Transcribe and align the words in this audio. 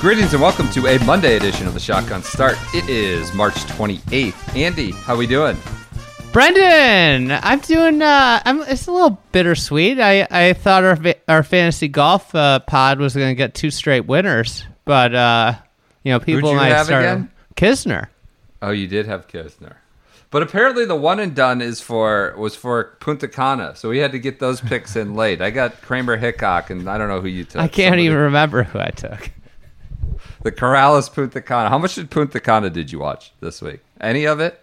Greetings 0.00 0.32
and 0.32 0.40
welcome 0.40 0.68
to 0.70 0.86
a 0.86 1.04
Monday 1.04 1.36
edition 1.36 1.66
of 1.66 1.74
the 1.74 1.80
Shotgun 1.80 2.22
Start. 2.22 2.56
It 2.72 2.88
is 2.88 3.32
March 3.34 3.54
28th. 3.54 4.54
Andy, 4.56 4.92
how 4.92 5.14
are 5.14 5.16
we 5.16 5.26
doing? 5.26 5.56
Brendan, 6.32 7.32
I'm 7.42 7.58
doing. 7.58 8.00
Uh, 8.00 8.40
I'm. 8.44 8.62
It's 8.62 8.86
a 8.86 8.92
little 8.92 9.20
bittersweet. 9.32 9.98
I 9.98 10.26
I 10.30 10.52
thought 10.52 10.84
our 10.84 10.98
our 11.26 11.42
fantasy 11.42 11.88
golf 11.88 12.32
uh, 12.34 12.60
pod 12.60 13.00
was 13.00 13.16
going 13.16 13.30
to 13.30 13.34
get 13.34 13.54
two 13.54 13.70
straight 13.72 14.06
winners, 14.06 14.64
but 14.84 15.14
uh, 15.14 15.54
you 16.04 16.12
know, 16.12 16.20
people 16.20 16.50
you 16.50 16.56
might 16.56 16.68
have 16.68 16.86
start. 16.86 17.02
again? 17.04 17.30
Kisner. 17.56 18.06
Oh, 18.62 18.70
you 18.70 18.86
did 18.86 19.06
have 19.06 19.26
Kisner. 19.26 19.76
But 20.30 20.42
apparently 20.42 20.84
the 20.84 20.94
one 20.94 21.18
and 21.18 21.34
done 21.34 21.60
is 21.62 21.80
for 21.80 22.34
was 22.36 22.54
for 22.54 22.96
Punta 23.00 23.26
Cana, 23.26 23.74
so 23.74 23.88
we 23.88 23.98
had 23.98 24.12
to 24.12 24.18
get 24.18 24.38
those 24.38 24.60
picks 24.60 24.94
in 24.94 25.14
late. 25.16 25.40
I 25.40 25.50
got 25.50 25.80
Kramer 25.82 26.16
Hickok, 26.18 26.70
and 26.70 26.88
I 26.88 26.98
don't 26.98 27.08
know 27.08 27.20
who 27.22 27.28
you 27.28 27.44
took. 27.44 27.56
I 27.60 27.66
can't 27.66 27.86
Somebody- 27.92 28.04
even 28.04 28.18
remember 28.18 28.62
who 28.62 28.78
I 28.78 28.90
took. 28.90 29.30
The 30.42 30.52
Corales 30.52 31.12
Punta 31.12 31.40
Cana. 31.40 31.68
How 31.68 31.78
much 31.78 31.94
did 31.96 32.10
Punta 32.10 32.40
Cana 32.40 32.70
did 32.70 32.92
you 32.92 32.98
watch 32.98 33.32
this 33.40 33.60
week? 33.60 33.80
Any 34.00 34.24
of 34.26 34.40
it? 34.40 34.60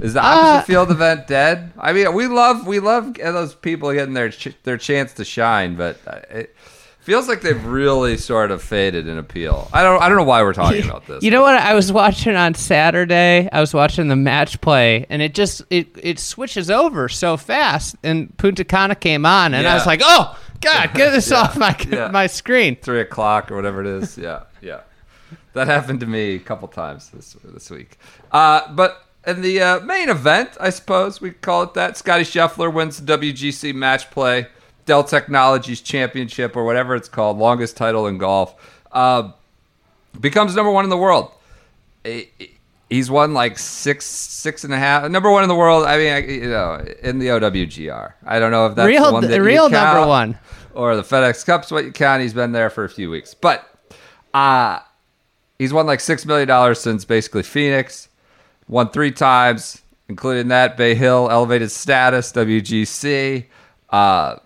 Is 0.00 0.14
the 0.14 0.20
opposite 0.22 0.48
Uh, 0.58 0.62
field 0.62 0.90
event 0.90 1.26
dead? 1.28 1.72
I 1.78 1.92
mean, 1.92 2.12
we 2.14 2.26
love 2.26 2.66
we 2.66 2.80
love 2.80 3.14
those 3.14 3.54
people 3.54 3.92
getting 3.92 4.14
their 4.14 4.30
ch- 4.30 4.56
their 4.64 4.76
chance 4.78 5.12
to 5.14 5.24
shine, 5.24 5.76
but 5.76 5.98
uh, 6.06 6.18
it 6.30 6.56
feels 6.98 7.28
like 7.28 7.42
they've 7.42 7.64
really 7.64 8.16
sort 8.16 8.50
of 8.50 8.60
faded 8.62 9.06
in 9.06 9.18
appeal. 9.18 9.68
I 9.72 9.82
don't 9.84 10.02
I 10.02 10.08
don't 10.08 10.16
know 10.18 10.24
why 10.24 10.42
we're 10.42 10.52
talking 10.54 10.84
about 10.88 11.06
this. 11.06 11.22
You 11.22 11.30
know 11.30 11.42
what? 11.42 11.54
I 11.54 11.74
was 11.74 11.92
watching 11.92 12.34
on 12.34 12.54
Saturday. 12.54 13.48
I 13.52 13.60
was 13.60 13.72
watching 13.72 14.08
the 14.08 14.16
match 14.16 14.60
play, 14.60 15.06
and 15.10 15.22
it 15.22 15.32
just 15.32 15.62
it 15.70 15.88
it 16.02 16.18
switches 16.18 16.70
over 16.70 17.08
so 17.08 17.36
fast. 17.36 17.94
And 18.02 18.36
Punta 18.36 18.64
Cana 18.64 18.96
came 18.96 19.24
on, 19.24 19.54
and 19.54 19.64
I 19.64 19.74
was 19.74 19.86
like, 19.86 20.00
"Oh 20.02 20.36
God, 20.60 20.90
get 20.94 21.10
this 21.12 21.30
Yeah. 21.30 21.36
off 21.42 21.56
my 21.56 21.76
Yeah. 21.88 22.08
my 22.08 22.26
screen." 22.26 22.76
three 22.82 23.00
o'clock 23.00 23.52
or 23.52 23.54
whatever 23.54 23.80
it 23.80 23.86
is. 23.86 24.18
Yeah, 24.18 24.40
yeah. 24.60 24.80
That 25.54 25.68
happened 25.68 26.00
to 26.00 26.06
me 26.06 26.34
a 26.34 26.38
couple 26.40 26.68
times 26.68 27.10
this 27.10 27.36
this 27.44 27.70
week. 27.70 27.98
Uh, 28.32 28.72
but 28.72 29.06
in 29.26 29.40
the 29.40 29.62
uh, 29.62 29.80
main 29.80 30.08
event, 30.08 30.50
I 30.60 30.70
suppose 30.70 31.20
we 31.20 31.30
call 31.30 31.62
it 31.62 31.74
that, 31.74 31.96
Scottie 31.96 32.24
Scheffler 32.24 32.72
wins 32.72 33.00
the 33.00 33.16
WGC 33.16 33.74
Match 33.74 34.10
Play 34.10 34.48
Dell 34.84 35.04
Technologies 35.04 35.80
Championship 35.80 36.56
or 36.56 36.64
whatever 36.64 36.94
it's 36.94 37.08
called, 37.08 37.38
longest 37.38 37.76
title 37.76 38.06
in 38.06 38.18
golf. 38.18 38.54
Uh, 38.92 39.30
becomes 40.20 40.54
number 40.54 40.70
one 40.70 40.84
in 40.84 40.90
the 40.90 40.96
world. 40.96 41.30
He's 42.90 43.10
won 43.10 43.32
like 43.32 43.58
six, 43.58 44.04
six 44.06 44.62
and 44.64 44.74
a 44.74 44.78
half. 44.78 45.10
Number 45.10 45.30
one 45.30 45.42
in 45.42 45.48
the 45.48 45.54
world. 45.54 45.86
I 45.86 45.96
mean, 45.96 46.12
I, 46.12 46.18
you 46.18 46.48
know, 46.48 46.84
in 47.02 47.18
the 47.18 47.28
OWGR. 47.28 48.12
I 48.26 48.38
don't 48.38 48.50
know 48.50 48.66
if 48.66 48.74
that's 48.74 48.86
real 48.86 49.06
the 49.06 49.12
one 49.12 49.22
that 49.22 49.28
the 49.28 49.40
real 49.40 49.70
number 49.70 50.06
one. 50.06 50.38
or 50.74 50.96
the 50.96 51.02
FedEx 51.02 51.46
Cup's 51.46 51.70
what 51.70 51.84
you 51.84 51.92
count. 51.92 52.22
He's 52.22 52.34
been 52.34 52.52
there 52.52 52.70
for 52.70 52.84
a 52.84 52.90
few 52.90 53.08
weeks, 53.10 53.34
but 53.34 53.68
uh 54.34 54.80
he's 55.58 55.72
won 55.72 55.86
like 55.86 56.00
six 56.00 56.24
million 56.26 56.48
dollars 56.48 56.80
since 56.80 57.04
basically 57.04 57.42
Phoenix. 57.42 58.08
Won 58.68 58.88
three 58.90 59.10
times, 59.12 59.82
including 60.08 60.48
that 60.48 60.76
Bay 60.76 60.94
Hill 60.94 61.28
elevated 61.30 61.70
status, 61.70 62.32
WGC. 62.32 63.44
Uh, 63.90 64.36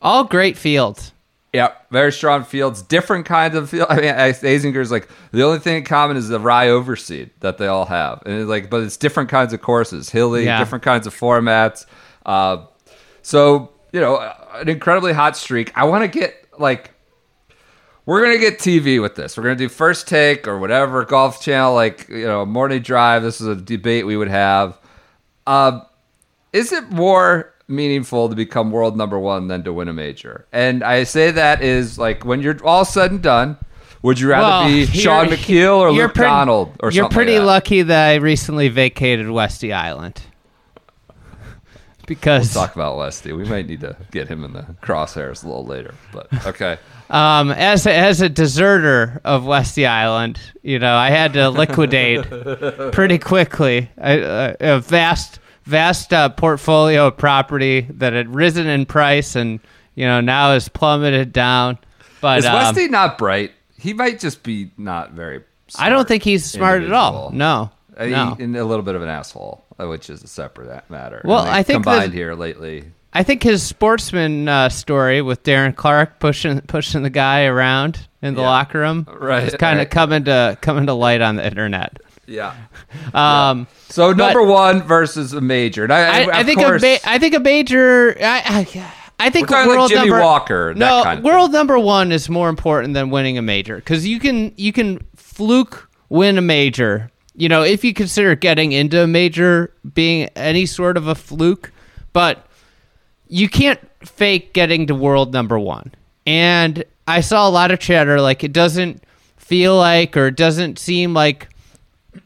All 0.00 0.24
great 0.24 0.56
fields. 0.56 1.12
yeah, 1.52 1.72
very 1.90 2.10
strong 2.12 2.44
fields, 2.44 2.80
different 2.80 3.26
kinds 3.26 3.54
of 3.54 3.68
field. 3.68 3.86
I 3.90 3.96
mean, 3.96 4.14
Azinger's 4.14 4.90
like 4.90 5.08
the 5.32 5.42
only 5.42 5.58
thing 5.58 5.76
in 5.76 5.84
common 5.84 6.16
is 6.16 6.28
the 6.28 6.40
rye 6.40 6.68
overseed 6.68 7.28
that 7.40 7.58
they 7.58 7.66
all 7.66 7.84
have, 7.84 8.22
and 8.24 8.34
it's 8.40 8.48
like, 8.48 8.70
but 8.70 8.82
it's 8.82 8.96
different 8.96 9.28
kinds 9.28 9.52
of 9.52 9.60
courses, 9.60 10.08
hilly, 10.08 10.46
Yeah. 10.46 10.58
different 10.58 10.82
kinds 10.82 11.06
of 11.06 11.14
formats. 11.14 11.84
Uh, 12.24 12.64
so 13.20 13.70
you 13.92 14.00
know, 14.00 14.16
an 14.54 14.70
incredibly 14.70 15.12
hot 15.12 15.36
streak. 15.36 15.76
I 15.76 15.84
want 15.84 16.02
to 16.04 16.08
get 16.08 16.34
like. 16.58 16.91
We're 18.04 18.22
gonna 18.22 18.38
get 18.38 18.58
TV 18.58 19.00
with 19.00 19.14
this. 19.14 19.36
We're 19.36 19.44
gonna 19.44 19.54
do 19.56 19.68
first 19.68 20.08
take 20.08 20.48
or 20.48 20.58
whatever 20.58 21.04
golf 21.04 21.40
channel, 21.40 21.74
like 21.74 22.08
you 22.08 22.24
know, 22.26 22.44
morning 22.44 22.82
drive. 22.82 23.22
This 23.22 23.40
is 23.40 23.46
a 23.46 23.54
debate 23.56 24.06
we 24.06 24.16
would 24.16 24.28
have. 24.28 24.78
Uh, 25.46 25.80
is 26.52 26.72
it 26.72 26.90
more 26.90 27.52
meaningful 27.68 28.28
to 28.28 28.34
become 28.34 28.70
world 28.72 28.96
number 28.96 29.18
one 29.18 29.46
than 29.48 29.62
to 29.64 29.72
win 29.72 29.88
a 29.88 29.92
major? 29.92 30.46
And 30.52 30.82
I 30.82 31.04
say 31.04 31.30
that 31.30 31.62
is 31.62 31.98
like 31.98 32.24
when 32.24 32.42
you're 32.42 32.58
all 32.66 32.84
said 32.84 33.12
and 33.12 33.22
done, 33.22 33.56
would 34.02 34.18
you 34.18 34.28
rather 34.30 34.42
Well, 34.48 34.68
be 34.68 34.86
Shaun 34.86 35.28
Micheel 35.28 35.78
or 35.78 35.92
Luke 35.92 36.14
pretty- 36.14 36.28
Donald 36.28 36.74
or 36.80 36.90
You're 36.90 37.04
something 37.04 37.14
pretty 37.14 37.32
like 37.38 37.40
that? 37.42 37.46
lucky 37.46 37.82
that 37.82 38.08
I 38.10 38.14
recently 38.16 38.68
vacated 38.68 39.30
Westy 39.30 39.72
Island. 39.72 40.22
Because 42.06 42.52
Talk 42.52 42.74
about 42.74 42.96
Westy. 42.96 43.32
We 43.32 43.44
might 43.44 43.66
need 43.66 43.80
to 43.80 43.96
get 44.10 44.28
him 44.28 44.44
in 44.44 44.52
the 44.52 44.62
crosshairs 44.82 45.44
a 45.44 45.46
little 45.48 45.64
later, 45.64 45.94
but 46.12 46.28
okay. 46.46 46.78
um, 47.10 47.50
as 47.50 47.86
a, 47.86 47.94
as 47.94 48.20
a 48.20 48.28
deserter 48.28 49.20
of 49.24 49.44
Westy 49.46 49.86
Island, 49.86 50.40
you 50.62 50.78
know, 50.78 50.94
I 50.94 51.10
had 51.10 51.32
to 51.34 51.48
liquidate 51.50 52.22
pretty 52.92 53.18
quickly 53.18 53.88
a, 53.98 54.20
a, 54.60 54.76
a 54.76 54.80
vast 54.80 55.38
vast 55.64 56.12
uh, 56.12 56.28
portfolio 56.28 57.06
of 57.06 57.16
property 57.16 57.82
that 57.90 58.12
had 58.12 58.34
risen 58.34 58.66
in 58.66 58.84
price 58.84 59.36
and 59.36 59.60
you 59.94 60.04
know 60.04 60.20
now 60.20 60.52
has 60.52 60.68
plummeted 60.68 61.32
down. 61.32 61.78
But 62.20 62.38
Is 62.40 62.46
um, 62.46 62.54
Westy 62.54 62.88
not 62.88 63.16
bright? 63.18 63.52
He 63.78 63.92
might 63.92 64.18
just 64.20 64.42
be 64.42 64.70
not 64.76 65.12
very. 65.12 65.42
I 65.78 65.88
don't 65.88 66.06
think 66.06 66.22
he's 66.22 66.44
smart 66.44 66.82
at 66.82 66.92
all. 66.92 67.28
individual. 67.30 67.38
No, 67.38 67.70
Uh, 67.96 68.04
he- 68.04 68.10
no. 68.10 68.36
and 68.38 68.56
a 68.56 68.64
little 68.64 68.84
bit 68.84 68.94
of 68.94 69.02
an 69.02 69.08
asshole, 69.08 69.61
uh, 69.61 69.61
which 69.78 70.10
is 70.10 70.22
a 70.22 70.26
separate 70.28 70.88
matter. 70.90 71.22
Well, 71.24 71.38
I 71.44 71.62
think 71.62 71.84
combined 71.84 72.12
that- 72.12 72.16
here 72.16 72.34
lately. 72.34 72.84
I 73.14 73.22
think 73.24 73.42
his 73.42 73.62
sportsman 73.62 74.48
uh, 74.48 74.70
story 74.70 75.20
with 75.20 75.42
Darren 75.42 75.76
Clarke 75.76 76.18
pushing 76.18 76.62
pushing 76.62 77.02
the 77.02 77.10
guy 77.10 77.44
around 77.44 78.08
in 78.22 78.34
the 78.34 78.40
Yeah. 78.40 78.48
locker 78.48 78.78
room, 78.80 79.06
Right, 79.20 79.42
is 79.44 79.54
kind 79.56 79.74
of 79.80 79.84
right. 79.84 79.90
coming 79.90 80.24
to 80.24 80.56
coming 80.62 80.86
to 80.86 80.94
light 80.94 81.20
on 81.20 81.36
the 81.36 81.46
internet. 81.46 81.98
Yeah. 82.26 82.54
Um, 83.14 83.66
So 83.88 84.08
But- 84.14 84.16
number 84.16 84.42
one 84.42 84.82
versus 84.82 85.32
a 85.34 85.40
major. 85.42 85.84
And 85.84 85.92
I, 85.92 86.22
I, 86.24 86.38
I 86.38 86.42
think 86.44 86.60
course, 86.60 86.82
a 86.82 86.86
ma- 86.92 86.98
I 87.12 87.18
think 87.18 87.34
a 87.34 87.40
major. 87.40 88.16
I, 88.20 88.66
I, 88.74 88.92
I 89.26 89.30
think 89.30 89.50
like 89.50 89.66
world 89.66 89.90
Jimmy 89.90 90.08
number 90.08 90.20
Walker, 90.24 90.72
that 90.72 90.78
No, 90.78 91.02
kind 91.04 91.18
of 91.18 91.24
world 91.24 91.52
number 91.52 91.78
one 91.78 92.12
is 92.12 92.28
more 92.30 92.48
important 92.48 92.94
than 92.94 93.10
winning 93.10 93.36
a 93.38 93.42
major 93.42 93.76
because 93.76 94.06
you 94.06 94.18
can 94.20 94.52
you 94.56 94.72
can 94.72 95.06
fluke 95.16 95.90
win 96.08 96.38
a 96.38 96.42
major. 96.42 97.10
You 97.34 97.48
know, 97.48 97.62
if 97.62 97.84
you 97.84 97.94
consider 97.94 98.34
getting 98.34 98.72
into 98.72 99.02
a 99.02 99.06
major 99.06 99.72
being 99.94 100.28
any 100.36 100.66
sort 100.66 100.96
of 100.96 101.06
a 101.06 101.14
fluke, 101.14 101.72
but 102.12 102.46
you 103.28 103.48
can't 103.48 103.80
fake 104.04 104.52
getting 104.52 104.86
to 104.88 104.94
world 104.94 105.32
number 105.32 105.58
one. 105.58 105.92
And 106.26 106.84
I 107.06 107.20
saw 107.20 107.48
a 107.48 107.50
lot 107.50 107.70
of 107.70 107.78
chatter 107.78 108.20
like 108.20 108.44
it 108.44 108.52
doesn't 108.52 109.02
feel 109.36 109.76
like 109.76 110.16
or 110.16 110.28
it 110.28 110.36
doesn't 110.36 110.78
seem 110.78 111.14
like 111.14 111.48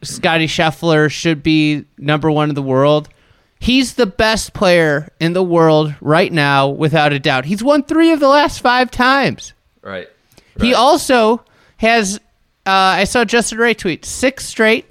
Scottie 0.01 0.47
Scheffler 0.47 1.09
should 1.09 1.41
be 1.41 1.85
number 1.97 2.29
one 2.29 2.49
in 2.49 2.55
the 2.55 2.61
world. 2.61 3.09
He's 3.59 3.95
the 3.95 4.05
best 4.05 4.53
player 4.53 5.09
in 5.19 5.33
the 5.33 5.43
world 5.43 5.95
right 5.99 6.31
now, 6.31 6.67
without 6.67 7.11
a 7.11 7.19
doubt. 7.19 7.45
He's 7.45 7.63
won 7.63 7.83
three 7.83 8.11
of 8.11 8.19
the 8.19 8.27
last 8.27 8.59
five 8.59 8.91
times. 8.91 9.53
right. 10.55 10.67
He 10.67 10.73
also 10.73 11.43
has, 11.77 12.17
uh, 12.65 12.71
I 12.71 13.03
saw 13.03 13.23
Justin 13.25 13.59
Ray 13.59 13.73
tweet, 13.73 14.05
six 14.05 14.45
straight 14.45 14.86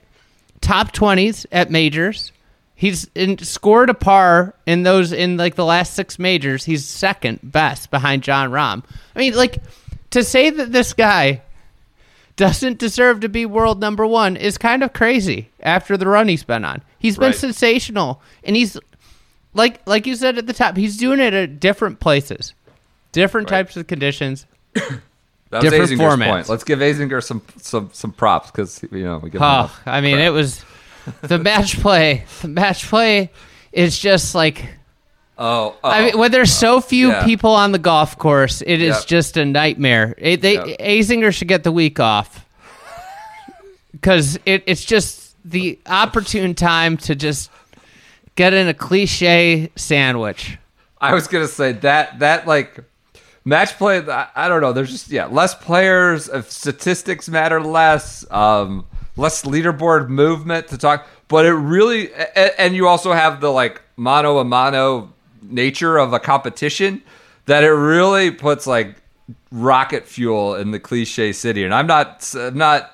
top 0.67 0.93
20s 0.93 1.47
at 1.53 1.71
majors. 1.71 2.33
He's 2.75 3.09
in, 3.15 3.39
scored 3.39 3.89
a 3.89 3.95
par 3.95 4.55
in 4.67 4.83
those, 4.83 5.13
in 5.13 5.37
like 5.39 5.55
the 5.55 5.65
last 5.65 5.95
six 5.95 6.19
majors. 6.19 6.65
He's 6.65 6.85
second 6.85 7.41
best 7.43 7.91
behind 7.91 8.23
Jon 8.23 8.51
Rahm. 8.51 8.83
I 9.15 9.19
mean, 9.19 9.35
like, 9.35 9.63
to 10.11 10.23
say 10.23 10.51
that 10.51 10.73
this 10.73 10.93
guy 10.93 11.41
doesn't 12.37 12.79
deserve 12.79 13.21
to 13.21 13.29
be 13.31 13.47
world 13.47 13.81
number 13.81 14.07
one 14.07 14.37
is 14.37 14.59
kind 14.59 14.83
of 14.83 14.93
crazy 14.93 15.49
after 15.61 15.97
the 15.97 16.07
run 16.07 16.29
he's 16.29 16.45
been 16.45 16.65
on. 16.67 16.83
He's 16.99 17.17
been 17.17 17.29
Right. 17.29 17.35
sensational, 17.35 18.21
and 18.45 18.55
he's 18.57 18.77
like 19.55 19.81
like 19.87 20.07
you 20.07 20.15
said 20.17 20.37
at 20.37 20.47
the 20.47 20.53
top. 20.53 20.77
He's 20.77 20.99
doing 20.99 21.19
it 21.21 21.33
at 21.33 21.61
different 21.61 21.99
places, 21.99 22.53
different 23.13 23.51
Right. 23.51 23.59
types 23.59 23.77
of 23.79 23.87
conditions. 23.87 24.45
That 25.61 25.71
Different 25.71 25.91
Azinger's 25.91 26.17
formats. 26.19 26.27
point. 26.31 26.49
Let's 26.49 26.65
give 26.65 26.79
Azinger 26.81 27.23
some 27.23 27.43
some 27.59 27.91
some 27.93 28.13
props 28.13 28.51
because 28.51 28.83
you 28.91 29.05
know 29.05 29.19
we 29.19 29.31
give 29.31 29.43
Oh, 29.43 29.75
I 29.87 30.01
mean, 30.01 30.17
crap. 30.17 30.27
it 30.27 30.31
was 30.31 30.65
the 31.23 31.39
match 31.39 31.81
play. 31.81 32.25
The 32.43 32.49
match 32.49 32.87
play 32.89 33.31
is 33.73 33.99
just 33.99 34.35
like 34.35 34.65
Oh, 35.39 35.77
oh. 35.85 35.91
I 35.91 36.07
mean, 36.07 36.19
when 36.19 36.31
there's 36.31 36.51
so 36.53 36.77
oh, 36.77 36.81
few 36.81 37.09
Yeah. 37.09 37.25
people 37.25 37.51
on 37.51 37.73
the 37.73 37.79
golf 37.79 38.17
course, 38.19 38.63
it 38.67 38.81
is 38.81 38.97
Yep. 38.97 39.07
just 39.07 39.37
a 39.37 39.45
nightmare. 39.45 40.15
It, 40.17 40.41
they 40.41 40.55
Yep. 40.55 40.79
Azinger 40.79 41.33
should 41.35 41.49
get 41.49 41.63
the 41.63 41.73
week 41.73 42.01
off 42.01 42.45
because 43.93 44.39
it, 44.47 44.63
it's 44.67 44.85
just 44.85 45.37
the 45.45 45.79
opportune 45.87 46.55
time 46.55 46.97
to 46.97 47.15
just 47.15 47.51
get 48.35 48.53
in 48.55 48.67
a 48.69 48.75
cliche 48.75 49.71
sandwich. 49.77 50.59
I 51.01 51.13
was 51.15 51.29
gonna 51.29 51.47
say 51.49 51.73
that 51.73 52.19
that 52.21 52.47
like 52.47 52.83
match 53.47 53.79
play. 53.79 53.99
I, 54.07 54.49
don't 54.49 54.61
know. 54.61 54.75
There's 54.75 54.91
just 54.91 55.09
yeah, 55.09 55.27
less 55.27 55.55
players. 55.55 56.29
If 56.29 56.51
statistics 56.51 57.31
matter 57.31 57.63
less, 57.63 58.31
um, 58.31 58.85
less 59.17 59.45
leaderboard 59.45 60.11
movement 60.11 60.69
to 60.69 60.77
talk. 60.77 61.07
But 61.29 61.47
it 61.47 61.55
really, 61.55 62.13
and, 62.13 62.53
and 62.59 62.77
you 62.77 62.87
also 62.87 63.13
have 63.13 63.41
the 63.41 63.51
like 63.51 63.81
mano 63.97 64.39
a 64.39 64.45
mano 64.45 65.15
nature 65.41 65.97
of 65.97 66.13
a 66.13 66.19
competition 66.19 67.01
that 67.47 67.65
it 67.65 67.71
really 67.71 68.31
puts 68.31 68.67
like 68.67 68.97
rocket 69.51 70.07
fuel 70.07 70.57
in 70.57 70.73
the 70.73 70.81
cliche 70.81 71.33
city. 71.33 71.65
And 71.65 71.73
I'm 71.73 71.87
not 71.87 72.31
I'm 72.37 72.59
not 72.59 72.93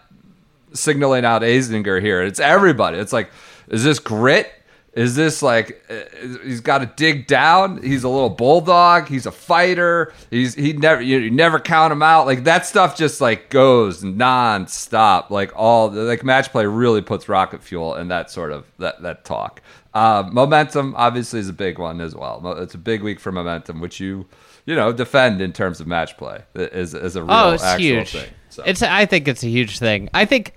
signaling 0.74 1.24
out 1.24 1.42
Azinger 1.42 2.00
here. 2.00 2.22
It's 2.22 2.40
everybody. 2.40 2.98
It's 2.98 3.12
like, 3.12 3.30
is 3.68 3.84
this 3.84 3.98
grit? 3.98 4.52
Is 4.94 5.16
this 5.16 5.40
like 5.42 5.82
uh, 5.88 6.00
he's 6.44 6.60
got 6.60 6.78
to 6.78 6.86
dig 6.96 7.26
down? 7.26 7.82
He's 7.82 8.04
a 8.04 8.10
little 8.10 8.28
bulldog. 8.28 9.08
He's 9.08 9.24
a 9.24 9.32
fighter. 9.32 10.12
He's 10.30 10.54
he 10.54 10.74
never 10.74 11.00
you, 11.00 11.18
you 11.18 11.30
never 11.30 11.58
count 11.58 11.92
him 11.92 12.02
out. 12.02 12.26
Like 12.26 12.44
that 12.44 12.66
stuff 12.66 12.94
just 12.96 13.20
like 13.20 13.48
goes 13.48 14.02
nonstop. 14.02 15.30
Like 15.30 15.50
all 15.56 15.90
like 15.90 16.24
match 16.24 16.50
play 16.52 16.66
really 16.66 17.00
puts 17.00 17.28
rocket 17.28 17.62
fuel 17.62 17.94
in 17.94 18.08
that 18.08 18.30
sort 18.30 18.52
of 18.52 18.66
that 18.78 19.00
that 19.02 19.24
talk. 19.24 19.62
Uh, 19.94 20.28
momentum 20.30 20.94
obviously 20.96 21.40
is 21.40 21.48
a 21.48 21.52
big 21.54 21.78
one 21.78 22.00
as 22.00 22.14
well. 22.14 22.56
It's 22.58 22.74
a 22.74 22.78
big 22.78 23.02
week 23.02 23.20
for 23.20 23.32
momentum, 23.32 23.80
which 23.80 23.98
you 24.00 24.26
you 24.66 24.74
know 24.76 24.92
defend 24.92 25.40
in 25.40 25.52
terms 25.54 25.80
of 25.80 25.86
match 25.86 26.16
play 26.18 26.42
is 26.54 26.92
is 26.92 27.16
a 27.16 27.22
real 27.22 27.32
Oh, 27.32 27.50
it's 27.52 27.62
actual 27.64 27.86
huge. 27.86 28.12
thing. 28.12 28.30
So. 28.50 28.62
It's 28.66 28.82
I 28.82 29.06
think 29.06 29.26
it's 29.26 29.42
a 29.42 29.48
huge 29.48 29.78
thing. 29.78 30.10
I 30.12 30.26
think, 30.26 30.52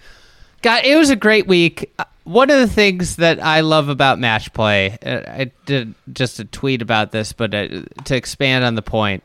God, 0.61 0.83
it 0.83 0.97
was 0.97 1.09
a 1.09 1.15
great 1.15 1.47
week. 1.47 1.93
One 2.25 2.49
of 2.49 2.59
the 2.59 2.67
things 2.67 3.15
that 3.15 3.41
I 3.41 3.61
love 3.61 3.87
about 3.87 4.19
match 4.19 4.51
play, 4.53 4.97
uh, 5.05 5.21
I 5.27 5.51
did 5.65 5.95
just 6.11 6.39
a 6.39 6.45
tweet 6.45 6.81
about 6.81 7.11
this, 7.11 7.33
but 7.33 7.53
uh, 7.53 7.67
to 8.03 8.15
expand 8.15 8.65
on 8.65 8.75
the 8.75 8.81
point, 8.81 9.23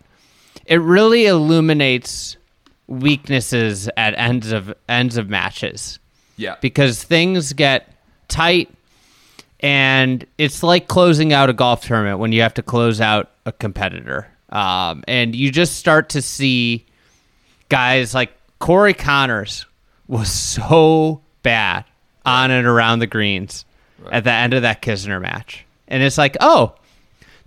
it 0.67 0.77
really 0.77 1.27
illuminates 1.27 2.37
weaknesses 2.87 3.89
at 3.97 4.15
ends 4.19 4.53
of 4.53 4.73
ends 4.89 5.17
of 5.17 5.29
matches. 5.29 5.99
Yeah. 6.37 6.57
because 6.63 7.03
things 7.05 7.53
get 7.53 7.93
tight 8.29 8.71
and 9.61 10.25
it's 10.39 10.63
like 10.63 10.89
closing 10.89 11.35
out 11.35 11.51
a 11.51 11.53
golf 11.53 11.85
tournament 11.85 12.19
when 12.19 12.33
you 12.33 12.41
have 12.41 12.55
to 12.55 12.63
close 12.63 12.99
out 12.99 13.31
a 13.45 13.53
competitor. 13.53 14.27
Um, 14.49 15.05
and 15.07 15.37
you 15.37 15.51
just 15.51 15.77
start 15.77 16.09
to 16.11 16.23
see 16.23 16.87
guys 17.69 18.15
like 18.15 18.33
corey 18.59 18.95
conners 18.95 19.67
was 20.09 20.31
so 20.31 21.21
bad 21.43 21.85
on 22.27 22.51
and 22.51 22.67
around 22.67 22.99
the 23.01 23.07
greens 23.07 23.65
at 24.13 24.25
the 24.25 24.33
end 24.33 24.55
of 24.55 24.63
that 24.63 24.81
kisner 24.83 25.21
match 25.21 25.65
and 25.89 26.03
it's 26.03 26.19
like 26.19 26.37
oh 26.41 26.75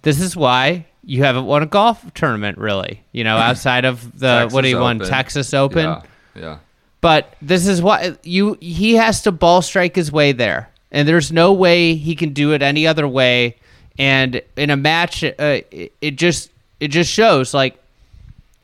this 0.03 0.19
is 0.19 0.35
why 0.35 0.85
you 1.03 1.23
haven't 1.23 1.45
won 1.45 1.63
a 1.63 1.65
golf 1.65 2.03
tournament 2.13 2.57
really 2.57 3.01
you 3.11 3.23
know 3.23 3.37
outside 3.49 3.85
of 3.85 4.19
the 4.19 4.49
what 4.51 4.61
do 4.61 4.69
you 4.69 4.77
won 4.79 4.99
texas 4.99 5.53
open 5.53 5.85
Yeah. 5.85 6.01
yeah. 6.35 6.57
but 7.01 7.33
this 7.41 7.67
is 7.67 7.81
what 7.81 8.25
you 8.25 8.57
he 8.61 8.95
has 8.95 9.21
to 9.23 9.31
ball 9.31 9.61
strike 9.61 9.95
his 9.95 10.11
way 10.11 10.31
there, 10.31 10.69
and 10.91 11.07
there's 11.07 11.31
no 11.31 11.53
way 11.53 11.95
he 11.95 12.15
can 12.15 12.33
do 12.33 12.53
it 12.53 12.61
any 12.61 12.85
other 12.87 13.07
way. 13.07 13.57
And 13.99 14.41
in 14.55 14.69
a 14.71 14.75
match, 14.77 15.23
uh, 15.23 15.33
it, 15.71 15.91
it 16.01 16.15
just 16.15 16.49
it 16.79 16.87
just 16.87 17.11
shows 17.11 17.53
like 17.53 17.77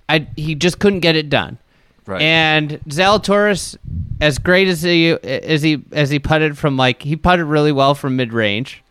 I 0.08 0.26
he 0.36 0.56
just 0.56 0.80
couldn't 0.80 1.02
get 1.02 1.16
it 1.16 1.30
done. 1.30 1.58
Right. 2.10 2.24
And 2.24 2.80
Zalatoris, 2.88 3.78
as 4.20 4.40
great 4.40 4.68
as 4.68 4.82
he 4.82 5.12
as 5.12 5.62
he 5.62 5.84
as 5.92 6.10
he 6.10 6.18
putted 6.18 6.58
from 6.58 6.76
like 6.76 7.04
he 7.04 7.16
putted 7.16 7.46
really 7.46 7.72
well 7.72 7.94
from 7.94 8.16
mid 8.16 8.34
range, 8.34 8.82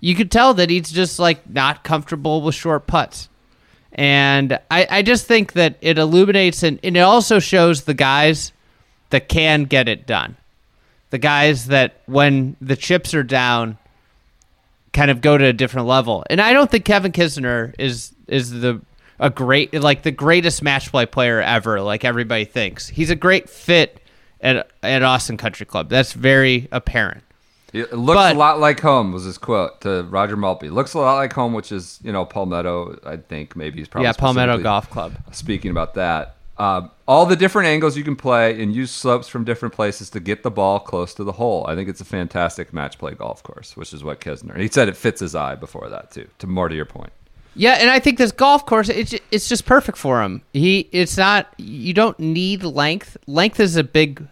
you 0.00 0.14
could 0.14 0.30
tell 0.30 0.54
that 0.54 0.70
he's 0.70 0.90
just 0.90 1.18
like 1.18 1.46
not 1.46 1.84
comfortable 1.84 2.40
with 2.40 2.54
short 2.54 2.86
putts. 2.86 3.28
And 3.92 4.58
I, 4.70 4.86
I 4.88 5.02
just 5.02 5.26
think 5.26 5.52
that 5.52 5.76
it 5.82 5.98
illuminates 5.98 6.62
and, 6.62 6.80
and 6.82 6.96
it 6.96 7.00
also 7.00 7.38
shows 7.38 7.82
the 7.82 7.92
guys 7.92 8.50
that 9.10 9.28
can 9.28 9.64
get 9.64 9.86
it 9.86 10.06
done. 10.06 10.38
The 11.10 11.18
guys 11.18 11.66
that 11.66 12.00
when 12.06 12.56
the 12.62 12.76
chips 12.76 13.12
are 13.12 13.22
down 13.22 13.76
kind 14.94 15.10
of 15.10 15.20
go 15.20 15.36
to 15.36 15.44
a 15.44 15.52
different 15.52 15.86
level. 15.86 16.24
And 16.30 16.40
I 16.40 16.54
don't 16.54 16.70
think 16.70 16.86
Kevin 16.86 17.12
Kisner 17.12 17.74
is 17.78 18.14
is 18.26 18.52
the 18.52 18.80
a 19.18 19.30
great 19.30 19.74
like 19.74 20.02
the 20.02 20.10
greatest 20.10 20.62
match 20.62 20.90
play 20.90 21.06
player 21.06 21.40
ever, 21.40 21.80
like 21.80 22.04
everybody 22.04 22.44
thinks. 22.44 22.88
He's 22.88 23.10
a 23.10 23.16
great 23.16 23.48
fit 23.48 24.00
at 24.40 24.70
at 24.82 25.02
Austin 25.02 25.36
Country 25.36 25.66
Club. 25.66 25.88
That's 25.88 26.12
very 26.12 26.68
apparent. 26.72 27.22
It 27.72 27.92
looks 27.92 28.16
But- 28.16 28.36
a 28.36 28.38
lot 28.38 28.60
like 28.60 28.78
home 28.80 29.10
was 29.12 29.24
his 29.24 29.36
quote 29.36 29.80
to 29.80 30.04
Roger 30.04 30.36
Maltbie. 30.36 30.70
Looks 30.70 30.94
a 30.94 31.00
lot 31.00 31.16
like 31.16 31.32
home, 31.32 31.52
which 31.54 31.72
is 31.72 31.98
you 32.04 32.12
know 32.12 32.24
Palmetto. 32.24 32.98
I 33.04 33.16
think 33.16 33.56
maybe 33.56 33.78
he's 33.78 33.88
probably 33.88 34.06
yeah, 34.06 34.12
Palmetto 34.12 34.58
Golf 34.58 34.88
Club. 34.90 35.14
Speaking 35.32 35.72
about 35.72 35.94
that, 35.94 36.36
um, 36.56 36.92
all 37.08 37.26
the 37.26 37.34
different 37.34 37.66
angles 37.66 37.96
you 37.96 38.04
can 38.04 38.14
play 38.14 38.62
and 38.62 38.72
use 38.72 38.92
slopes 38.92 39.26
from 39.26 39.42
different 39.42 39.74
places 39.74 40.08
to 40.10 40.20
get 40.20 40.44
the 40.44 40.52
ball 40.52 40.78
close 40.78 41.14
to 41.14 41.24
the 41.24 41.32
hole. 41.32 41.66
I 41.66 41.74
think 41.74 41.88
it's 41.88 42.00
a 42.00 42.04
fantastic 42.04 42.72
match 42.72 42.96
play 42.96 43.12
golf 43.14 43.42
course, 43.42 43.76
which 43.76 43.92
is 43.92 44.04
what 44.04 44.20
Kisner. 44.20 44.56
He 44.56 44.68
said 44.68 44.88
it 44.88 44.96
fits 44.96 45.20
his 45.20 45.34
eye 45.34 45.56
before 45.56 45.88
that 45.88 46.12
too. 46.12 46.28
To 46.38 46.46
more 46.46 46.68
to 46.68 46.76
your 46.76 46.84
point. 46.84 47.12
Yeah, 47.56 47.76
and 47.80 47.88
I 47.88 48.00
think 48.00 48.18
this 48.18 48.32
golf 48.32 48.66
course 48.66 48.88
it's 48.88 49.14
it's 49.30 49.48
just 49.48 49.64
perfect 49.64 49.96
for 49.96 50.22
him. 50.22 50.42
He 50.52 50.88
it's 50.92 51.16
not 51.16 51.52
you 51.56 51.94
don't 51.94 52.18
need 52.18 52.64
length. 52.64 53.16
Length 53.26 53.60
is 53.60 53.76
a 53.76 53.84
big 53.84 54.26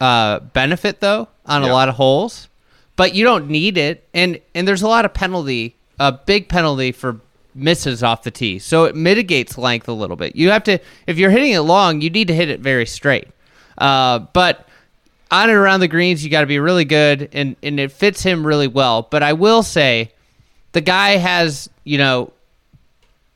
uh, 0.00 0.40
benefit 0.40 1.00
though 1.00 1.28
on 1.46 1.62
a 1.62 1.66
lot 1.68 1.88
of 1.88 1.96
holes, 1.96 2.48
but 2.96 3.14
you 3.14 3.24
don't 3.24 3.48
need 3.48 3.76
it. 3.76 4.08
And 4.14 4.40
and 4.54 4.66
there's 4.66 4.82
a 4.82 4.88
lot 4.88 5.04
of 5.04 5.12
penalty, 5.12 5.76
a 5.98 6.12
big 6.12 6.48
penalty 6.48 6.92
for 6.92 7.20
misses 7.54 8.02
off 8.02 8.22
the 8.22 8.30
tee, 8.30 8.58
so 8.58 8.84
it 8.84 8.96
mitigates 8.96 9.58
length 9.58 9.88
a 9.88 9.92
little 9.92 10.16
bit. 10.16 10.34
You 10.34 10.50
have 10.50 10.64
to 10.64 10.78
if 11.06 11.18
you're 11.18 11.30
hitting 11.30 11.52
it 11.52 11.60
long, 11.60 12.00
you 12.00 12.10
need 12.10 12.28
to 12.28 12.34
hit 12.34 12.48
it 12.48 12.60
very 12.60 12.86
straight. 12.86 13.28
Uh, 13.76 14.20
but 14.20 14.68
on 15.30 15.50
and 15.50 15.58
around 15.58 15.80
the 15.80 15.88
greens, 15.88 16.24
you 16.24 16.30
got 16.30 16.42
to 16.42 16.46
be 16.46 16.58
really 16.58 16.84
good, 16.84 17.28
and 17.32 17.56
and 17.62 17.78
it 17.78 17.92
fits 17.92 18.22
him 18.22 18.46
really 18.46 18.68
well. 18.68 19.02
But 19.02 19.22
I 19.22 19.34
will 19.34 19.62
say, 19.62 20.12
the 20.72 20.80
guy 20.80 21.16
has 21.16 21.68
you 21.84 21.98
know 21.98 22.32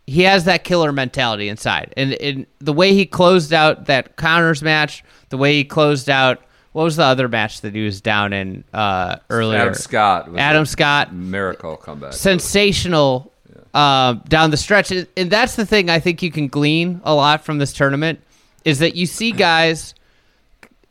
he 0.08 0.22
has 0.22 0.44
that 0.44 0.64
killer 0.64 0.90
mentality 0.90 1.50
inside. 1.50 1.92
And, 1.94 2.14
and 2.14 2.47
the 2.61 2.73
way 2.73 2.94
he 2.94 3.04
closed 3.04 3.52
out 3.52 3.87
that 3.87 4.16
counters 4.16 4.62
match, 4.62 5.04
the 5.28 5.37
way 5.37 5.54
he 5.54 5.64
closed 5.64 6.09
out 6.09 6.42
what 6.73 6.85
was 6.85 6.97
the 6.97 7.04
other 7.04 7.28
match 7.28 7.61
that 7.62 7.75
he 7.75 7.85
was 7.85 8.00
down 8.00 8.32
in 8.32 8.64
uh, 8.73 9.16
earlier? 9.30 9.59
Adam 9.59 9.75
Scott. 9.75 10.30
Was 10.30 10.40
Adam 10.40 10.64
Scott, 10.64 11.12
Miracle 11.12 11.76
comeback. 11.76 12.12
sensational 12.12 13.32
uh, 13.75 14.14
down 14.28 14.50
the 14.50 14.56
stretch, 14.56 14.90
and 14.90 15.06
and 15.16 15.30
that's 15.30 15.56
the 15.56 15.66
thing 15.66 15.90
I 15.90 15.99
think 15.99 16.23
you 16.23 16.30
can 16.30 16.49
glean 16.49 17.00
a 17.04 17.14
lot 17.14 17.44
from 17.44 17.59
this 17.59 17.73
tournament 17.73 18.23
is 18.64 18.78
that 18.78 18.94
you 18.94 19.06
see 19.06 19.32
guys, 19.32 19.94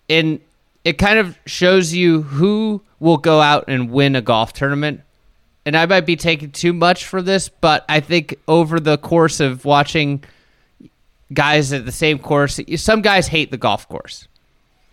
and 0.09 0.39
it 0.83 0.97
kind 0.97 1.19
of 1.19 1.37
shows 1.45 1.93
you 1.93 2.23
who 2.23 2.81
will 2.99 3.17
go 3.17 3.39
out 3.39 3.65
and 3.67 3.89
win 3.89 4.15
a 4.15 4.21
golf 4.21 4.53
tournament. 4.53 5.01
And 5.67 5.75
I 5.75 5.85
might 5.85 6.05
be 6.05 6.15
taking 6.15 6.51
too 6.51 6.71
much 6.71 7.05
for 7.05 7.21
this, 7.21 7.49
but 7.49 7.83
I 7.89 7.99
think 7.99 8.35
over 8.47 8.79
the 8.79 8.97
course 8.97 9.41
of 9.41 9.65
watching 9.65 10.23
guys 11.33 11.73
at 11.73 11.85
the 11.85 11.91
same 11.91 12.19
course, 12.19 12.59
some 12.77 13.01
guys 13.01 13.27
hate 13.27 13.51
the 13.51 13.57
golf 13.57 13.87
course. 13.89 14.27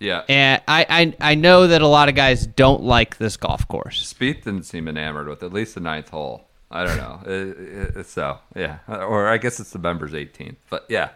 yeah. 0.01 0.23
And 0.29 0.61
I, 0.67 0.85
I, 1.21 1.31
I 1.31 1.35
know 1.37 1.69
that 1.69 1.81
a 1.81 1.87
lot 1.87 2.09
of 2.09 2.17
guys 2.17 2.47
don't 2.47 2.83
like 2.83 3.19
this 3.19 3.37
golf 3.37 3.69
course. 3.69 4.13
Spieth 4.13 4.43
didn't 4.43 4.65
seem 4.65 4.89
enamored 4.89 5.29
with 5.29 5.43
at 5.45 5.53
least 5.53 5.77
the 5.77 5.81
ninth 5.81 6.09
hole. 6.09 6.49
I 6.73 6.85
don't 6.85 6.97
know. 6.97 7.21
It- 7.27 7.97
it- 7.99 8.07
so 8.07 8.39
yeah, 8.57 8.79
or 8.89 9.29
I 9.29 9.37
guess 9.39 9.61
it's 9.61 9.71
the 9.71 9.79
members 9.79 10.11
18th. 10.13 10.57
But 10.71 10.87
yeah, 10.89 11.11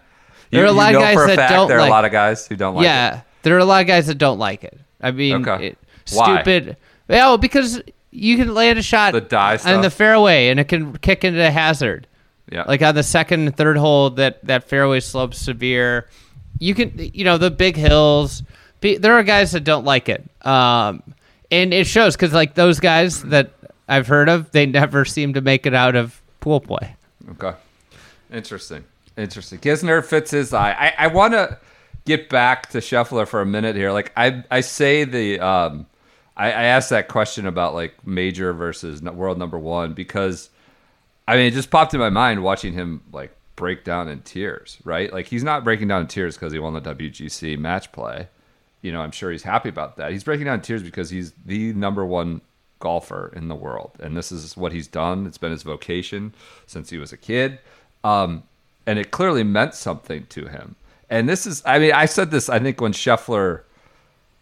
There 0.52 0.62
are 0.62 0.66
a 0.68 0.72
lot 0.72 0.94
of 0.94 1.00
guys 1.00 1.16
that 1.16 1.36
fact 1.36 1.52
don't 1.52 1.66
There 1.68 1.78
are 1.78 1.80
like- 1.80 1.88
a 1.88 1.92
lot 1.92 2.04
of 2.04 2.12
guys 2.12 2.46
who 2.46 2.54
don't 2.54 2.76
like 2.76 2.84
yeah, 2.84 3.16
it. 3.18 3.24
there 3.42 3.56
are 3.56 3.60
a 3.60 3.64
lot 3.64 3.80
of 3.80 3.88
guys 3.88 4.06
that 4.06 4.18
don't 4.18 4.38
like 4.38 4.62
it. 4.62 4.78
I 5.00 5.10
mean, 5.10 5.46
Okay. 5.48 5.68
it, 5.68 5.78
Why? 6.12 6.36
stupid. 6.36 6.76
Well, 7.08 7.38
because 7.38 7.82
you 8.18 8.36
can 8.36 8.52
land 8.54 8.78
a 8.78 8.82
shot 8.82 9.12
The 9.12 9.18
in 9.18 9.58
stuff? 9.58 9.82
the 9.82 9.90
fairway 9.90 10.48
and 10.48 10.58
it 10.60 10.64
can 10.68 10.96
kick 10.98 11.24
into 11.24 11.44
a 11.46 11.50
hazard. 11.50 12.06
Yeah, 12.50 12.64
Like 12.66 12.80
on 12.82 12.94
the 12.94 13.02
second 13.02 13.40
and 13.46 13.56
third 13.56 13.76
hole, 13.76 14.10
that 14.10 14.44
that 14.46 14.64
fairway 14.68 15.00
slopes 15.00 15.38
severe. 15.38 16.08
You 16.58 16.74
can, 16.74 16.92
you 17.12 17.24
know, 17.24 17.36
the 17.38 17.50
big 17.50 17.76
hills. 17.76 18.42
There 18.80 19.12
are 19.14 19.22
guys 19.22 19.52
that 19.52 19.64
don't 19.64 19.84
like 19.84 20.08
it, 20.08 20.24
um, 20.46 21.02
and 21.50 21.74
it 21.74 21.86
shows 21.86 22.16
because 22.16 22.32
like 22.32 22.54
those 22.54 22.80
guys 22.80 23.22
that 23.24 23.50
I've 23.88 24.06
heard 24.06 24.28
of, 24.28 24.50
they 24.52 24.66
never 24.66 25.04
seem 25.04 25.34
to 25.34 25.40
make 25.40 25.66
it 25.66 25.74
out 25.74 25.94
of 25.96 26.20
pool 26.40 26.60
play. 26.60 26.96
Okay. 27.32 27.52
Interesting. 28.32 28.84
Interesting. 29.16 29.58
Kisner 29.58 30.04
fits 30.04 30.30
his 30.30 30.52
eye. 30.54 30.72
I, 30.72 31.04
I 31.04 31.06
want 31.08 31.32
to 31.34 31.58
get 32.04 32.28
back 32.28 32.70
to 32.70 32.78
Scheffler 32.78 33.26
for 33.26 33.40
a 33.40 33.46
minute 33.46 33.76
here. 33.76 33.90
Like 33.92 34.12
I 34.16 34.44
I 34.50 34.60
say 34.60 35.04
the 35.04 35.40
um 35.40 35.86
I, 36.38 36.46
I 36.46 36.62
asked 36.64 36.90
that 36.90 37.08
question 37.08 37.46
about 37.46 37.74
like 37.74 38.06
major 38.06 38.52
versus 38.52 39.02
world 39.02 39.38
number 39.38 39.58
one 39.58 39.92
because 39.92 40.50
I 41.26 41.36
mean, 41.36 41.46
it 41.46 41.52
just 41.52 41.70
popped 41.70 41.92
in 41.92 42.00
my 42.00 42.08
mind 42.08 42.42
watching 42.42 42.72
him 42.72 43.02
like 43.12 43.36
break 43.54 43.84
down 43.84 44.08
in 44.08 44.22
tears, 44.22 44.78
right? 44.84 45.12
Like 45.12 45.26
he's 45.26 45.44
not 45.44 45.64
breaking 45.64 45.88
down 45.88 46.02
in 46.02 46.06
tears 46.06 46.36
because 46.36 46.52
he 46.52 46.58
won 46.58 46.72
the 46.72 46.80
WGC 46.80 47.58
match 47.58 47.92
play. 47.92 48.28
You 48.80 48.92
know, 48.92 49.02
I'm 49.02 49.10
sure 49.10 49.30
he's 49.30 49.42
happy 49.42 49.68
about 49.68 49.96
that. 49.96 50.12
He's 50.12 50.24
breaking 50.24 50.46
down 50.46 50.54
in 50.54 50.60
tears 50.62 50.82
because 50.82 51.10
he's 51.10 51.32
the 51.44 51.74
number 51.74 52.06
one 52.06 52.40
golfer 52.78 53.32
in 53.34 53.48
the 53.48 53.56
world, 53.56 53.90
and 53.98 54.16
this 54.16 54.30
is 54.30 54.56
what 54.56 54.72
he's 54.72 54.86
done. 54.86 55.26
It's 55.26 55.36
been 55.36 55.50
his 55.50 55.64
vocation 55.64 56.32
since 56.66 56.88
he 56.88 56.96
was 56.96 57.12
a 57.12 57.16
kid, 57.16 57.58
um, 58.04 58.44
and 58.86 58.98
it 58.98 59.10
clearly 59.10 59.42
meant 59.42 59.74
something 59.74 60.26
to 60.26 60.46
him. 60.46 60.76
And 61.10 61.28
this 61.28 61.46
is, 61.46 61.62
I 61.66 61.78
mean, 61.78 61.92
I 61.92 62.06
said 62.06 62.30
this. 62.30 62.48
I 62.48 62.60
think 62.60 62.80
when 62.80 62.92
Scheffler, 62.92 63.62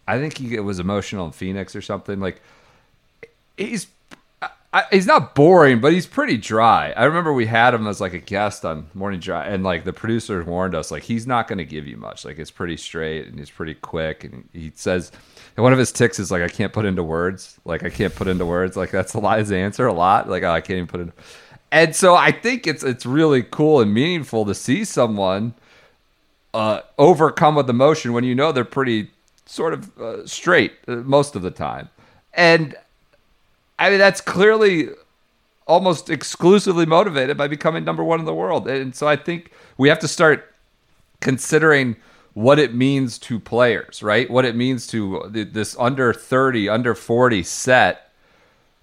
I 0.07 0.19
think 0.19 0.37
he 0.37 0.59
was 0.59 0.79
emotional 0.79 1.25
in 1.25 1.31
Phoenix 1.31 1.75
or 1.75 1.81
something. 1.81 2.19
Like 2.19 2.41
he's 3.57 3.87
he's 4.91 5.07
not 5.07 5.35
boring, 5.35 5.79
but 5.79 5.93
he's 5.93 6.05
pretty 6.05 6.37
dry. 6.37 6.93
I 6.95 7.05
remember 7.05 7.33
we 7.33 7.45
had 7.45 7.73
him 7.73 7.87
as 7.87 7.99
like 7.99 8.13
a 8.13 8.19
guest 8.19 8.65
on 8.65 8.87
Morning 8.93 9.19
Drive, 9.19 9.51
and 9.51 9.63
like 9.63 9.83
the 9.83 9.93
producers 9.93 10.45
warned 10.45 10.75
us, 10.75 10.91
like 10.91 11.03
he's 11.03 11.27
not 11.27 11.47
going 11.47 11.57
to 11.57 11.65
give 11.65 11.87
you 11.87 11.97
much. 11.97 12.25
Like 12.25 12.39
it's 12.39 12.51
pretty 12.51 12.77
straight 12.77 13.27
and 13.27 13.39
he's 13.39 13.49
pretty 13.49 13.73
quick, 13.73 14.23
and 14.23 14.47
he 14.53 14.71
says. 14.75 15.11
And 15.55 15.63
one 15.63 15.73
of 15.73 15.79
his 15.79 15.91
ticks 15.91 16.19
is 16.19 16.29
like 16.29 16.43
I 16.43 16.49
can't 16.49 16.71
put 16.71 16.85
into 16.85 17.01
words. 17.01 17.59
Like 17.65 17.83
I 17.83 17.89
can't 17.89 18.13
put 18.13 18.27
into 18.27 18.45
words. 18.45 18.77
Like 18.77 18.91
that's 18.91 19.15
a 19.15 19.19
lot 19.19 19.39
his 19.39 19.51
answer 19.51 19.87
a 19.87 19.93
lot. 19.93 20.29
Like 20.29 20.43
oh, 20.43 20.51
I 20.51 20.61
can't 20.61 20.77
even 20.77 20.87
put 20.87 20.99
it. 20.99 21.09
And 21.71 21.95
so 21.95 22.15
I 22.15 22.31
think 22.31 22.67
it's 22.67 22.83
it's 22.83 23.05
really 23.05 23.41
cool 23.41 23.81
and 23.81 23.91
meaningful 23.91 24.45
to 24.45 24.53
see 24.53 24.85
someone 24.85 25.55
uh, 26.53 26.81
overcome 26.97 27.55
with 27.55 27.69
emotion 27.69 28.13
when 28.13 28.23
you 28.23 28.35
know 28.35 28.51
they're 28.51 28.63
pretty 28.63 29.09
sort 29.47 29.73
of 29.73 29.97
uh, 29.99 30.27
straight 30.27 30.73
uh, 30.87 30.95
most 30.97 31.35
of 31.35 31.41
the 31.41 31.51
time. 31.51 31.89
And 32.33 32.75
I 33.79 33.89
mean, 33.89 33.99
that's 33.99 34.21
clearly 34.21 34.89
almost 35.65 36.09
exclusively 36.09 36.85
motivated 36.85 37.37
by 37.37 37.47
becoming 37.47 37.83
number 37.83 38.03
one 38.03 38.19
in 38.19 38.25
the 38.25 38.33
world. 38.33 38.67
And 38.67 38.95
so 38.95 39.07
I 39.07 39.15
think 39.15 39.51
we 39.77 39.89
have 39.89 39.99
to 39.99 40.07
start 40.07 40.53
considering 41.19 41.97
what 42.33 42.59
it 42.59 42.73
means 42.73 43.17
to 43.17 43.39
players, 43.39 44.03
right? 44.03 44.29
What 44.29 44.45
it 44.45 44.55
means 44.55 44.87
to 44.87 45.29
th- 45.33 45.53
this 45.53 45.75
under 45.79 46.13
30, 46.13 46.69
under 46.69 46.93
40 46.93 47.43
set 47.43 48.11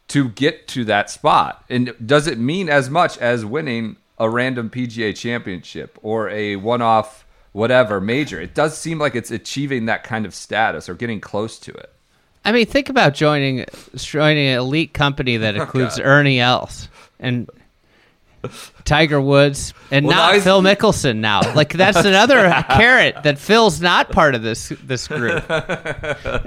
to 0.08 0.28
get 0.28 0.68
to 0.68 0.84
that 0.86 1.08
spot. 1.08 1.64
And 1.70 1.94
does 2.04 2.26
it 2.26 2.38
mean 2.38 2.68
as 2.68 2.90
much 2.90 3.16
as 3.18 3.44
winning 3.44 3.96
a 4.18 4.28
random 4.28 4.70
PGA 4.70 5.16
championship 5.16 5.98
or 6.02 6.28
a 6.30 6.56
one 6.56 6.82
off 6.82 7.23
whatever 7.54 8.00
major? 8.00 8.40
It 8.40 8.54
does 8.54 8.76
seem 8.76 8.98
like 8.98 9.14
it's 9.14 9.30
achieving 9.30 9.86
that 9.86 10.04
kind 10.04 10.26
of 10.26 10.34
status 10.34 10.88
or 10.88 10.94
getting 10.94 11.20
close 11.20 11.58
to 11.60 11.70
it. 11.70 11.90
I 12.44 12.52
mean, 12.52 12.66
think 12.66 12.90
about 12.90 13.14
joining 13.14 13.64
joining 13.94 14.48
an 14.48 14.58
elite 14.58 14.92
company 14.92 15.38
that 15.38 15.56
oh, 15.58 15.62
includes 15.62 15.98
Oh, 15.98 16.02
Ernie 16.02 16.40
Els 16.40 16.88
and 17.18 17.48
Tiger 18.84 19.20
Woods 19.20 19.72
and 19.90 20.06
Well, 20.06 20.16
now 20.16 20.32
not 20.32 20.42
Phil 20.42 20.62
Mickelson 20.62 21.16
now. 21.16 21.40
Like 21.54 21.72
that's 21.72 21.98
another 22.04 22.48
carrot 22.70 23.22
that 23.22 23.38
Phil's 23.38 23.80
not 23.80 24.10
part 24.10 24.34
of 24.34 24.42
this 24.42 24.72
this 24.82 25.08
group. 25.08 25.44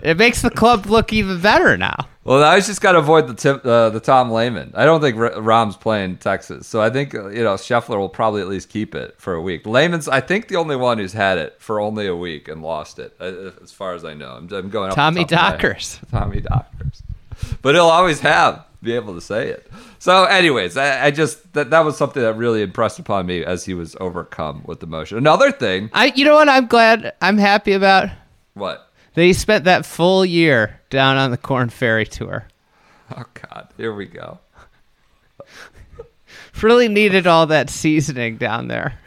It 0.03 0.17
makes 0.17 0.41
the 0.41 0.49
club 0.49 0.85
look 0.85 1.11
even 1.11 1.41
better 1.41 1.75
now. 1.77 2.07
Well, 2.23 2.43
I 2.43 2.59
just 2.59 2.81
got 2.81 2.91
to 2.91 2.99
avoid 2.99 3.27
the 3.27 3.33
tip, 3.33 3.65
uh, 3.65 3.89
the 3.89 3.99
Tom 3.99 4.31
Lehman. 4.31 4.71
I 4.75 4.85
don't 4.85 4.99
think 5.01 5.17
R- 5.17 5.41
Rahm's 5.41 5.77
playing 5.77 6.17
Texas, 6.17 6.67
so 6.67 6.81
I 6.81 6.89
think 6.89 7.13
you 7.13 7.21
know 7.43 7.55
Scheffler 7.55 7.97
will 7.97 8.09
probably 8.09 8.41
at 8.41 8.47
least 8.47 8.69
keep 8.69 8.95
it 8.95 9.15
for 9.17 9.33
a 9.33 9.41
week. 9.41 9.65
Lehman's, 9.65 10.07
I 10.07 10.19
think, 10.21 10.47
the 10.49 10.57
only 10.57 10.75
one 10.75 10.97
who's 10.97 11.13
had 11.13 11.37
it 11.37 11.55
for 11.59 11.79
only 11.79 12.05
a 12.07 12.15
week 12.15 12.47
and 12.47 12.61
lost 12.61 12.99
it, 12.99 13.15
uh, 13.19 13.51
as 13.63 13.71
far 13.71 13.93
as 13.93 14.03
I 14.03 14.13
know. 14.13 14.31
I'm, 14.31 14.51
I'm 14.53 14.69
going 14.69 14.91
Tommy 14.91 15.23
top 15.25 15.31
of 15.31 15.31
my 15.31 15.37
head. 15.51 15.51
Dockers. 15.57 15.99
Tommy 16.11 16.41
Dockers, 16.41 17.03
but 17.61 17.75
he'll 17.75 17.85
always 17.85 18.19
have 18.19 18.65
be 18.83 18.93
able 18.93 19.13
to 19.15 19.21
say 19.21 19.49
it. 19.49 19.69
So, 19.99 20.25
anyways, 20.25 20.77
I, 20.77 21.05
I 21.05 21.11
just 21.11 21.53
that 21.53 21.69
that 21.71 21.85
was 21.85 21.97
something 21.97 22.21
that 22.21 22.33
really 22.35 22.61
impressed 22.61 22.99
upon 22.99 23.25
me 23.25 23.43
as 23.43 23.65
he 23.65 23.73
was 23.73 23.95
overcome 23.99 24.63
with 24.65 24.83
emotion. 24.83 25.17
Another 25.17 25.51
thing, 25.51 25.89
I 25.93 26.13
you 26.15 26.25
know 26.25 26.35
what 26.35 26.49
I'm 26.49 26.67
glad 26.67 27.13
I'm 27.21 27.37
happy 27.37 27.73
about 27.73 28.09
what? 28.53 28.91
that 29.13 29.23
he 29.23 29.33
spent 29.33 29.63
that 29.65 29.85
full 29.85 30.23
year 30.23 30.79
down 30.89 31.17
on 31.17 31.31
the 31.31 31.37
Corn 31.37 31.69
Ferry 31.69 32.05
tour. 32.05 32.47
Oh 33.15 33.23
God, 33.33 33.69
here 33.77 33.93
we 33.93 34.05
go. 34.05 34.39
Really 36.63 36.87
needed 36.87 37.27
all 37.27 37.45
that 37.47 37.69
seasoning 37.69 38.37
down 38.37 38.67
there. 38.67 38.99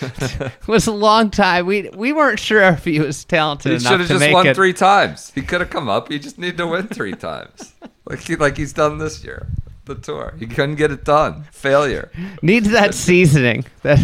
it 0.02 0.68
was 0.68 0.86
a 0.86 0.92
long 0.92 1.30
time. 1.30 1.66
We 1.66 1.88
we 1.90 2.12
weren't 2.12 2.38
sure 2.38 2.62
if 2.62 2.84
he 2.84 3.00
was 3.00 3.24
talented 3.24 3.72
He 3.72 3.78
should 3.80 4.00
have 4.00 4.08
just 4.08 4.32
won 4.32 4.46
it. 4.46 4.54
three 4.54 4.72
times. 4.72 5.32
He 5.34 5.42
could 5.42 5.60
have 5.60 5.70
come 5.70 5.88
up. 5.88 6.10
He 6.10 6.18
just 6.18 6.38
needed 6.38 6.58
to 6.58 6.66
win 6.66 6.88
three 6.88 7.12
times, 7.28 7.74
like 8.08 8.20
he, 8.20 8.36
like 8.36 8.56
he's 8.56 8.72
done 8.72 8.98
this 8.98 9.24
year, 9.24 9.48
the 9.86 9.94
tour. 9.96 10.34
He 10.38 10.46
couldn't 10.46 10.76
get 10.76 10.92
it 10.92 11.04
done. 11.04 11.44
Failure. 11.50 12.10
Needs 12.42 12.70
that 12.70 12.94
seasoning. 13.06 13.64
That 13.82 13.98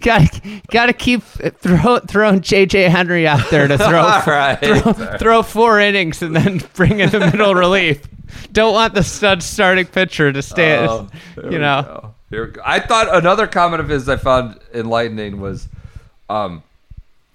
got 0.00 0.22
got 0.70 0.86
to 0.86 0.92
keep 0.92 1.22
throw, 1.22 1.98
throwing 2.00 2.40
JJ 2.40 2.88
Henry 2.88 3.26
out 3.26 3.48
there 3.50 3.66
to 3.68 3.78
throw 3.78 4.02
right. 4.02 4.58
throw, 4.60 4.92
throw 5.18 5.42
four 5.42 5.80
innings 5.80 6.22
and 6.22 6.34
then 6.36 6.60
bring 6.74 7.00
in 7.00 7.10
the 7.10 7.20
middle 7.20 7.54
relief. 7.54 8.02
Don't 8.52 8.74
want 8.74 8.94
the 8.94 9.02
stud 9.02 9.42
starting 9.42 9.86
pitcher 9.86 10.32
to 10.32 10.42
stay. 10.42 10.76
Oh, 10.86 11.08
you 11.44 11.58
know. 11.58 12.14
Here 12.30 12.46
we 12.46 12.52
go. 12.52 12.62
I 12.64 12.80
thought 12.80 13.14
another 13.14 13.46
comment 13.46 13.80
of 13.80 13.88
his 13.88 14.08
I 14.08 14.16
found 14.16 14.60
enlightening 14.74 15.40
was, 15.40 15.68
um, 16.28 16.62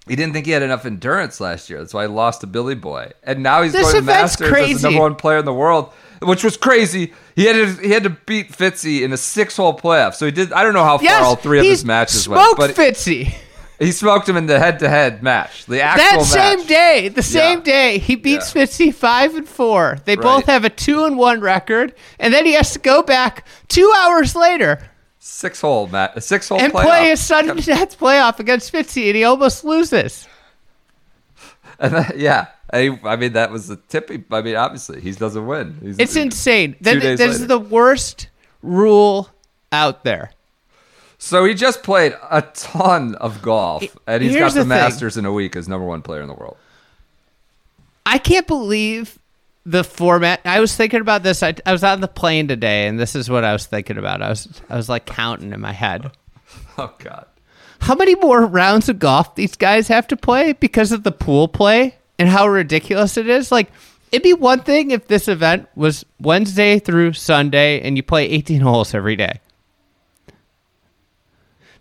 he 0.07 0.15
didn't 0.15 0.33
think 0.33 0.45
he 0.45 0.51
had 0.51 0.61
enough 0.61 0.85
endurance 0.85 1.39
last 1.39 1.69
year. 1.69 1.79
That's 1.79 1.93
why 1.93 2.03
he 2.03 2.07
lost 2.09 2.41
to 2.41 2.47
Billy 2.47 2.75
Boy, 2.75 3.11
and 3.23 3.41
now 3.41 3.61
he's 3.61 3.71
This 3.71 3.83
going 3.83 3.95
to 3.95 4.01
Masters 4.01 4.53
as 4.53 4.81
the 4.81 4.89
number 4.89 5.01
one 5.01 5.15
player 5.15 5.37
in 5.37 5.45
the 5.45 5.53
world, 5.53 5.93
which 6.21 6.43
was 6.43 6.57
crazy. 6.57 7.13
He 7.35 7.45
had 7.45 7.53
to 7.53 7.81
he 7.81 7.89
had 7.91 8.03
to 8.03 8.09
beat 8.09 8.49
Fitzy 8.51 9.01
in 9.01 9.13
a 9.13 9.17
six 9.17 9.55
hole 9.55 9.77
playoff. 9.77 10.13
So 10.15 10.25
he 10.25 10.31
did. 10.31 10.51
I 10.51 10.63
don't 10.63 10.73
know 10.73 10.83
how 10.83 10.97
far 10.97 11.05
yes, 11.05 11.23
all 11.23 11.37
three 11.37 11.59
of 11.59 11.65
his 11.65 11.85
matches 11.85 12.23
smoked 12.23 12.59
went, 12.59 12.75
but 12.75 12.83
Fitzy. 12.83 13.33
He 13.79 13.91
smoked 13.91 14.27
him 14.29 14.37
in 14.37 14.45
the 14.45 14.59
head 14.59 14.79
to 14.79 14.89
head 14.89 15.21
match. 15.23 15.65
The 15.65 15.81
actual 15.81 16.03
That 16.03 16.17
match. 16.17 16.27
same 16.27 16.65
day, 16.67 17.07
the 17.09 17.23
same 17.23 17.59
Yeah. 17.59 17.63
day, 17.63 17.97
he 17.97 18.15
beats 18.15 18.53
Yeah. 18.55 18.63
Fitzy 18.63 18.93
five 18.93 19.35
and 19.35 19.47
four. 19.47 19.97
They 20.05 20.15
Right. 20.15 20.23
both 20.23 20.45
have 20.45 20.63
a 20.65 20.69
two 20.69 21.05
and 21.05 21.17
one 21.17 21.39
record, 21.41 21.93
and 22.19 22.33
then 22.33 22.45
he 22.45 22.53
has 22.53 22.71
to 22.73 22.79
go 22.79 23.01
back 23.03 23.45
two 23.67 23.91
hours 23.97 24.35
later 24.35 24.79
six 25.19 25.61
hole 25.61 25.87
match, 25.87 26.11
a 26.15 26.21
six 26.21 26.49
hole 26.49 26.59
and 26.59 26.73
playoff. 26.73 26.83
play 26.83 27.09
his 27.09 27.19
sudden 27.21 27.55
death 27.57 27.97
playoff 27.97 28.39
against 28.39 28.73
Fitzy, 28.73 29.07
and 29.07 29.15
he 29.15 29.23
almost 29.23 29.63
loses. 29.63 30.27
And 31.79 31.93
that- 31.95 32.17
yeah, 32.19 32.47
I, 32.71 32.97
I 33.03 33.15
mean 33.15 33.33
that 33.33 33.51
was 33.51 33.67
the 33.67 33.75
tipping. 33.75 34.23
I 34.31 34.41
mean, 34.41 34.55
obviously 34.55 35.01
he 35.01 35.11
doesn't 35.11 35.45
win. 35.45 35.77
He's, 35.81 35.97
It's 35.99 36.15
insane. 36.15 36.75
That, 36.81 37.01
days 37.01 37.19
that 37.19 37.29
is 37.29 37.47
the 37.47 37.59
worst 37.59 38.27
rule 38.61 39.29
out 39.71 40.03
there. 40.03 40.31
So 41.23 41.45
he 41.45 41.53
just 41.53 41.83
played 41.83 42.17
a 42.29 42.41
ton 42.41 43.15
of 43.15 43.41
golf, 43.41 43.81
and 44.05 44.21
he's 44.21 44.33
Here's 44.33 44.55
got 44.55 44.59
the, 44.59 44.65
the. 44.65 44.65
Masters 44.65 45.15
in 45.15 45.23
a 45.23 45.31
week 45.31 45.55
as 45.55 45.69
number 45.69 45.87
one 45.87 46.01
player 46.01 46.21
in 46.21 46.27
the 46.27 46.33
world. 46.33 46.57
I 48.05 48.17
can't 48.17 48.45
believe 48.45 49.17
the 49.65 49.85
format. 49.85 50.41
I 50.43 50.59
was 50.59 50.75
thinking 50.75 50.99
about 50.99 51.23
this. 51.23 51.41
I, 51.41 51.55
I 51.65 51.71
was 51.71 51.81
on 51.81 52.01
the 52.01 52.09
plane 52.09 52.49
today, 52.49 52.87
and 52.87 52.99
this 52.99 53.15
is 53.15 53.29
what 53.29 53.45
I 53.45 53.53
was 53.53 53.65
thinking 53.65 53.97
about. 53.97 54.21
I 54.21 54.27
was 54.27 54.61
I 54.69 54.75
was 54.75 54.89
like 54.89 55.05
counting 55.05 55.53
in 55.53 55.61
my 55.61 55.71
head. 55.71 56.11
Oh 56.77 56.93
God, 56.97 57.25
How 57.79 57.95
many 57.95 58.15
more 58.15 58.45
rounds 58.45 58.89
of 58.89 58.99
golf 58.99 59.35
these 59.35 59.55
guys 59.55 59.87
have 59.87 60.07
to 60.07 60.17
play 60.17 60.53
because 60.53 60.91
of 60.91 61.03
the 61.03 61.11
pool 61.11 61.47
play 61.47 61.95
and 62.19 62.27
how 62.27 62.47
ridiculous 62.47 63.15
it 63.15 63.29
is? 63.29 63.51
Like, 63.51 63.69
it'd 64.11 64.23
be 64.23 64.33
one 64.33 64.59
thing 64.59 64.91
if 64.91 65.07
this 65.07 65.27
event 65.27 65.69
was 65.75 66.03
Wednesday 66.19 66.79
through 66.79 67.13
Sunday 67.13 67.79
and 67.79 67.95
you 67.95 68.03
play 68.03 68.25
18 68.25 68.59
holes 68.59 68.93
every 68.93 69.15
day. 69.15 69.39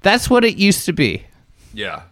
That's 0.02 0.28
what 0.30 0.44
it 0.44 0.56
used 0.56 0.86
to 0.86 0.92
be. 0.92 1.24
yeah. 1.72 2.02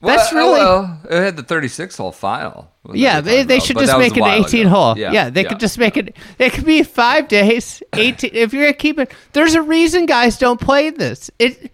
That's 0.00 0.32
well, 0.34 0.48
uh, 0.50 0.52
really- 0.52 0.64
well, 0.64 1.00
it 1.10 1.22
had 1.24 1.36
the 1.36 1.42
36 1.42 1.96
hole 1.96 2.12
file. 2.12 2.70
Yeah, 2.92 3.22
they, 3.22 3.42
they 3.42 3.58
should 3.58 3.78
just 3.78 3.96
make 3.96 4.14
an 4.18 4.24
18 4.24 4.66
ago. 4.66 4.68
hole. 4.68 4.98
Yeah, 4.98 5.30
they 5.30 5.44
could 5.44 5.58
just 5.60 5.78
make 5.78 5.96
it. 5.96 6.14
It 6.38 6.52
could 6.52 6.66
be 6.66 6.82
five 6.82 7.28
days, 7.28 7.82
18. 7.94 8.30
if 8.34 8.52
you're 8.52 8.64
gonna 8.64 8.74
keep 8.74 8.98
it, 8.98 9.10
there's 9.32 9.54
a 9.54 9.62
reason 9.62 10.04
guys 10.04 10.36
don't 10.36 10.60
play 10.60 10.90
this. 10.90 11.30
It. 11.38 11.72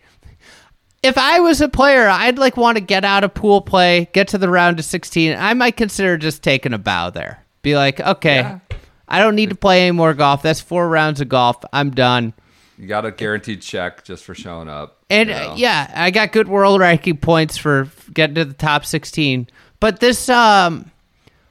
If 1.03 1.19
I 1.19 1.41
was 1.41 1.61
a 1.61 1.69
player, 1.69 2.09
I'd 2.09 2.39
like 2.39 2.57
want 2.57 2.77
to 2.77 2.81
get 2.81 3.05
out 3.05 3.25
of 3.25 3.35
pool 3.35 3.63
play, 3.63 4.09
get 4.13 4.29
to 4.29 4.39
the 4.39 4.49
round 4.49 4.79
of 4.79 4.85
16. 4.85 5.35
I 5.37 5.55
might 5.55 5.77
consider 5.77 6.17
just 6.17 6.43
taking 6.45 6.73
a 6.75 6.79
bow 6.79 7.11
there. 7.11 7.45
Be 7.63 7.75
like, 7.75 7.99
okay, 8.01 8.37
Yeah. 8.37 8.59
I 9.09 9.19
don't 9.19 9.35
need 9.35 9.49
to 9.49 9.57
play 9.57 9.83
any 9.83 9.91
more 9.91 10.15
golf. 10.15 10.43
That's 10.43 10.61
four 10.61 10.89
rounds 10.89 11.21
of 11.21 11.29
golf. 11.29 11.57
I'm 11.73 11.91
done. 11.91 12.33
You 12.81 12.87
got 12.87 13.05
a 13.05 13.11
guaranteed 13.11 13.61
check 13.61 14.05
just 14.05 14.25
for 14.25 14.35
showing 14.35 14.67
up. 14.71 15.05
And 15.11 15.29
you 15.29 15.35
uh, 15.35 15.55
yeah, 15.55 15.93
I 15.95 16.11
got 16.11 16.33
good 16.33 16.49
world 16.49 16.81
ranking 16.81 17.19
points 17.19 17.59
for 17.59 17.91
getting 18.15 18.37
to 18.37 18.47
the 18.47 18.55
top 18.55 18.87
16. 18.87 19.49
But 19.81 20.01
this, 20.01 20.31
um, 20.31 20.91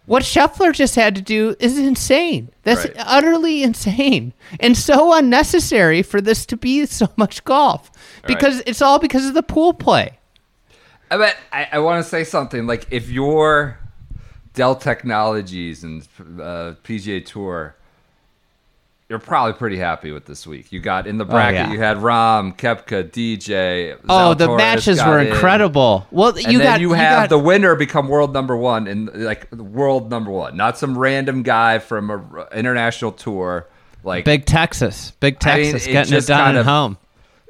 what 0.08 0.24
Scheffler 0.24 0.74
just 0.74 0.96
had 0.96 1.14
to 1.16 1.22
do 1.22 1.56
is 1.60 1.78
insane. 1.78 2.50
That's 2.64 2.86
Right. 2.86 2.96
utterly 2.98 3.62
insane 3.62 4.34
and 4.60 4.76
so 4.76 5.14
unnecessary 5.14 6.02
for 6.02 6.20
this 6.20 6.48
to 6.48 6.58
be 6.58 6.88
so 6.88 7.08
much 7.16 7.44
golf 7.44 7.92
because 8.26 8.64
it's 8.66 8.82
all 8.82 8.98
because 8.98 9.28
of 9.28 9.36
the 9.36 9.44
pool 9.44 9.74
play. 9.74 10.18
I 11.12 11.18
bet 11.18 11.38
I, 11.54 11.68
I 11.74 11.80
want 11.80 12.04
to 12.04 12.10
say 12.10 12.24
something 12.24 12.66
like 12.66 12.88
if 12.90 13.12
you're 13.12 13.78
Dell 14.56 14.76
Technologies 14.76 15.84
and 15.84 16.02
uh, 16.42 16.74
PGA 16.84 17.24
Tour, 17.24 17.76
you're 19.10 19.18
probably 19.18 19.54
pretty 19.54 19.78
happy 19.78 20.12
with 20.12 20.26
this 20.26 20.46
week. 20.46 20.72
You 20.72 20.80
got 20.80 21.08
in 21.08 21.18
the 21.18 21.26
oh, 21.26 21.30
bracket, 21.30 21.68
yeah. 21.68 21.72
you 21.72 21.80
had 21.80 21.98
Rahm, 21.98 22.56
Koepka, 22.56 23.10
DJ. 23.10 24.00
Oh, 24.08 24.36
the 24.36 24.56
matches 24.56 25.04
were 25.04 25.20
in. 25.20 25.28
incredible. 25.28 26.06
Well, 26.12 26.30
And 26.38 26.52
you 26.52 26.60
got 26.60 26.80
you 26.80 26.94
have 26.94 27.24
got, 27.24 27.30
the 27.30 27.40
winner 27.40 27.76
become 27.76 28.08
world 28.08 28.34
number 28.34 28.56
one 28.56 28.88
and 28.88 29.10
like 29.14 29.52
world 29.52 30.12
number 30.12 30.30
one, 30.30 30.56
not 30.56 30.78
some 30.78 30.96
random 30.96 31.42
guy 31.42 31.80
from 31.80 32.12
a 32.12 32.18
r- 32.18 32.50
international 32.54 33.12
tour. 33.12 33.68
Like, 34.04 34.26
big 34.26 34.46
Texas, 34.46 35.12
big 35.20 35.38
I 35.44 35.58
mean, 35.58 35.72
Texas 35.72 35.88
it 35.88 35.92
getting 35.92 36.14
it 36.14 36.28
done 36.28 36.40
kind 36.40 36.58
at 36.58 36.62
of- 36.62 36.66
home. 36.68 36.98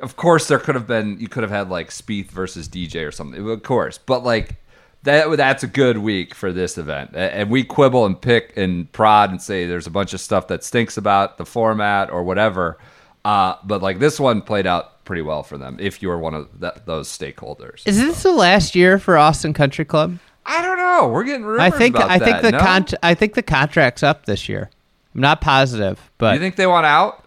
of 0.02 0.16
course, 0.16 0.48
there 0.48 0.60
could 0.60 0.76
have 0.76 0.88
been 0.88 1.20
you 1.20 1.28
could 1.28 1.44
have 1.44 1.52
had 1.52 1.70
like 1.70 1.90
Spieth 1.90 2.32
versus 2.32 2.70
DJ 2.70 3.06
or 3.06 3.12
something. 3.12 3.50
Of 3.50 3.64
course, 3.64 3.98
but 3.98 4.24
like 4.24 4.56
that 5.04 5.38
that's 5.38 5.64
a 5.64 5.68
good 5.68 5.98
week 6.00 6.36
for 6.36 6.52
this 6.52 6.78
event. 6.78 7.12
And 7.16 7.50
we 7.50 7.64
quibble 7.64 8.06
and 8.06 8.20
pick 8.20 8.56
and 8.58 8.92
prod 8.92 9.32
and 9.32 9.42
say 9.42 9.66
there's 9.66 9.88
a 9.88 9.92
bunch 9.92 10.14
of 10.14 10.20
stuff 10.20 10.48
that 10.48 10.64
stinks 10.64 10.98
about 10.98 11.38
the 11.38 11.46
format 11.46 12.10
or 12.12 12.24
whatever. 12.24 12.78
Uh, 13.24 13.56
but 13.64 13.82
like 13.82 14.00
this 14.00 14.20
one 14.20 14.42
played 14.42 14.68
out 14.68 15.04
pretty 15.06 15.22
well 15.22 15.44
for 15.44 15.58
them. 15.58 15.78
If 15.80 16.02
you 16.02 16.10
were 16.10 16.18
one 16.20 16.34
of 16.36 16.48
th- 16.60 16.74
those 16.86 17.08
stakeholders, 17.10 17.88
Is 17.88 17.98
this 18.00 18.24
the 18.24 18.32
last 18.32 18.76
year 18.76 19.00
for 19.00 19.18
Austin 19.18 19.54
Country 19.54 19.86
Club? 19.86 20.20
I 20.46 20.62
don't 20.62 20.78
know. 20.78 21.08
We're 21.10 21.24
getting 21.24 21.44
rumors 21.44 21.62
I 21.62 21.70
think 21.78 21.96
about 21.96 22.10
I 22.10 22.20
think 22.20 22.42
that, 22.42 22.42
the 22.42 22.52
no? 22.52 22.60
con- 22.60 22.86
I 23.04 23.14
think 23.14 23.34
the 23.36 23.44
contract's 23.44 24.04
up 24.04 24.26
this 24.26 24.50
year. 24.50 24.70
I'm 25.16 25.22
not 25.22 25.42
positive, 25.42 26.00
but 26.18 26.34
You 26.36 26.40
think 26.40 26.56
they 26.56 26.68
want 26.68 26.86
out? 26.86 27.24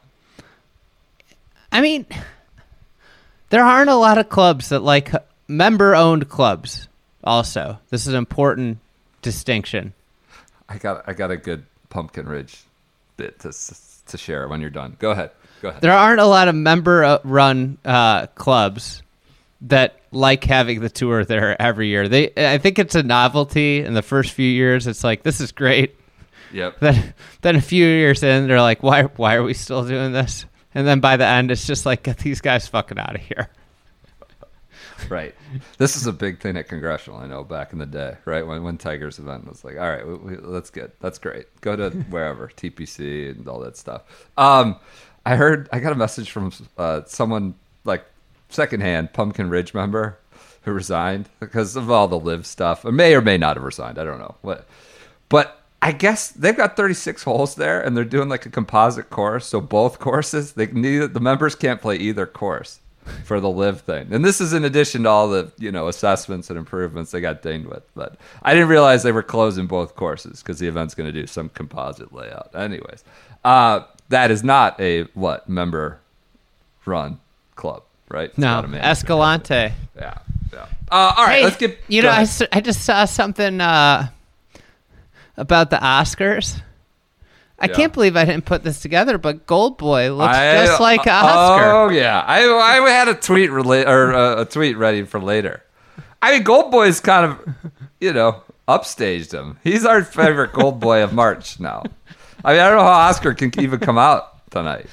I 1.70 1.80
mean, 1.80 2.06
there 3.50 3.64
aren't 3.64 3.90
a 3.90 3.94
lot 3.96 4.18
of 4.18 4.28
clubs 4.28 4.68
that 4.70 4.80
like 4.80 5.12
member-owned 5.48 6.28
clubs. 6.28 6.88
Also, 7.24 7.78
this 7.90 8.06
is 8.06 8.14
an 8.14 8.18
important 8.18 8.78
distinction. 9.22 9.92
I 10.68 10.78
got 10.78 11.04
I 11.08 11.12
got 11.12 11.30
a 11.30 11.36
good 11.36 11.64
Pumpkin 11.90 12.26
Ridge 12.26 12.62
bit 13.16 13.38
to 13.40 13.52
to 14.06 14.18
share 14.18 14.48
when 14.48 14.60
you're 14.60 14.70
done. 14.70 14.96
Go 14.98 15.12
ahead. 15.12 15.30
Go 15.60 15.68
ahead. 15.68 15.80
There 15.80 15.92
aren't 15.92 16.20
a 16.20 16.26
lot 16.26 16.48
of 16.48 16.56
member-run 16.56 17.78
uh, 17.84 18.26
clubs 18.28 19.02
that 19.62 20.00
like 20.10 20.42
having 20.42 20.80
the 20.80 20.90
tour 20.90 21.24
there 21.24 21.60
every 21.62 21.86
year. 21.86 22.08
They, 22.08 22.32
I 22.36 22.58
think 22.58 22.80
it's 22.80 22.96
a 22.96 23.02
novelty. 23.04 23.84
In 23.84 23.94
the 23.94 24.02
first 24.02 24.32
few 24.32 24.48
years, 24.48 24.88
it's 24.88 25.04
like 25.04 25.22
this 25.22 25.40
is 25.40 25.52
great. 25.52 25.94
Yep. 26.52 26.80
Then, 26.80 27.14
then 27.42 27.56
a 27.56 27.60
few 27.60 27.86
years 27.86 28.22
in, 28.22 28.48
they're 28.48 28.60
like, 28.60 28.82
why, 28.82 29.04
why 29.04 29.36
are 29.36 29.42
we 29.42 29.54
still 29.54 29.86
doing 29.86 30.12
this? 30.12 30.44
And 30.74 30.86
then 30.86 31.00
by 31.00 31.16
the 31.16 31.26
end, 31.26 31.50
it's 31.50 31.66
just 31.66 31.86
like, 31.86 32.02
get 32.02 32.18
these 32.18 32.40
guys 32.40 32.66
fucking 32.66 32.98
out 32.98 33.14
of 33.14 33.20
here. 33.20 33.48
Right. 35.08 35.34
This 35.78 35.96
is 35.96 36.06
a 36.06 36.12
big 36.12 36.40
thing 36.40 36.56
at 36.56 36.68
Congressional. 36.68 37.20
I 37.20 37.26
know 37.26 37.44
back 37.44 37.72
in 37.72 37.78
the 37.78 37.86
day, 37.86 38.16
right 38.24 38.46
when 38.46 38.62
when 38.62 38.78
Tiger's 38.78 39.18
event 39.18 39.48
was 39.48 39.64
like, 39.64 39.76
all 39.76 39.88
right, 39.88 40.06
we, 40.06 40.14
we, 40.14 40.36
that's 40.36 40.70
good, 40.70 40.92
that's 41.00 41.18
great. 41.18 41.46
Go 41.60 41.76
to 41.76 41.90
wherever 42.10 42.48
TPC 42.48 43.30
and 43.30 43.46
all 43.48 43.60
that 43.60 43.76
stuff. 43.76 44.02
Um, 44.36 44.76
I 45.24 45.36
heard 45.36 45.68
I 45.72 45.80
got 45.80 45.92
a 45.92 45.96
message 45.96 46.30
from 46.30 46.52
uh, 46.78 47.02
someone 47.06 47.54
like 47.84 48.04
secondhand 48.48 49.12
Pumpkin 49.12 49.48
Ridge 49.48 49.74
member 49.74 50.18
who 50.62 50.72
resigned 50.72 51.28
because 51.40 51.76
of 51.76 51.90
all 51.90 52.08
the 52.08 52.18
LIV 52.18 52.46
stuff, 52.46 52.84
or 52.84 52.92
may 52.92 53.14
or 53.14 53.20
may 53.20 53.36
not 53.36 53.56
have 53.56 53.64
resigned. 53.64 53.98
I 53.98 54.04
don't 54.04 54.18
know 54.18 54.36
what, 54.42 54.66
but. 55.28 55.58
I 55.84 55.90
guess 55.90 56.30
they've 56.30 56.56
got 56.56 56.76
36 56.76 57.24
holes 57.24 57.56
there, 57.56 57.80
and 57.80 57.96
they're 57.96 58.04
doing 58.04 58.28
like 58.28 58.46
a 58.46 58.50
composite 58.50 59.10
course. 59.10 59.46
So 59.46 59.60
both 59.60 59.98
courses, 59.98 60.52
they 60.52 60.68
neither 60.68 61.08
the 61.08 61.18
members 61.18 61.56
can't 61.56 61.80
play 61.80 61.96
either 61.96 62.24
course 62.24 62.78
for 63.24 63.40
the 63.40 63.48
LIV 63.50 63.80
thing. 63.80 64.12
And 64.12 64.24
this 64.24 64.40
is 64.40 64.52
in 64.52 64.64
addition 64.64 65.02
to 65.04 65.08
all 65.08 65.28
the 65.28 65.50
you 65.58 65.72
know 65.72 65.88
assessments 65.88 66.50
and 66.50 66.58
improvements 66.58 67.10
they 67.10 67.20
got 67.20 67.42
dinged 67.42 67.68
with. 67.68 67.82
But 67.94 68.16
I 68.42 68.54
didn't 68.54 68.68
realize 68.68 69.02
they 69.02 69.12
were 69.12 69.22
closing 69.22 69.66
both 69.66 69.94
courses 69.96 70.42
because 70.42 70.58
the 70.58 70.68
event's 70.68 70.94
going 70.94 71.12
to 71.12 71.20
do 71.20 71.26
some 71.26 71.48
composite 71.50 72.12
layout. 72.12 72.50
Anyways, 72.54 73.04
uh, 73.44 73.80
that 74.08 74.30
is 74.30 74.44
not 74.44 74.78
a 74.80 75.02
what 75.14 75.48
member 75.48 75.98
run 76.84 77.18
club, 77.56 77.82
right? 78.08 78.28
It's 78.30 78.38
No, 78.38 78.46
not 78.46 78.64
a 78.64 78.68
management 78.68 78.90
Escalante. 78.90 79.72
Yeah, 79.96 80.18
yeah. 80.52 80.66
Uh, 80.90 81.14
all 81.16 81.24
right, 81.24 81.38
Hey, 81.38 81.44
let's 81.44 81.56
get. 81.56 81.78
You 81.88 82.02
know, 82.02 82.10
I, 82.10 82.22
ahead. 82.22 82.48
I 82.52 82.60
just 82.60 82.82
saw 82.82 83.04
something 83.04 83.60
uh, 83.60 84.08
about 85.36 85.70
the 85.70 85.76
Oscars. 85.76 86.60
I 87.62 87.66
Yeah. 87.66 87.74
can't 87.74 87.92
believe 87.92 88.16
I 88.16 88.24
didn't 88.24 88.44
put 88.44 88.64
this 88.64 88.80
together, 88.80 89.16
but 89.18 89.46
Gold 89.46 89.78
Boy 89.78 90.12
looks 90.12 90.36
I- 90.36 90.66
just 90.66 90.80
like 90.80 91.06
Oscar. 91.06 91.70
Oh 91.70 91.88
yeah, 91.90 92.20
I 92.26 92.42
I 92.44 92.90
had 92.90 93.08
a 93.08 93.14
tweet 93.14 93.50
rela- 93.50 93.86
or 93.86 94.12
uh, 94.12 94.40
a 94.42 94.44
tweet 94.44 94.76
ready 94.76 95.04
for 95.04 95.20
later. 95.20 95.62
I 96.20 96.32
mean, 96.32 96.42
Gold 96.42 96.70
Boy's 96.72 97.00
kind 97.00 97.24
of, 97.32 97.54
you 98.00 98.12
know, 98.12 98.42
upstaged 98.68 99.32
him. 99.32 99.58
He's 99.64 99.84
our 99.86 100.02
favorite 100.04 100.52
Gold 100.52 100.80
Boy 100.80 101.02
of 101.02 101.12
March 101.12 101.58
now. 101.60 101.82
I 102.44 102.52
mean, 102.52 102.60
I 102.60 102.68
don't 102.68 102.78
know 102.78 102.84
how 102.84 103.08
Oscar 103.08 103.34
can 103.34 103.52
even 103.60 103.78
come 103.80 103.98
out 103.98 104.48
tonight, 104.50 104.86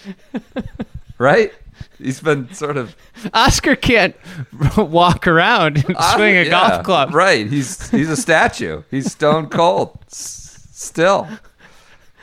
right? 1.17 1.51
He's 1.97 2.19
been 2.21 2.51
sort 2.53 2.77
of 2.77 2.95
Oscar 3.34 3.75
can't 3.75 4.15
walk 4.77 5.27
around 5.27 5.77
and 5.86 5.95
Ah, 5.97 6.13
swing 6.15 6.38
a 6.38 6.43
yeah, 6.43 6.49
golf 6.49 6.84
club. 6.86 7.13
Right. 7.13 7.45
He's 7.47 7.89
he's 7.89 8.10
a 8.10 8.15
statue. 8.17 8.84
He's 8.89 9.12
stone 9.12 9.47
cold. 9.47 9.97
S- 10.12 10.67
still. 10.71 11.27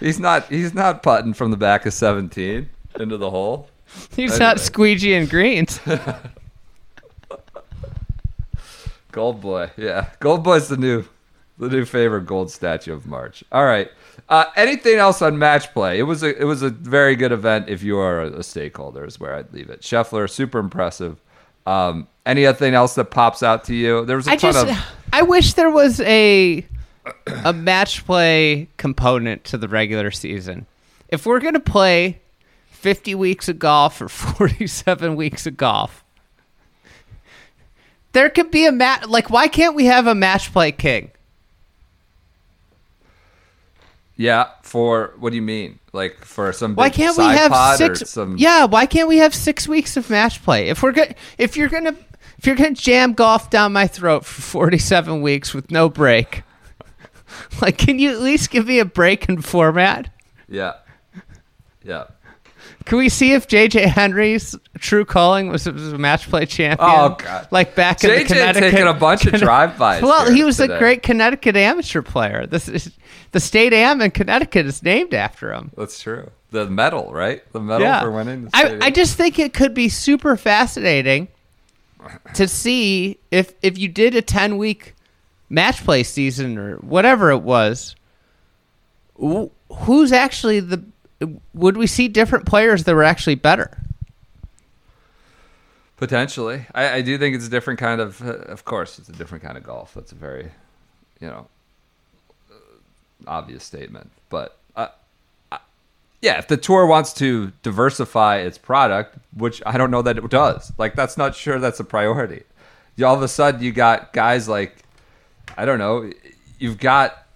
He's 0.00 0.18
not 0.18 0.44
he's 0.46 0.74
not 0.74 1.02
putting 1.02 1.32
from 1.34 1.50
the 1.50 1.56
back 1.56 1.86
of 1.86 1.92
17 1.94 2.68
into 3.00 3.16
the 3.16 3.30
hole. 3.30 3.68
He's 4.14 4.38
not 4.38 4.52
Anyway. 4.56 4.64
squeegee 4.64 5.14
and 5.14 5.28
greens. 5.30 5.80
Gold 9.12 9.40
boy. 9.40 9.70
Yeah. 9.76 10.10
Gold 10.20 10.42
boy's 10.44 10.68
the 10.68 10.76
new 10.76 11.04
the 11.58 11.68
new 11.70 11.86
favorite 11.86 12.26
gold 12.26 12.50
statue 12.50 12.92
of 12.92 13.06
March. 13.06 13.42
All 13.50 13.64
right. 13.64 13.90
Uh, 14.28 14.44
anything 14.56 14.96
else 14.98 15.22
on 15.22 15.38
match 15.38 15.72
play? 15.72 15.98
It 15.98 16.02
was 16.02 16.22
a 16.22 16.38
it 16.38 16.44
was 16.44 16.62
a 16.62 16.68
very 16.70 17.16
good 17.16 17.32
event 17.32 17.68
if 17.70 17.82
you 17.82 17.96
are 17.98 18.22
a, 18.22 18.40
a 18.40 18.42
stakeholder 18.42 19.04
is 19.06 19.18
where 19.18 19.34
I'd 19.34 19.52
leave 19.54 19.70
it. 19.70 19.80
Scheffler, 19.80 20.28
super 20.28 20.58
impressive. 20.58 21.18
Um, 21.64 22.08
anything 22.26 22.74
else 22.74 22.94
that 22.96 23.06
pops 23.06 23.42
out 23.42 23.64
to 23.64 23.74
you? 23.74 24.04
There 24.04 24.16
was 24.16 24.28
a 24.28 24.32
I 24.32 24.36
ton 24.36 24.52
just 24.52 24.66
of 24.68 24.76
I 25.12 25.22
wish 25.22 25.54
there 25.54 25.70
was 25.70 26.00
a 26.00 26.66
a 27.26 27.52
match 27.52 28.04
play 28.04 28.68
component 28.76 29.44
to 29.44 29.58
the 29.58 29.68
regular 29.68 30.10
season. 30.10 30.66
If 31.08 31.26
we're 31.26 31.40
gonna 31.40 31.60
play 31.60 32.20
fifty 32.70 33.14
weeks 33.14 33.48
of 33.48 33.58
golf 33.58 34.00
or 34.00 34.08
forty 34.10 34.66
seven 34.66 35.16
weeks 35.16 35.46
of 35.46 35.56
golf, 35.56 36.04
there 38.12 38.30
could 38.30 38.50
be 38.50 38.66
a 38.66 38.72
match. 38.72 39.06
Like, 39.06 39.30
why 39.30 39.48
can't 39.48 39.74
we 39.74 39.86
have 39.86 40.06
a 40.06 40.14
match 40.14 40.52
play 40.52 40.72
king? 40.72 41.10
Yeah, 44.16 44.48
for 44.62 45.12
what 45.18 45.30
do 45.30 45.36
you 45.36 45.42
mean? 45.42 45.78
Like 45.92 46.24
for 46.24 46.52
some 46.52 46.74
Why 46.74 46.88
can't 46.90 47.16
we 47.18 47.24
have 47.24 47.76
six? 47.76 48.10
some 48.10 48.36
Yeah, 48.38 48.64
why 48.64 48.86
can't 48.86 49.08
we 49.08 49.18
have 49.18 49.34
six 49.34 49.68
weeks 49.68 49.96
of 49.96 50.08
match 50.08 50.42
play? 50.42 50.68
If 50.68 50.82
we're 50.82 50.92
good, 50.92 51.14
if 51.36 51.56
you're 51.56 51.68
gonna, 51.68 51.94
if 52.38 52.46
you're 52.46 52.56
gonna 52.56 52.72
jam 52.72 53.12
golf 53.12 53.50
down 53.50 53.74
my 53.74 53.86
throat 53.86 54.24
for 54.24 54.40
forty-seven 54.40 55.20
weeks 55.20 55.52
with 55.52 55.70
no 55.70 55.90
break, 55.90 56.42
like, 57.62 57.78
can 57.78 57.98
you 57.98 58.10
at 58.10 58.20
least 58.20 58.50
give 58.50 58.66
me 58.66 58.78
a 58.78 58.84
break 58.84 59.28
in 59.28 59.40
format? 59.40 60.10
Yeah. 60.48 60.74
Yeah. 61.84 62.06
Can 62.84 62.98
we 62.98 63.08
see 63.08 63.32
if 63.32 63.48
JJ 63.48 63.86
Henry's 63.86 64.54
true 64.78 65.04
calling 65.04 65.48
was, 65.48 65.66
was 65.66 65.92
a 65.92 65.98
match 65.98 66.28
play 66.28 66.46
champion? 66.46 66.88
Oh, 66.88 67.16
God. 67.18 67.48
Like 67.50 67.74
back 67.74 68.02
in 68.04 68.10
the 68.10 68.24
Connecticut. 68.24 68.70
taking 68.70 68.86
a 68.86 68.94
bunch 68.94 69.26
of 69.26 69.34
drive-bys 69.40 70.02
Well, 70.02 70.32
he 70.32 70.44
was 70.44 70.58
today. 70.58 70.74
a 70.74 70.78
great 70.78 71.02
Connecticut 71.02 71.56
amateur 71.56 72.00
player. 72.02 72.46
This 72.46 72.68
is 72.68 72.92
the 73.32 73.40
state 73.40 73.72
am 73.72 74.00
in 74.00 74.12
Connecticut 74.12 74.66
is 74.66 74.82
named 74.84 75.14
after 75.14 75.52
him. 75.52 75.72
That's 75.76 76.00
true. 76.00 76.30
The 76.52 76.70
medal, 76.70 77.12
right? 77.12 77.42
The 77.52 77.60
medal 77.60 77.86
yeah. 77.86 78.00
for 78.02 78.12
winning. 78.12 78.44
the 78.44 78.50
I, 78.54 78.78
I 78.86 78.90
just 78.90 79.16
think 79.16 79.40
it 79.40 79.52
could 79.52 79.74
be 79.74 79.88
super 79.88 80.36
fascinating 80.36 81.28
to 82.34 82.46
see 82.46 83.18
if 83.30 83.54
if 83.62 83.76
you 83.76 83.88
did 83.88 84.14
a 84.14 84.22
10 84.22 84.58
week 84.58 84.94
match 85.48 85.84
play 85.84 86.02
season 86.02 86.58
or 86.58 86.76
whatever 86.76 87.30
it 87.30 87.42
was 87.42 87.94
who's 89.18 90.12
actually 90.12 90.60
the 90.60 90.82
would 91.54 91.76
we 91.76 91.86
see 91.86 92.08
different 92.08 92.44
players 92.44 92.84
that 92.84 92.94
were 92.94 93.04
actually 93.04 93.34
better 93.34 93.78
Potentially, 95.96 96.66
I, 96.74 96.96
I 96.96 97.00
do 97.00 97.16
think 97.16 97.34
it's 97.34 97.46
a 97.46 97.50
different 97.50 97.80
kind 97.80 98.02
of. 98.02 98.20
Uh, 98.20 98.34
of 98.34 98.66
course, 98.66 98.98
it's 98.98 99.08
a 99.08 99.12
different 99.12 99.42
kind 99.42 99.56
of 99.56 99.64
golf. 99.64 99.94
That's 99.94 100.12
a 100.12 100.14
very, 100.14 100.50
you 101.20 101.26
know, 101.26 101.46
uh, 102.50 102.54
obvious 103.26 103.64
statement. 103.64 104.10
But 104.28 104.58
uh, 104.76 104.88
uh, 105.50 105.58
yeah, 106.20 106.36
if 106.36 106.48
the 106.48 106.58
tour 106.58 106.84
wants 106.84 107.14
to 107.14 107.50
diversify 107.62 108.38
its 108.40 108.58
product, 108.58 109.16
which 109.34 109.62
I 109.64 109.78
don't 109.78 109.90
know 109.90 110.02
that 110.02 110.18
it 110.18 110.28
does, 110.28 110.70
like 110.76 110.96
that's 110.96 111.16
not 111.16 111.34
sure 111.34 111.58
that's 111.58 111.80
a 111.80 111.84
priority. 111.84 112.42
You, 112.96 113.06
all 113.06 113.14
of 113.14 113.22
a 113.22 113.28
sudden, 113.28 113.62
you 113.62 113.72
got 113.72 114.12
guys 114.12 114.48
like, 114.50 114.82
I 115.56 115.64
don't 115.64 115.78
know, 115.78 116.10
you've 116.58 116.78
got 116.78 117.26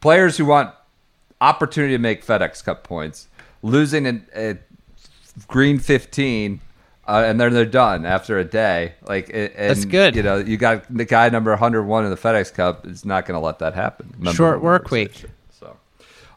players 0.00 0.36
who 0.36 0.44
want 0.44 0.74
opportunity 1.40 1.94
to 1.94 1.98
make 1.98 2.24
FedEx 2.24 2.64
Cup 2.64 2.84
points, 2.84 3.28
losing 3.62 4.06
a, 4.06 4.20
a 4.34 4.58
green 5.48 5.78
15 5.78 6.60
uh, 7.08 7.24
and 7.26 7.40
then 7.40 7.52
they're 7.52 7.64
done 7.64 8.06
after 8.06 8.38
a 8.38 8.44
day 8.44 8.94
like 9.02 9.30
and, 9.32 9.50
That's 9.56 9.84
good. 9.84 10.14
you 10.14 10.22
know 10.22 10.36
you 10.36 10.56
got 10.56 10.84
the 10.94 11.04
guy 11.04 11.28
number 11.30 11.50
101 11.50 12.04
in 12.04 12.10
the 12.10 12.16
fedex 12.16 12.52
cup 12.52 12.86
is 12.86 13.04
not 13.04 13.26
going 13.26 13.38
to 13.38 13.44
let 13.44 13.58
that 13.60 13.74
happen 13.74 14.14
Short 14.32 14.62
work 14.62 14.90
week. 14.90 15.24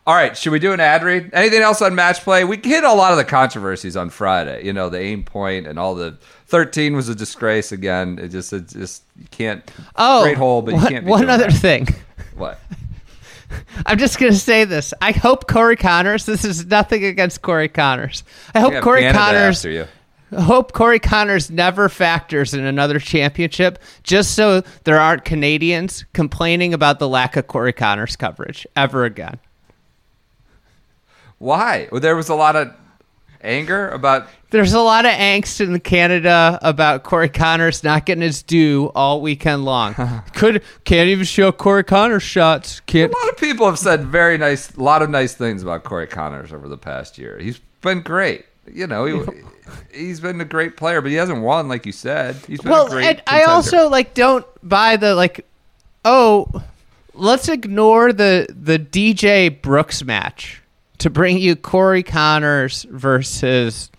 All 0.07 0.13
right, 0.13 0.37
should 0.37 0.51
we 0.51 0.59
do 0.59 0.71
an 0.71 0.79
ad 0.79 1.03
read? 1.03 1.31
Anything 1.33 1.61
else 1.61 1.81
on 1.81 1.95
match 1.95 2.21
play? 2.21 2.43
We 2.43 2.57
hit 2.57 2.83
a 2.83 2.93
lot 2.93 3.11
of 3.11 3.17
the 3.17 3.25
controversies 3.25 3.97
on 3.97 4.11
Friday. 4.11 4.63
You 4.63 4.71
know, 4.71 4.87
the 4.87 4.99
aim 4.99 5.23
point 5.23 5.65
and 5.65 5.79
all 5.79 5.95
the 5.95 6.15
13 6.45 6.95
was 6.95 7.09
a 7.09 7.15
disgrace 7.15 7.71
again. 7.71 8.19
It 8.19 8.27
just, 8.27 8.53
it 8.53 8.67
just 8.67 9.03
you 9.17 9.25
can't. 9.31 9.69
Oh, 9.95 10.21
great 10.23 10.37
hole, 10.37 10.61
but 10.61 10.75
you 10.75 10.87
can't. 10.87 11.05
One 11.05 11.27
other 11.27 11.45
that. 11.47 11.53
thing. 11.53 11.87
What? 12.35 12.59
I'm 13.85 13.97
just 13.97 14.19
gonna 14.19 14.33
say 14.33 14.63
this. 14.63 14.93
I 15.01 15.11
hope 15.11 15.47
Corey 15.47 15.75
Conners. 15.75 16.25
This 16.25 16.45
is 16.45 16.65
nothing 16.65 17.03
against 17.03 17.41
Corey 17.41 17.69
Conners. 17.69 18.23
I 18.53 18.59
hope 18.59 18.83
Corey 18.83 19.01
Canada 19.01 19.19
Conners. 19.19 19.57
after 19.57 19.69
you. 19.69 19.87
Hope 20.37 20.73
Corey 20.73 20.99
Conners 20.99 21.49
never 21.49 21.87
factors 21.87 22.53
in 22.53 22.65
another 22.65 22.99
championship, 22.99 23.79
just 24.03 24.35
so 24.35 24.61
there 24.83 24.99
aren't 24.99 25.23
Canadians 25.23 26.03
complaining 26.13 26.73
about 26.73 26.99
the 26.99 27.07
lack 27.07 27.37
of 27.37 27.47
Corey 27.47 27.73
Conners 27.73 28.15
coverage 28.15 28.67
ever 28.75 29.05
again. 29.05 29.39
Why? 31.39 31.87
Well, 31.91 32.01
there 32.01 32.15
was 32.15 32.29
a 32.29 32.35
lot 32.35 32.55
of 32.55 32.73
anger 33.41 33.89
about. 33.89 34.27
There's 34.51 34.73
a 34.73 34.79
lot 34.79 35.05
of 35.05 35.11
angst 35.11 35.59
in 35.59 35.77
Canada 35.81 36.57
about 36.61 37.03
Corey 37.03 37.27
Conners 37.29 37.83
not 37.83 38.05
getting 38.05 38.21
his 38.21 38.41
due 38.41 38.89
all 38.95 39.21
weekend 39.21 39.65
long. 39.65 39.93
Could 40.33 40.63
can't 40.85 41.09
even 41.09 41.25
show 41.25 41.51
Corey 41.51 41.83
Conners 41.83 42.23
shots. 42.23 42.79
A 42.79 42.81
Can't. 42.83 43.13
lot 43.13 43.29
of 43.29 43.37
people 43.37 43.65
have 43.65 43.77
said 43.77 44.05
very 44.05 44.37
nice, 44.37 44.73
a 44.73 44.81
lot 44.81 45.01
of 45.01 45.09
nice 45.09 45.33
things 45.33 45.61
about 45.61 45.83
Corey 45.83 46.07
Conners 46.07 46.53
over 46.53 46.69
the 46.69 46.77
past 46.77 47.17
year. 47.17 47.37
He's 47.39 47.59
been 47.81 48.01
great. 48.01 48.45
You 48.71 48.87
know, 48.87 49.05
he, 49.05 49.21
he's 49.93 50.19
been 50.19 50.41
a 50.41 50.45
great 50.45 50.75
player, 50.77 50.99
but 51.01 51.11
he 51.11 51.17
hasn't 51.17 51.41
won 51.41 51.67
like 51.67 51.85
you 51.85 51.91
said. 51.91 52.35
He's 52.47 52.59
been 52.61 52.71
a 52.71 52.71
Well, 52.71 52.87
great. 52.87 53.05
and 53.05 53.21
I 53.27 53.43
also 53.43 53.89
like 53.89 54.13
don't 54.13 54.45
buy 54.63 54.95
the 54.95 55.13
like. 55.15 55.45
Oh, 56.05 56.47
let's 57.13 57.49
ignore 57.49 58.13
the 58.13 58.47
the 58.49 58.79
DJ 58.79 59.61
Brooks 59.61 60.03
match 60.03 60.61
to 60.99 61.09
bring 61.09 61.37
you 61.37 61.55
Corey 61.55 62.03
Conners 62.03 62.83
versus 62.89 63.89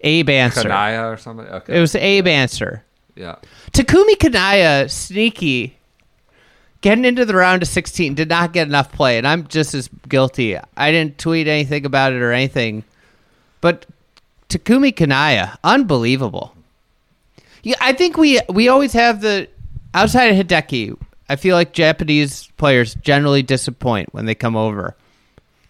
Abe 0.00 0.30
Ancer. 0.30 0.62
Kanaya 0.62 1.06
or 1.06 1.16
something. 1.16 1.46
Okay. 1.46 1.76
It 1.76 1.80
was 1.80 1.94
Abe 1.94 2.26
Ancer. 2.26 2.84
yeah. 3.16 3.36
Takumi 3.72 4.18
Kanaya, 4.18 4.88
sneaky, 4.88 5.76
getting 6.80 7.04
into 7.04 7.24
the 7.24 7.34
round 7.34 7.62
of 7.62 7.68
16, 7.68 8.14
did 8.14 8.28
not 8.28 8.52
get 8.52 8.68
enough 8.68 8.92
play, 8.92 9.16
and 9.18 9.26
I'm 9.26 9.46
just 9.46 9.74
as 9.74 9.88
guilty. 10.08 10.58
I 10.76 10.90
didn't 10.90 11.18
tweet 11.18 11.48
anything 11.48 11.86
about 11.86 12.12
it 12.12 12.20
or 12.20 12.32
anything, 12.32 12.84
but 13.60 13.86
Takumi 14.48 14.94
Kanaya, 14.94 15.58
unbelievable. 15.64 16.54
Yeah, 17.62 17.76
I 17.80 17.92
think 17.92 18.16
we 18.16 18.40
we 18.48 18.68
always 18.68 18.92
have 18.92 19.20
the 19.20 19.48
outside 19.94 20.26
of 20.36 20.46
Hideki. 20.46 20.98
I 21.28 21.36
feel 21.36 21.54
like 21.54 21.72
Japanese 21.72 22.48
players 22.56 22.94
generally 22.96 23.42
disappoint 23.42 24.12
when 24.12 24.26
they 24.26 24.34
come 24.34 24.56
over. 24.56 24.96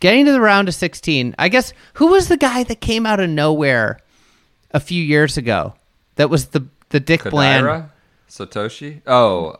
Getting 0.03 0.25
to 0.27 0.33
the 0.33 0.41
round 0.41 0.67
of 0.67 0.75
16, 0.75 1.37
I 1.38 1.49
guess 1.49 1.73
who 1.95 2.09
was 2.09 2.27
the 2.27 2.37
guy 2.37 2.65
that 2.65 2.81
came 2.81 3.07
out 3.07 3.21
of 3.21 3.31
nowhere 3.31 4.01
a 4.73 4.81
few 4.81 5.01
years 5.01 5.37
ago? 5.37 5.75
That 6.17 6.29
was 6.29 6.47
the 6.49 6.67
the 6.88 6.99
Dick 6.99 7.23
Bland. 7.23 7.85
Satoshi? 8.29 9.01
Oh, 9.07 9.55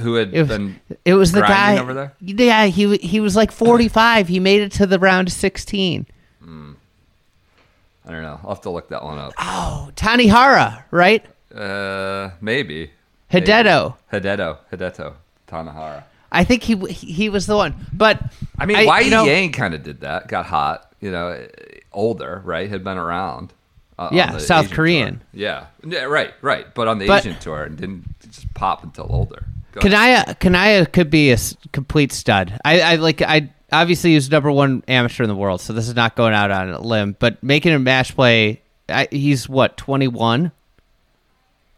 who 0.00 0.16
had 0.16 0.34
It 0.34 0.40
was, 0.40 0.48
been 0.48 0.78
it 1.06 1.14
was 1.14 1.32
the 1.32 1.40
guy 1.40 1.78
over 1.78 1.94
there? 1.94 2.12
Yeah, 2.20 2.66
he 2.66 2.98
he 2.98 3.20
was 3.20 3.34
like 3.34 3.50
45. 3.50 4.28
he 4.28 4.40
made 4.40 4.60
it 4.60 4.72
to 4.72 4.86
the 4.86 4.98
round 4.98 5.28
of 5.28 5.32
16. 5.32 6.06
I 6.44 8.10
don't 8.10 8.22
know. 8.22 8.40
I'll 8.44 8.50
have 8.56 8.60
to 8.62 8.70
look 8.70 8.90
that 8.90 9.02
one 9.02 9.16
up. 9.16 9.32
Oh, 9.38 9.90
Tanihara, 9.96 10.84
right? 10.90 11.24
Uh, 11.54 12.32
maybe. 12.42 12.90
Hideto. 13.32 13.94
Maybe. 14.12 14.26
Hideto. 14.28 14.58
Hideto. 14.70 15.14
Tanihara. 15.48 16.04
I 16.32 16.44
think 16.44 16.62
he 16.62 16.74
he 16.92 17.28
was 17.28 17.46
the 17.46 17.56
one. 17.56 17.74
But 17.92 18.20
I 18.58 18.66
mean, 18.66 18.76
I- 18.78 18.86
Wai 18.86 19.00
you 19.00 19.10
know- 19.10 19.24
Yang 19.24 19.52
kind 19.52 19.74
of 19.74 19.82
did 19.82 20.00
that. 20.00 20.26
Got 20.28 20.46
hot. 20.46 20.92
You 21.00 21.10
know, 21.10 21.46
older, 21.92 22.40
right? 22.44 22.68
Had 22.70 22.82
been 22.84 22.96
around. 22.98 23.52
uh, 23.98 24.08
Yeah, 24.12 24.38
South 24.38 24.64
Asian 24.66 24.74
Korean. 24.76 25.10
tour. 25.16 25.20
Yeah. 25.34 25.64
yeah, 25.86 26.04
right, 26.04 26.32
right. 26.40 26.66
But 26.74 26.88
on 26.88 26.98
the 26.98 27.06
But- 27.06 27.26
Asian 27.26 27.38
tour, 27.38 27.64
and 27.64 27.76
didn't 27.76 28.04
just 28.22 28.52
pop 28.54 28.82
until 28.82 29.06
older. 29.10 29.44
Go. 29.72 29.80
Kanaya 29.80 30.34
Kanaya 30.38 30.86
could 30.86 31.10
be 31.10 31.30
a 31.30 31.34
s- 31.34 31.56
complete 31.72 32.12
stud. 32.12 32.58
I, 32.64 32.80
I 32.80 32.94
like 32.96 33.20
I 33.22 33.50
obviously 33.72 34.12
he's 34.12 34.30
number 34.30 34.50
one 34.52 34.82
amateur 34.88 35.22
in 35.24 35.28
the 35.28 35.34
world, 35.36 35.60
so 35.60 35.72
this 35.72 35.88
is 35.88 35.94
not 35.94 36.14
going 36.16 36.34
out 36.34 36.50
on 36.50 36.70
a 36.70 36.80
limb. 36.80 37.16
But 37.18 37.42
making 37.42 37.72
a 37.72 37.78
match 37.78 38.14
play, 38.14 38.60
I, 38.88 39.08
he's 39.10 39.48
what 39.48 39.76
21, 39.78 40.52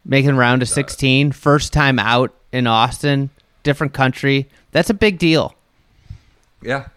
making 0.03 0.35
round 0.35 0.61
of 0.61 0.69
16, 0.69 1.31
first 1.31 1.73
time 1.73 1.97
out 1.99 2.33
in 2.51 2.67
Austin, 2.67 3.29
different 3.65 3.91
country. 3.91 4.47
That's 4.71 4.89
a 4.89 4.93
big 4.93 5.19
deal. 5.19 5.53
Yeah, 6.61 6.87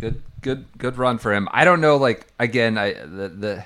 good, 0.00 0.20
good, 0.42 0.66
good 0.76 0.98
run 0.98 1.18
for 1.18 1.32
him. 1.32 1.48
I 1.52 1.64
don't 1.64 1.80
know, 1.80 1.96
like 1.96 2.26
again, 2.40 2.76
I 2.76 2.94
the 2.94 3.28
the 3.28 3.64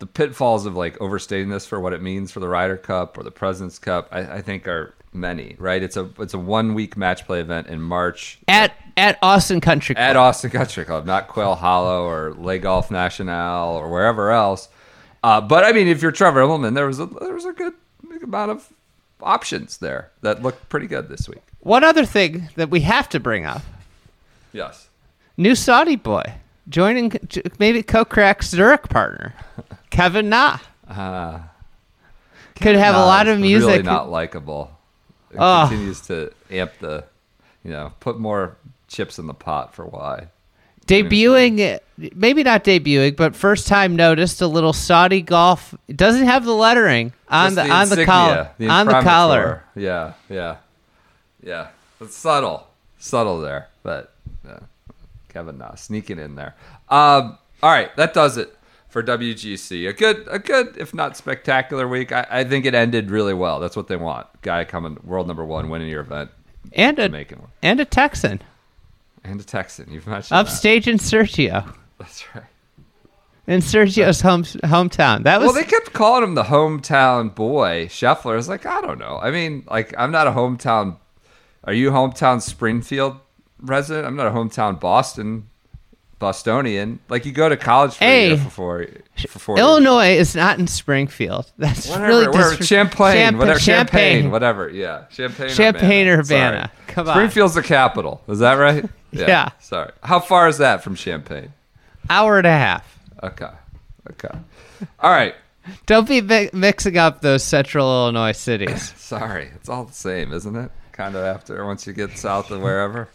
the 0.00 0.06
pitfalls 0.06 0.66
of 0.66 0.74
like 0.74 1.00
overstating 1.00 1.48
this 1.48 1.64
for 1.64 1.78
what 1.78 1.92
it 1.92 2.02
means 2.02 2.32
for 2.32 2.40
the 2.40 2.48
Ryder 2.48 2.76
Cup 2.76 3.16
or 3.16 3.22
the 3.22 3.30
Presidents 3.30 3.78
Cup. 3.78 4.08
I, 4.10 4.38
I 4.38 4.42
think 4.42 4.66
are 4.66 4.94
many. 5.12 5.54
Right? 5.58 5.82
It's 5.82 5.96
a 5.96 6.10
it's 6.18 6.34
a 6.34 6.38
one 6.38 6.74
week 6.74 6.96
match 6.96 7.24
play 7.24 7.40
event 7.40 7.68
in 7.68 7.80
March 7.80 8.40
At 8.48 8.74
at 8.96 9.18
Austin 9.22 9.60
Country 9.60 9.94
Club. 9.94 10.04
at 10.04 10.16
Austin 10.16 10.50
Country 10.50 10.84
Club, 10.84 11.06
not 11.06 11.28
Quail 11.28 11.54
Hollow 11.54 12.04
or 12.04 12.34
Le 12.36 12.58
Golf 12.58 12.90
National 12.90 13.76
or 13.76 13.88
wherever 13.90 14.30
else. 14.32 14.68
Uh, 15.22 15.40
but 15.40 15.64
I 15.64 15.72
mean, 15.72 15.86
if 15.86 16.02
you're 16.02 16.12
Trevor 16.12 16.42
Immelman, 16.42 16.74
there 16.74 16.86
was 16.86 16.98
a 16.98 17.06
there 17.06 17.32
was 17.32 17.44
a 17.44 17.52
good 17.52 17.74
amount 18.22 18.50
of 18.50 18.72
options 19.22 19.78
there 19.78 20.10
that 20.22 20.42
looked 20.42 20.68
pretty 20.68 20.86
good 20.86 21.08
this 21.08 21.28
week. 21.28 21.42
One 21.60 21.84
other 21.84 22.04
thing 22.04 22.48
that 22.56 22.70
we 22.70 22.80
have 22.80 23.08
to 23.10 23.20
bring 23.20 23.44
up: 23.46 23.62
Yes. 24.52 24.88
new 25.36 25.54
Saudi 25.54 25.96
boy 25.96 26.34
joining, 26.68 27.12
maybe 27.58 27.82
co-crack 27.82 28.42
Zurich 28.42 28.88
partner 28.88 29.34
Kevin 29.90 30.28
Na. 30.28 30.58
Ah. 30.88 31.48
Could 32.60 32.76
have 32.76 32.94
a 32.94 32.98
lot 33.00 33.26
of 33.28 33.40
music. 33.40 33.68
Really 33.68 33.82
not 33.82 34.10
likable. 34.10 34.70
It 35.30 35.38
Oh. 35.40 35.66
continues 35.68 36.00
to 36.02 36.32
amp 36.50 36.72
the, 36.80 37.04
you 37.64 37.70
know, 37.70 37.92
put 38.00 38.18
more 38.20 38.56
chips 38.88 39.18
in 39.18 39.26
the 39.26 39.34
pot 39.34 39.74
for 39.74 39.84
why. 39.86 40.28
debuting, 40.86 41.80
maybe 42.14 42.42
not 42.42 42.64
debuting, 42.64 43.16
but 43.16 43.34
first 43.36 43.66
time 43.66 43.96
noticed 43.96 44.40
a 44.40 44.46
little 44.46 44.72
Saudi 44.72 45.22
golf. 45.22 45.74
It 45.88 45.96
doesn't 45.96 46.24
have 46.24 46.44
the 46.44 46.54
lettering 46.54 47.12
on 47.28 47.54
Just 47.54 47.66
the, 47.66 47.72
on 47.72 47.88
the 47.88 48.04
collar. 48.04 48.50
the 48.58 48.68
on 48.68 48.86
the 48.86 49.00
collar. 49.00 49.64
Yeah, 49.74 50.14
yeah, 50.28 50.56
yeah. 51.42 51.68
It's 52.00 52.16
subtle, 52.16 52.66
subtle 52.98 53.40
there, 53.40 53.68
but 53.82 54.12
uh, 54.48 54.58
Kevin 55.28 55.58
Na 55.58 55.74
sneaking 55.76 56.18
in 56.18 56.34
there. 56.34 56.54
Um, 56.88 57.38
all 57.62 57.70
right, 57.70 57.94
that 57.96 58.12
does 58.12 58.36
it 58.36 58.56
for 58.88 59.02
WGC. 59.02 59.88
A 59.88 59.92
good, 59.92 60.26
a 60.30 60.38
good, 60.38 60.76
if 60.76 60.92
not 60.92 61.16
spectacular 61.16 61.86
week. 61.86 62.12
I, 62.12 62.26
I 62.28 62.44
think 62.44 62.66
it 62.66 62.74
ended 62.74 63.10
really 63.10 63.34
well. 63.34 63.60
That's 63.60 63.76
what 63.76 63.88
they 63.88 63.96
want. 63.96 64.26
Guy 64.42 64.64
coming 64.64 64.98
world 65.04 65.26
number 65.28 65.44
one, 65.44 65.70
winning 65.70 65.88
your 65.88 66.00
event, 66.00 66.30
And 66.72 66.98
a 66.98 67.26
and 67.62 67.80
a 67.80 67.84
Texan 67.84 68.42
and 69.24 69.40
a 69.40 69.44
Texan. 69.44 69.90
You've 69.90 70.06
mentioned 70.06 70.36
that. 70.36 70.46
upstage 70.46 70.88
in 70.88 70.98
Sergio. 70.98 71.74
That's 72.02 72.34
right. 72.34 72.44
In 73.46 73.60
Sergio's 73.60 74.20
home 74.20 74.44
hometown. 74.44 75.24
That 75.24 75.40
was 75.40 75.46
Well, 75.46 75.54
they 75.54 75.64
kept 75.68 75.92
calling 75.92 76.22
him 76.24 76.34
the 76.34 76.44
hometown 76.44 77.34
boy. 77.34 77.86
Scheffler 77.88 78.36
is 78.38 78.48
like, 78.48 78.66
I 78.66 78.80
don't 78.80 78.98
know. 78.98 79.18
I 79.20 79.30
mean, 79.30 79.64
like, 79.68 79.94
I'm 79.98 80.12
not 80.12 80.26
a 80.26 80.30
hometown. 80.30 80.96
Are 81.64 81.72
you 81.72 81.90
hometown 81.90 82.40
Springfield 82.40 83.16
resident? 83.60 84.06
I'm 84.06 84.16
not 84.16 84.26
a 84.28 84.30
hometown 84.30 84.78
Boston 84.80 85.48
Bostonian. 86.20 87.00
Like, 87.08 87.26
you 87.26 87.32
go 87.32 87.48
to 87.48 87.56
college 87.56 87.94
for 87.94 88.04
Hey, 88.04 88.36
for 88.36 88.50
four, 88.50 88.86
for 89.28 89.38
four 89.40 89.56
years. 89.56 89.66
Illinois 89.66 90.16
is 90.16 90.36
not 90.36 90.58
in 90.60 90.68
Springfield. 90.68 91.50
That's 91.58 91.88
Whatever, 91.88 92.06
really 92.06 92.28
wherever, 92.28 92.54
disres- 92.56 92.68
Champaign, 92.68 93.16
Champa- 93.16 93.38
whatever, 93.38 93.58
Champaign, 93.58 94.12
Champaign. 94.12 94.30
whatever. 94.30 94.68
Yeah, 94.68 95.04
Champagne, 95.10 95.48
Champaign, 95.50 96.06
Urbana. 96.06 96.20
Urbana. 96.48 96.72
Come 96.86 97.08
on. 97.08 97.14
Springfield's 97.14 97.54
the 97.54 97.62
capital. 97.62 98.22
Is 98.28 98.38
that 98.40 98.54
right? 98.54 98.84
Yeah. 99.14 99.50
Sorry. 99.60 99.90
How 100.02 100.20
far 100.20 100.48
is 100.48 100.56
that 100.56 100.82
from 100.82 100.94
Champaign? 100.94 101.52
Hour 102.12 102.36
and 102.36 102.46
a 102.46 102.50
half. 102.50 102.98
Okay. 103.22 103.48
Okay. 104.10 104.38
All 105.00 105.10
right. 105.10 105.34
Don't 105.86 106.06
be 106.06 106.20
mi- 106.20 106.50
mixing 106.52 106.98
up 106.98 107.22
those 107.22 107.42
central 107.42 107.86
Illinois 107.86 108.32
cities. 108.32 108.92
Sorry. 108.98 109.48
It's 109.54 109.70
all 109.70 109.84
the 109.84 109.94
same, 109.94 110.32
isn't 110.32 110.54
it? 110.54 110.70
Kind 110.92 111.16
of 111.16 111.24
after 111.24 111.64
once 111.64 111.86
you 111.86 111.94
get 111.94 112.18
south 112.18 112.50
of 112.50 112.60
wherever. 112.60 113.08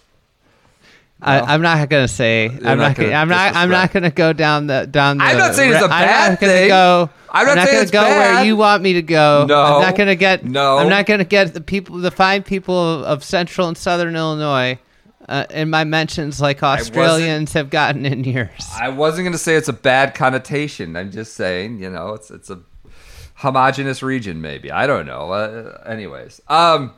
I, 1.22 1.42
I'm 1.42 1.62
not 1.62 1.90
gonna 1.90 2.08
say. 2.08 2.46
I'm 2.46 2.62
not 2.62 2.78
not. 2.78 2.96
gonna 2.96 3.10
Gonna, 3.10 3.16
I'm 3.22 3.30
not. 3.30 3.56
I'm 3.56 3.70
not 3.70 3.92
gonna 3.92 4.12
go 4.12 4.34
down 4.34 4.68
the 4.68 4.88
down 4.90 5.18
the. 5.18 5.24
I'm 5.24 5.38
not 5.38 5.56
saying 5.56 5.74
it's 5.74 5.82
a 5.82 5.86
I'm 5.86 6.08
not 6.08 6.40
gonna 6.40 6.54
thing. 6.54 6.68
Go, 6.70 7.10
I'm 7.30 7.46
not 7.48 7.56
saying 7.56 7.68
gonna 7.68 7.82
it's 7.82 7.92
go 7.92 8.02
where 8.04 8.44
you 8.46 8.56
want 8.56 8.84
me 8.84 8.94
to 8.94 9.02
go. 9.02 9.46
No. 9.48 9.62
I'm 9.64 9.82
not 9.82 9.96
gonna 9.96 10.16
get. 10.16 10.44
No. 10.46 10.78
I'm 10.78 10.90
not 10.90 11.06
gonna 11.08 11.24
get 11.24 11.54
the 11.56 11.62
people, 11.62 11.98
the 11.98 12.12
fine 12.12 12.44
people 12.44 12.76
of, 13.00 13.02
of 13.04 13.24
central 13.24 13.68
and 13.68 13.76
southern 13.78 14.16
Illinois, 14.16 14.78
uh, 15.28 15.46
in 15.50 15.70
my 15.70 15.84
mentions 15.84 16.40
like 16.42 16.64
Australians 16.64 17.54
have 17.54 17.70
gotten 17.70 18.06
in 18.06 18.24
years. 18.24 18.68
I 18.80 18.90
wasn't 18.90 19.26
going 19.26 19.34
to 19.34 19.38
say 19.38 19.56
it's 19.56 19.68
a 19.68 19.74
bad 19.74 20.16
connotation. 20.16 20.96
I'm 20.96 21.12
just 21.12 21.34
saying, 21.34 21.80
you 21.80 21.90
know, 21.90 22.14
it's 22.14 22.32
it's 22.32 22.50
a 22.50 22.60
homogenous 23.36 24.02
region, 24.02 24.42
maybe. 24.42 24.72
I 24.72 24.88
don't 24.88 25.06
know. 25.06 25.32
Uh, 25.32 25.82
anyways, 25.86 26.42
um, 26.48 26.94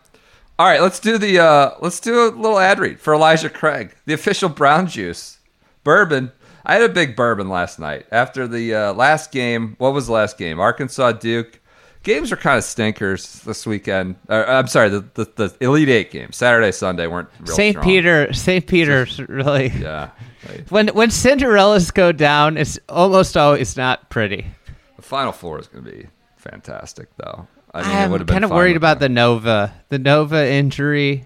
All 0.57 0.65
right, 0.67 0.81
let's 0.81 0.99
do 0.99 1.17
the 1.17 1.39
uh, 1.39 1.71
let's 1.81 1.99
do 1.99 2.25
a 2.25 2.29
little 2.29 2.59
ad 2.59 2.79
read 2.79 2.99
for 2.99 3.13
Elijah 3.13 3.49
Craig, 3.49 3.95
the 4.05 4.13
official 4.13 4.49
brown 4.49 4.87
juice 4.87 5.39
bourbon. 5.83 6.31
I 6.65 6.73
had 6.73 6.83
a 6.83 6.89
big 6.89 7.15
bourbon 7.15 7.49
last 7.49 7.79
night 7.79 8.05
after 8.11 8.47
the 8.47 8.75
uh, 8.75 8.93
last 8.93 9.31
game. 9.31 9.75
What 9.79 9.93
was 9.93 10.07
the 10.07 10.13
last 10.13 10.37
game? 10.37 10.59
Arkansas 10.59 11.13
Duke. 11.13 11.58
Games 12.03 12.31
are 12.31 12.37
kind 12.37 12.57
of 12.57 12.63
stinkers 12.63 13.41
this 13.41 13.65
weekend. 13.67 14.15
Or, 14.29 14.47
I'm 14.47 14.67
sorry, 14.67 14.89
the, 14.89 15.01
the 15.15 15.25
the 15.35 15.55
Elite 15.59 15.89
Eight 15.89 16.11
games, 16.11 16.37
Saturday, 16.37 16.71
Sunday 16.71 17.07
weren't 17.07 17.27
real 17.41 17.55
St. 17.55 17.81
Peter, 17.81 18.31
St. 18.33 18.65
Peter's 18.65 19.19
really. 19.27 19.67
Yeah, 19.79 20.09
like, 20.47 20.69
When 20.69 20.87
when 20.89 21.09
Cinderellas 21.09 21.93
go 21.93 22.11
down, 22.13 22.57
it's 22.57 22.79
almost 22.87 23.35
always 23.35 23.75
not 23.75 24.09
pretty. 24.09 24.47
the 24.95 25.01
Final 25.01 25.33
Four 25.33 25.59
is 25.59 25.67
going 25.67 25.83
to 25.83 25.91
be 25.91 26.07
fantastic, 26.37 27.09
though. 27.17 27.47
I 27.73 27.81
mean, 27.83 27.91
I'm 27.91 28.11
would 28.11 28.21
have 28.21 28.27
been 28.27 28.33
kind 28.35 28.45
of 28.45 28.51
worried 28.51 28.77
about 28.77 28.99
them. 28.99 29.13
the 29.13 29.19
Nova, 29.21 29.73
the 29.89 29.99
Nova 29.99 30.49
injury. 30.49 31.25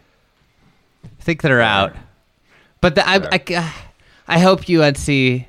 I 1.06 1.22
think 1.24 1.42
they're 1.44 1.62
out, 1.62 1.96
but 2.82 2.96
the, 2.96 3.08
I, 3.08 3.22
I, 3.32 3.74
I 4.28 4.40
hope 4.40 4.68
UNC 4.70 5.46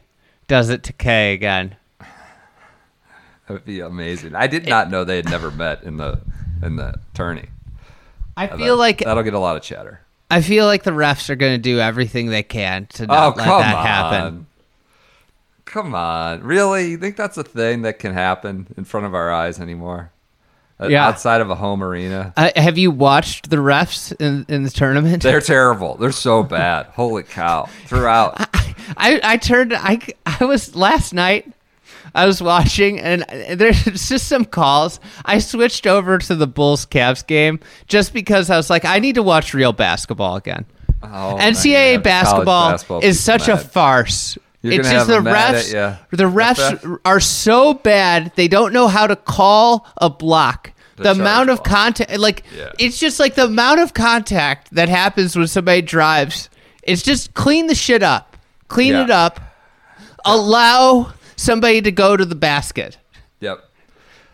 does 0.46 0.68
it 0.68 0.82
to 0.84 0.92
K 0.92 1.32
again. 1.32 1.74
That 3.46 3.52
would 3.54 3.64
be 3.64 3.80
amazing. 3.80 4.34
I 4.34 4.46
did 4.46 4.66
not 4.66 4.90
know 4.90 5.04
they 5.04 5.16
had 5.16 5.28
never 5.28 5.50
met 5.50 5.82
in 5.82 5.96
the 5.98 6.20
in 6.62 6.76
the 6.76 6.94
tourney. 7.12 7.48
I 8.36 8.46
That- 8.46 8.58
feel 8.58 8.76
like 8.76 8.98
that'll 9.00 9.22
get 9.22 9.34
a 9.34 9.38
lot 9.38 9.56
of 9.56 9.62
chatter. 9.62 10.00
I 10.30 10.40
feel 10.40 10.64
like 10.66 10.82
the 10.84 10.90
refs 10.90 11.28
are 11.30 11.36
going 11.36 11.52
to 11.52 11.58
do 11.62 11.78
everything 11.78 12.28
they 12.30 12.42
can 12.42 12.86
to 12.94 13.04
Oh 13.04 13.06
not 13.06 13.36
let 13.36 13.44
come 13.44 13.60
that 13.60 13.74
on! 13.76 13.86
happen. 13.86 14.46
Come 15.66 15.94
on, 15.94 16.42
really? 16.42 16.90
You 16.90 16.98
think 16.98 17.16
that's 17.16 17.36
a 17.36 17.44
thing 17.44 17.82
that 17.82 17.98
can 17.98 18.12
happen 18.12 18.66
in 18.76 18.84
front 18.84 19.06
of 19.06 19.14
our 19.14 19.32
eyes 19.32 19.60
anymore? 19.60 20.10
Uh, 20.80 20.88
Yeah. 20.88 21.06
outside 21.06 21.40
of 21.40 21.50
a 21.50 21.54
home 21.54 21.82
arena, 21.82 22.32
Uh, 22.36 22.50
have 22.56 22.76
you 22.78 22.90
watched 22.90 23.50
the 23.50 23.56
refs 23.56 24.12
in, 24.20 24.44
in 24.48 24.62
the 24.64 24.70
tournament? 24.70 25.22
they're 25.22 25.40
terrible. 25.56 25.96
They're 25.96 26.10
so 26.12 26.42
bad. 26.42 26.86
Holy 26.94 27.22
cow! 27.22 27.68
Throughout, 27.86 28.34
I 28.96 29.20
I 29.22 29.36
turned 29.36 29.72
I 29.72 30.00
I 30.26 30.44
was 30.44 30.74
last 30.74 31.14
night. 31.14 31.52
I 32.14 32.26
was 32.26 32.40
watching 32.42 33.00
and 33.00 33.22
there's 33.58 33.84
just 34.08 34.28
some 34.28 34.44
calls. 34.44 35.00
I 35.24 35.38
switched 35.38 35.86
over 35.86 36.18
to 36.18 36.34
the 36.34 36.46
Bulls 36.46 36.86
Cavs 36.86 37.26
game 37.26 37.60
just 37.88 38.12
because 38.12 38.50
I 38.50 38.56
was 38.56 38.70
like, 38.70 38.84
I 38.84 38.98
need 39.00 39.16
to 39.16 39.22
watch 39.22 39.52
real 39.54 39.72
basketball 39.72 40.36
again. 40.36 40.64
Oh, 41.02 41.36
NCAA 41.40 42.02
basketball, 42.02 42.70
basketball 42.70 43.00
is 43.04 43.22
such 43.22 43.48
a 43.48 43.56
farce. 43.58 44.38
You're 44.62 44.80
it's 44.80 44.90
just 44.90 45.08
the 45.08 45.18
refs. 45.18 45.98
The 46.10 46.24
refs 46.24 46.98
are 47.04 47.20
so 47.20 47.74
bad. 47.74 48.32
They 48.36 48.48
don't 48.48 48.72
know 48.72 48.88
how 48.88 49.06
to 49.06 49.16
call 49.16 49.86
a 49.98 50.08
block. 50.08 50.72
The 50.96 51.10
amount 51.10 51.50
of 51.50 51.62
contact, 51.64 52.16
like 52.18 52.44
Yeah. 52.56 52.70
it's 52.78 52.98
just 52.98 53.18
like 53.20 53.34
the 53.34 53.44
amount 53.46 53.80
of 53.80 53.92
contact 53.92 54.72
that 54.74 54.88
happens 54.88 55.36
when 55.36 55.48
somebody 55.48 55.82
drives. 55.82 56.48
It's 56.84 57.02
just 57.02 57.34
clean 57.34 57.66
the 57.66 57.74
shit 57.74 58.02
up, 58.04 58.36
clean 58.68 58.92
Yeah. 58.92 59.02
it 59.04 59.10
up, 59.10 59.40
allow 60.24 61.12
somebody 61.36 61.80
to 61.82 61.92
go 61.92 62.16
to 62.16 62.24
the 62.24 62.34
basket. 62.34 62.98
Yep. 63.40 63.64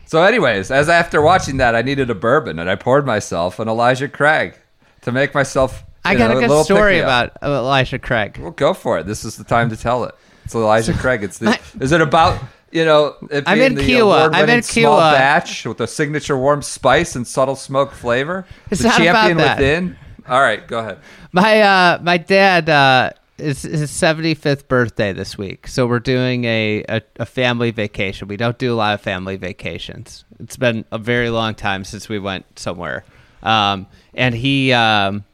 So, 0.07 0.23
anyways, 0.23 0.71
as 0.71 0.89
after 0.89 1.23
watching 1.23 1.59
that, 1.59 1.77
I 1.77 1.83
needed 1.83 2.11
a 2.11 2.17
bourbon, 2.17 2.59
and 2.59 2.69
I 2.69 2.75
poured 2.75 3.07
myself 3.07 3.61
an 3.61 3.69
Elijah 3.69 4.09
Craig 4.09 4.55
to 5.03 5.13
make 5.13 5.35
myself. 5.35 5.85
I 6.05 6.15
got 6.15 6.31
know, 6.31 6.39
a 6.39 6.41
good 6.41 6.49
little 6.49 6.65
story 6.65 6.99
about 6.99 7.31
uh, 7.43 7.53
Elisha 7.53 7.99
Craig. 7.99 8.39
Well, 8.39 8.51
go 8.51 8.75
for 8.75 8.99
it. 8.99 9.07
This 9.07 9.25
is 9.25 9.37
the 9.37 9.45
time 9.45 9.69
to 9.71 9.77
tell 9.77 10.05
it. 10.05 10.15
It's 10.45 10.55
Elijah 10.55 10.95
Craig. 10.99 11.23
It's 11.23 11.39
the, 11.39 11.57
is 11.81 11.93
it 11.93 12.01
about 12.01 12.43
you 12.73 12.85
know 12.85 13.15
it 13.31 13.45
I'm 13.47 13.61
in 13.61 13.75
the 13.77 13.85
Kiowa. 13.85 14.31
I'm 14.33 14.49
in 14.49 14.63
small 14.63 14.99
Kiowa. 14.99 15.13
batch 15.13 15.65
with 15.65 15.81
a 15.81 15.87
signature 15.87 16.37
warm 16.37 16.63
spice 16.63 17.15
and 17.15 17.25
subtle 17.27 17.55
smoke 17.55 17.93
flavor? 17.93 18.47
It's 18.71 18.83
the 18.83 18.89
not 18.89 19.01
about 19.01 19.15
champion 19.15 19.37
that. 19.39 19.59
within. 19.59 19.97
All 20.29 20.41
right, 20.41 20.67
go 20.67 20.81
ahead. 20.81 20.99
My 21.33 21.61
uh, 21.61 21.99
my 22.03 22.17
dad 22.19 22.69
uh, 22.69 23.11
is 23.41 23.63
his 23.63 23.91
seventy 23.91 24.35
fifth 24.35 24.69
birthday 24.69 25.13
this 25.13 25.37
week, 25.39 25.67
so 25.67 25.87
we're 25.87 25.99
doing 26.01 26.45
a, 26.45 26.85
a 26.89 27.03
a 27.19 27.27
family 27.27 27.71
vacation. 27.71 28.29
We 28.29 28.37
don't 28.37 28.59
do 28.59 28.73
a 28.73 28.77
lot 28.77 28.95
of 28.95 29.01
family 29.01 29.37
vacations. 29.37 30.25
It's 30.39 30.57
been 30.57 30.85
a 30.93 30.99
very 30.99 31.31
long 31.31 31.55
time 31.55 31.85
since 31.85 32.09
we 32.09 32.19
went 32.19 32.59
somewhere, 32.59 33.05
um, 33.43 33.87
and 34.15 34.35
he 34.35 34.73
um, 34.73 35.25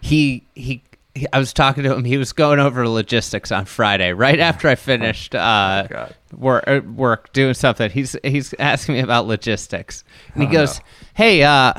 he 0.00 0.44
he. 0.54 0.82
he- 1.14 1.26
I 1.32 1.38
was 1.38 1.52
talking 1.52 1.84
to 1.84 1.94
him. 1.94 2.04
He 2.04 2.16
was 2.16 2.32
going 2.32 2.58
over 2.58 2.88
logistics 2.88 3.52
on 3.52 3.66
Friday, 3.66 4.12
right 4.12 4.40
after 4.40 4.66
I 4.68 4.74
finished 4.74 5.32
uh, 5.36 5.86
God. 5.88 6.14
work, 6.36 6.64
uh, 6.66 6.80
work 6.84 7.32
doing 7.32 7.54
something. 7.54 7.88
He's 7.88 8.16
he's 8.24 8.52
asking 8.58 8.96
me 8.96 9.00
about 9.00 9.28
logistics, 9.28 10.02
and 10.34 10.42
he 10.42 10.48
Oh, 10.48 10.52
goes, 10.52 10.80
no. 10.80 10.84
"Hey, 11.14 11.42
uh, 11.44 11.72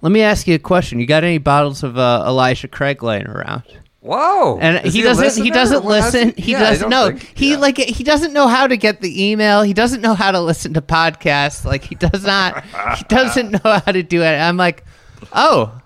let 0.00 0.12
me 0.12 0.22
ask 0.22 0.46
you 0.46 0.54
a 0.54 0.58
question. 0.60 1.00
You 1.00 1.06
got 1.06 1.24
any 1.24 1.38
bottles 1.38 1.82
of 1.82 1.98
uh, 1.98 2.22
Elisha 2.24 2.68
Craig 2.68 3.02
laying 3.02 3.26
around? 3.26 3.64
Whoa! 4.00 4.58
And 4.60 4.86
Is 4.86 4.94
he 4.94 5.02
doesn't. 5.02 5.44
He 5.44 5.50
doesn't 5.50 5.84
listen. 5.84 6.32
He 6.36 6.52
Yeah, 6.52 6.60
doesn't 6.60 6.88
know. 6.88 7.08
think- 7.08 7.32
he 7.36 7.50
yeah. 7.52 7.56
like 7.58 7.76
he 7.76 8.02
doesn't 8.02 8.32
know 8.32 8.48
how 8.48 8.66
to 8.66 8.76
get 8.78 9.02
the 9.02 9.30
email. 9.30 9.60
He 9.62 9.74
doesn't 9.74 10.00
know 10.00 10.14
how 10.14 10.30
to 10.32 10.40
listen 10.40 10.72
to 10.74 10.80
podcasts. 10.80 11.64
Like 11.66 11.84
he 11.84 11.94
does 11.96 12.24
not. 12.24 12.64
he 12.96 13.04
doesn't 13.08 13.52
know 13.52 13.60
how 13.84 13.92
to 13.92 14.02
do 14.02 14.22
it. 14.22 14.36
I'm 14.38 14.56
like, 14.56 14.84
oh. 15.32 15.76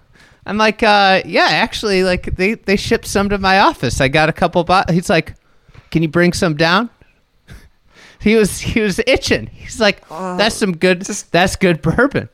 I'm 0.47 0.59
like, 0.59 0.83
uh, 0.83 1.23
yeah, 1.25 1.47
actually, 1.49 2.05
like 2.05 2.37
they 2.37 2.55
they 2.55 2.77
shipped 2.77 3.07
some 3.07 3.31
to 3.31 3.39
my 3.39 3.61
office. 3.61 4.01
I 4.01 4.09
got 4.09 4.29
a 4.29 4.33
couple. 4.33 4.63
Bo-. 4.63 4.83
He's 4.91 5.09
like, 5.11 5.35
can 5.91 6.03
you 6.03 6.09
bring 6.09 6.33
some 6.33 6.55
down? 6.57 6.91
He 8.21 8.37
was 8.37 8.59
he 8.61 8.81
was 8.81 9.01
itching. 9.07 9.47
He's 9.49 9.81
like, 9.81 10.07
that's 10.09 10.55
some 10.55 10.77
good. 10.77 11.03
that's 11.03 11.57
good 11.57 11.83
bourbon. 11.83 12.29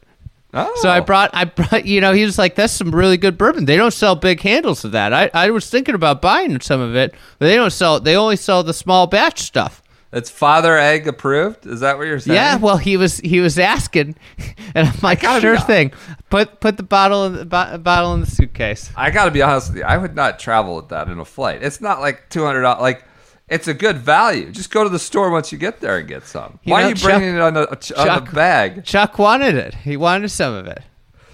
Oh. 0.53 0.73
So 0.77 0.89
I 0.89 1.01
oh. 1.01 1.03
brought, 1.03 1.31
I 1.33 1.45
brought, 1.45 1.87
you 1.87 2.01
know, 2.01 2.13
he 2.13 2.25
was 2.25 2.39
like, 2.39 2.57
"That's 2.57 2.73
some 2.73 2.95
really 2.95 3.17
good 3.17 3.39
bourbon. 3.39 3.67
They 3.67 3.77
don't 3.77 3.93
sell 3.93 4.17
big 4.17 4.41
handles 4.41 4.85
of 4.85 4.93
that. 4.93 5.13
I, 5.13 5.31
I 5.33 5.51
was 5.51 5.71
thinking 5.71 5.95
about 5.95 6.21
buying 6.21 6.61
some 6.61 6.81
of 6.81 6.97
it, 6.97 7.15
but 7.39 7.47
they 7.47 7.57
don't 7.57 7.71
sell. 7.71 8.01
They 8.01 8.17
only 8.17 8.37
sell 8.37 8.63
the 8.63 8.75
small 8.75 9.07
batch 9.07 9.41
stuff." 9.41 9.83
It's 10.13 10.29
Father 10.29 10.77
Egg 10.77 11.07
approved. 11.07 11.67
Is 11.67 11.81
that 11.81 11.97
what 11.97 12.09
you're 12.09 12.19
saying? 12.19 12.35
Yeah, 12.35 12.57
well, 12.57 12.79
he 12.79 12.97
was 12.97 13.19
he 13.19 13.39
was 13.39 13.61
asking, 13.61 14.17
and 14.75 14.89
I'm 14.89 14.99
like, 15.03 15.23
"Sure 15.41 15.59
thing. 15.59 15.93
Put 16.31 16.61
put 16.61 16.77
the 16.77 16.83
bottle 16.83 17.27
in 17.27 17.35
the 17.35 17.45
bo- 17.45 17.79
bottle 17.79 18.15
in 18.15 18.21
the 18.21 18.27
suitcase." 18.27 18.91
I 18.97 19.11
got 19.11 19.27
to 19.27 19.31
be 19.31 19.41
honest 19.41 19.69
with 19.69 19.79
you. 19.79 19.85
I 19.85 19.97
would 19.97 20.17
not 20.17 20.41
travel 20.41 20.75
with 20.75 20.89
that 20.89 21.09
in 21.09 21.19
a 21.21 21.25
flight. 21.25 21.63
It's 21.63 21.81
not 21.81 22.01
like 22.01 22.29
two 22.29 22.45
hundred 22.45 22.63
dollars. 22.63 22.83
Like 22.83 23.05
it's 23.51 23.69
a 23.69 23.75
good 23.75 23.99
value. 23.99 24.51
Just 24.51 24.71
go 24.71 24.83
to 24.85 24.89
the 24.89 24.99
store 24.99 25.31
once 25.31 25.53
you 25.53 25.59
get 25.59 25.81
there 25.81 25.99
and 25.99 26.09
get 26.09 26.25
some. 26.25 26.59
You 26.65 26.73
Why 26.73 26.81
know, 26.81 26.87
are 26.87 26.89
you 26.91 26.95
Chuck- 26.95 27.11
bringing 27.11 27.35
it 27.35 27.41
on 27.41 27.55
the, 27.55 27.71
on 27.71 27.79
Chuck- 27.79 28.29
the 28.31 28.35
bag? 28.35 28.85
Chuck 28.85 29.19
wanted 29.19 29.57
it. 29.57 29.75
He 29.75 29.97
wanted 29.99 30.31
some 30.31 30.55
of 30.55 30.67
it. 30.67 30.83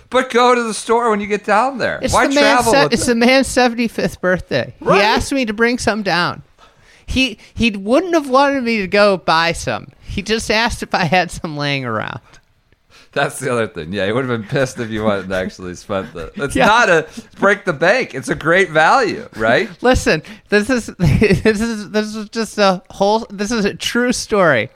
But 0.09 0.31
go 0.31 0.55
to 0.55 0.63
the 0.63 0.73
store 0.75 1.11
when 1.11 1.21
you 1.21 1.27
get 1.27 1.45
down 1.45 1.79
there. 1.79 1.99
It's 2.01 2.15
Why 2.15 2.27
the 2.29 2.35
travel? 2.35 2.73
se- 2.73 2.89
it's 2.93 3.07
the 3.07 3.15
man's 3.15 3.47
seventy 3.49 3.87
fifth 3.89 4.21
birthday. 4.21 4.75
Right. 4.81 4.97
He 4.97 5.03
asked 5.03 5.33
me 5.33 5.45
to 5.45 5.53
bring 5.53 5.79
some 5.79 6.03
down. 6.03 6.43
He 7.05 7.39
he 7.55 7.71
wouldn't 7.71 8.15
have 8.15 8.29
wanted 8.31 8.63
me 8.65 8.79
to 8.79 8.87
go 8.89 9.17
buy 9.17 9.53
some. 9.53 9.89
He 10.03 10.23
just 10.23 10.51
asked 10.51 10.83
if 10.83 10.95
I 10.95 11.05
had 11.05 11.31
some 11.31 11.57
laying 11.57 11.85
around. 11.85 12.21
That's 13.17 13.41
the 13.41 13.51
other 13.51 13.67
thing. 13.67 13.95
Yeah, 13.95 14.05
he 14.05 14.13
would 14.13 14.29
have 14.29 14.41
been 14.41 14.47
pissed 14.47 14.79
if 14.79 14.91
you 14.91 15.09
and 15.09 15.33
actually 15.33 15.75
spent 15.75 16.13
the. 16.13 16.31
It's 16.37 16.55
Yeah. 16.55 16.67
not 16.67 16.91
a 16.91 17.09
break 17.41 17.65
the 17.65 17.73
bank. 17.73 18.15
It's 18.15 18.29
a 18.29 18.35
great 18.35 18.69
value, 18.69 19.27
right? 19.37 19.71
Listen, 19.83 20.23
this 20.51 20.69
is 20.69 20.87
this 20.99 21.61
is 21.63 21.91
this 21.91 22.15
is 22.15 22.29
just 22.29 22.59
a 22.59 22.83
whole. 22.91 23.27
This 23.31 23.51
is 23.51 23.65
a 23.65 23.75
true 23.75 24.13
story. 24.13 24.69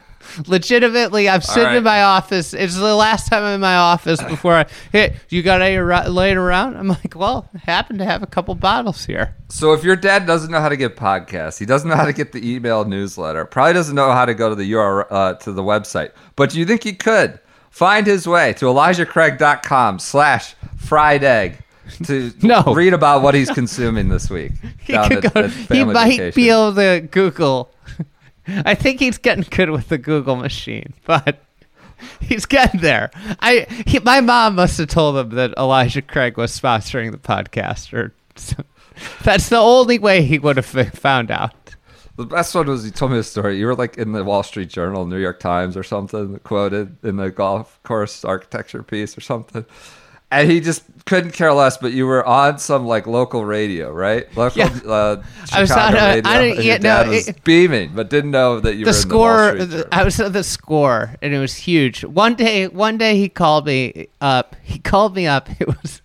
Legitimately, 0.46 1.28
I'm 1.28 1.42
sitting 1.42 1.64
right. 1.64 1.76
in 1.76 1.84
my 1.84 2.02
office. 2.02 2.54
It's 2.54 2.76
the 2.76 2.94
last 2.94 3.28
time 3.28 3.42
I'm 3.44 3.56
in 3.56 3.60
my 3.60 3.76
office 3.76 4.22
before 4.22 4.54
I. 4.54 4.66
Hey, 4.92 5.16
you 5.28 5.42
got 5.42 5.60
any 5.60 5.78
laying 6.08 6.38
around? 6.38 6.76
I'm 6.76 6.88
like, 6.88 7.14
well, 7.14 7.46
I 7.54 7.58
happen 7.58 7.98
to 7.98 8.04
have 8.06 8.22
a 8.22 8.26
couple 8.26 8.54
bottles 8.54 9.04
here. 9.04 9.36
So 9.48 9.74
if 9.74 9.84
your 9.84 9.96
dad 9.96 10.26
doesn't 10.26 10.50
know 10.50 10.60
how 10.60 10.68
to 10.70 10.76
get 10.76 10.96
podcasts, 10.96 11.58
he 11.58 11.66
doesn't 11.66 11.88
know 11.88 11.96
how 11.96 12.06
to 12.06 12.12
get 12.12 12.32
the 12.32 12.54
email 12.54 12.84
newsletter, 12.86 13.44
probably 13.44 13.74
doesn't 13.74 13.94
know 13.94 14.12
how 14.12 14.24
to 14.24 14.32
go 14.34 14.48
to 14.48 14.54
the 14.54 14.72
URL 14.72 15.06
uh, 15.10 15.34
to 15.34 15.52
the 15.52 15.62
website. 15.62 16.12
But 16.36 16.50
do 16.50 16.58
you 16.58 16.64
think 16.64 16.84
he 16.84 16.94
could 16.94 17.38
find 17.70 18.06
his 18.06 18.26
way 18.28 18.52
to 18.54 18.66
ElijahCraig.com 18.66 19.98
slash 19.98 20.54
fried 20.76 21.24
egg 21.24 21.58
to 22.04 22.32
No. 22.42 22.62
read 22.74 22.92
about 22.94 23.22
what 23.22 23.34
he's 23.34 23.50
consuming 23.50 24.08
this 24.08 24.28
week? 24.30 24.52
He 24.80 24.92
could 24.92 25.24
at- 25.24 25.34
go. 25.34 25.40
at 25.44 25.50
He 25.50 25.84
might 25.84 26.10
vacation? 26.10 26.32
be 26.34 26.50
able 26.50 26.74
to 26.74 27.00
Google. 27.10 27.70
I 28.48 28.74
think 28.74 28.98
he's 29.00 29.18
getting 29.18 29.44
good 29.48 29.70
with 29.70 29.88
the 29.88 29.98
Google 29.98 30.34
machine, 30.36 30.94
but 31.04 31.42
he's 32.20 32.46
getting 32.46 32.80
there. 32.80 33.10
I 33.40 33.66
he, 33.86 33.98
my 34.00 34.20
mom 34.20 34.56
must 34.56 34.78
have 34.78 34.88
told 34.88 35.16
him 35.16 35.30
that 35.36 35.54
Elijah 35.56 36.02
Craig 36.02 36.36
was 36.36 36.58
sponsoring 36.58 37.12
the 37.12 37.18
podcast, 37.18 37.92
or 37.92 38.12
that's 39.22 39.48
the 39.48 39.58
only 39.58 39.98
way 39.98 40.22
he 40.22 40.38
would 40.38 40.56
have 40.56 40.66
found 40.94 41.30
out. 41.30 41.52
The 42.20 42.26
best 42.26 42.54
one 42.54 42.66
was 42.66 42.84
he 42.84 42.90
told 42.90 43.12
me 43.12 43.18
a 43.18 43.22
story. 43.22 43.58
You 43.58 43.66
were 43.66 43.74
like 43.74 43.96
in 43.98 44.12
the 44.12 44.22
Wall 44.24 44.42
Street 44.42 44.68
Journal, 44.68 45.06
New 45.06 45.16
York 45.18 45.40
Times, 45.40 45.76
or 45.76 45.82
something, 45.82 46.38
quoted 46.44 46.96
in 47.02 47.16
the 47.16 47.30
golf 47.30 47.80
course 47.82 48.24
architecture 48.24 48.82
piece 48.82 49.16
or 49.16 49.20
something. 49.22 49.64
and 50.30 50.48
he 50.50 50.60
just 50.60 50.84
couldn't 51.06 51.32
care 51.32 51.52
less. 51.52 51.76
But 51.78 51.92
you 51.92 52.06
were 52.06 52.24
on 52.26 52.58
some 52.58 52.86
like 52.86 53.06
local 53.06 53.44
radio, 53.44 53.90
right? 53.90 54.26
Local 54.36 54.58
Yeah. 54.58 54.66
uh, 54.86 55.22
I 55.52 55.60
was 55.62 55.70
Chicago 55.70 55.96
on 55.98 56.04
radio. 56.04 56.30
I 56.30 56.38
didn't- 56.42 56.64
yeah, 56.64 56.78
dad 56.78 57.06
no, 57.06 57.12
was 57.12 57.28
it- 57.28 57.42
beaming, 57.44 57.92
but 57.94 58.10
didn't 58.10 58.30
know 58.32 58.60
that 58.60 58.74
you 58.76 58.84
the 58.84 58.90
were 58.90 58.92
the 58.92 58.98
score 59.00 59.54
the- 59.54 59.88
i 59.90 60.04
was 60.04 60.20
at 60.20 60.32
the 60.32 60.44
score 60.44 61.16
and 61.22 61.32
it 61.34 61.38
was 61.38 61.54
huge 61.56 62.04
one 62.04 62.34
day 62.34 62.68
one 62.68 62.96
day 62.98 63.16
he 63.16 63.28
called 63.28 63.66
me 63.66 64.06
up 64.20 64.54
he 64.62 64.78
called 64.78 65.16
me 65.16 65.26
up 65.26 65.48
it 65.60 65.66
was 65.66 66.00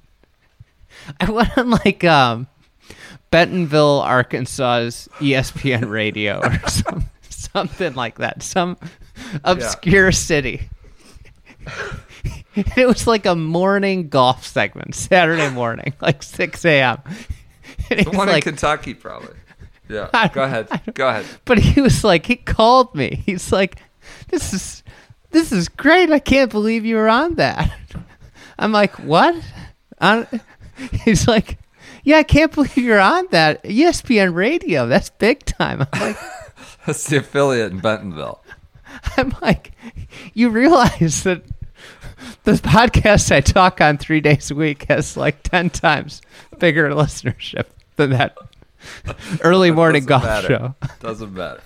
i 1.20 1.30
went 1.30 1.56
on 1.58 1.70
like 1.70 2.04
um 2.04 2.48
bentonville 3.36 4.00
arkansas's 4.02 5.10
espn 5.20 5.90
radio 5.90 6.40
or 6.40 6.58
some, 6.70 7.04
something 7.28 7.94
like 7.94 8.20
that. 8.20 8.42
Some 8.42 8.78
obscure 9.44 10.14
city. 10.14 10.70
It 12.78 12.88
was 12.88 13.06
like 13.06 13.26
a 13.26 13.36
morning 13.36 14.08
golf 14.08 14.46
segment 14.46 14.96
saturday 14.96 15.50
morning 15.50 15.94
like 16.02 16.24
6 16.24 16.64
a.m 16.64 17.00
The 17.90 18.06
one 18.14 18.28
like 18.30 18.48
in 18.48 18.54
Kentucky, 18.54 18.94
probably. 18.94 19.36
Yeah, 19.90 20.10
I- 20.14 20.30
go 20.30 20.44
ahead. 20.44 20.70
Go 20.94 21.10
ahead. 21.10 21.26
but 21.44 21.58
he 21.58 21.82
was 21.82 22.06
like 22.06 22.26
he 22.26 22.38
called 22.38 22.96
me. 22.96 23.22
He's 23.26 23.52
like 23.52 23.82
this 24.30 24.54
is 24.54 24.84
this 25.32 25.52
is 25.52 25.68
great. 25.68 26.10
I 26.12 26.20
can't 26.20 26.50
believe 26.50 26.86
you 26.86 26.96
were 26.96 27.10
on 27.10 27.36
that. 27.36 27.70
I'm 28.58 28.72
like 28.72 28.94
what? 29.00 29.36
On 30.00 30.26
he's 31.04 31.28
like 31.28 31.58
yeah 32.06 32.18
i 32.18 32.24
can't 32.24 32.52
believe 32.56 32.78
you're 32.78 33.00
on 33.00 33.28
that 33.32 33.62
espn 33.64 34.34
radio 34.34 34.88
that's 34.88 35.10
big 35.10 35.44
time 35.46 35.86
i'm 35.92 36.02
like 36.02 36.18
That's 36.86 37.08
the 37.08 37.18
affiliate 37.18 37.72
in 37.72 37.80
Bentonville. 37.80 38.42
i'm 39.18 39.36
like 39.42 39.72
you 40.34 40.50
realize 40.50 41.24
that 41.24 41.42
the 42.46 42.54
podcast 42.54 43.32
i 43.32 43.42
talk 43.42 43.82
on 43.82 43.98
three 43.98 44.22
days 44.22 44.50
a 44.52 44.56
week 44.56 44.86
has 44.88 45.18
like 45.18 45.44
10 45.44 45.72
times 45.72 46.22
bigger 46.60 46.90
listenership 46.92 47.66
than 47.98 48.12
that 48.12 48.38
early 49.44 49.72
morning 49.72 50.06
golf 50.06 50.24
matter. 50.24 50.48
show 50.48 50.76
Doesn't 51.00 51.34
matter. 51.34 51.62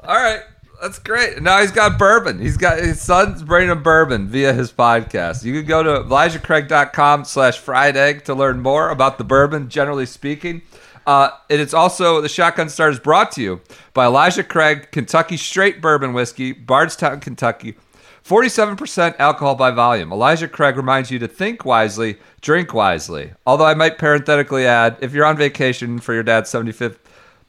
All 0.00 0.14
right. 0.14 0.42
That's 0.80 0.98
great. 0.98 1.42
Now 1.42 1.60
he's 1.60 1.72
got 1.72 1.98
bourbon. 1.98 2.38
He's 2.38 2.56
got 2.56 2.78
his 2.78 3.02
son's 3.02 3.42
bringing 3.42 3.82
bourbon 3.82 4.28
via 4.28 4.54
his 4.54 4.72
podcast. 4.72 5.44
You 5.44 5.52
can 5.52 5.66
go 5.66 5.82
to 5.82 6.08
ElijahCraig.com 6.08 7.26
slash 7.26 7.58
fried 7.58 7.98
egg 7.98 8.24
to 8.24 8.34
learn 8.34 8.60
more 8.60 8.88
about 8.88 9.18
the 9.18 9.24
bourbon, 9.24 9.68
generally 9.68 10.06
speaking. 10.06 10.62
Uh, 11.06 11.30
and 11.50 11.60
it's 11.60 11.74
also 11.74 12.22
the 12.22 12.30
Shotgun 12.30 12.70
Stars 12.70 12.98
brought 12.98 13.32
to 13.32 13.42
you 13.42 13.60
by 13.92 14.06
Elijah 14.06 14.44
Craig, 14.44 14.90
Kentucky 14.90 15.36
Straight 15.36 15.82
Bourbon 15.82 16.14
Whiskey, 16.14 16.52
Bardstown, 16.52 17.20
Kentucky. 17.20 17.76
47% 18.24 19.16
alcohol 19.18 19.54
by 19.54 19.70
volume. 19.70 20.12
Elijah 20.12 20.48
Craig 20.48 20.76
reminds 20.76 21.10
you 21.10 21.18
to 21.18 21.28
think 21.28 21.64
wisely, 21.64 22.18
drink 22.40 22.72
wisely. 22.72 23.32
Although 23.46 23.64
I 23.66 23.74
might 23.74 23.98
parenthetically 23.98 24.66
add, 24.66 24.96
if 25.00 25.12
you're 25.12 25.24
on 25.24 25.36
vacation 25.36 25.98
for 25.98 26.14
your 26.14 26.22
dad's 26.22 26.50
75th 26.50 26.98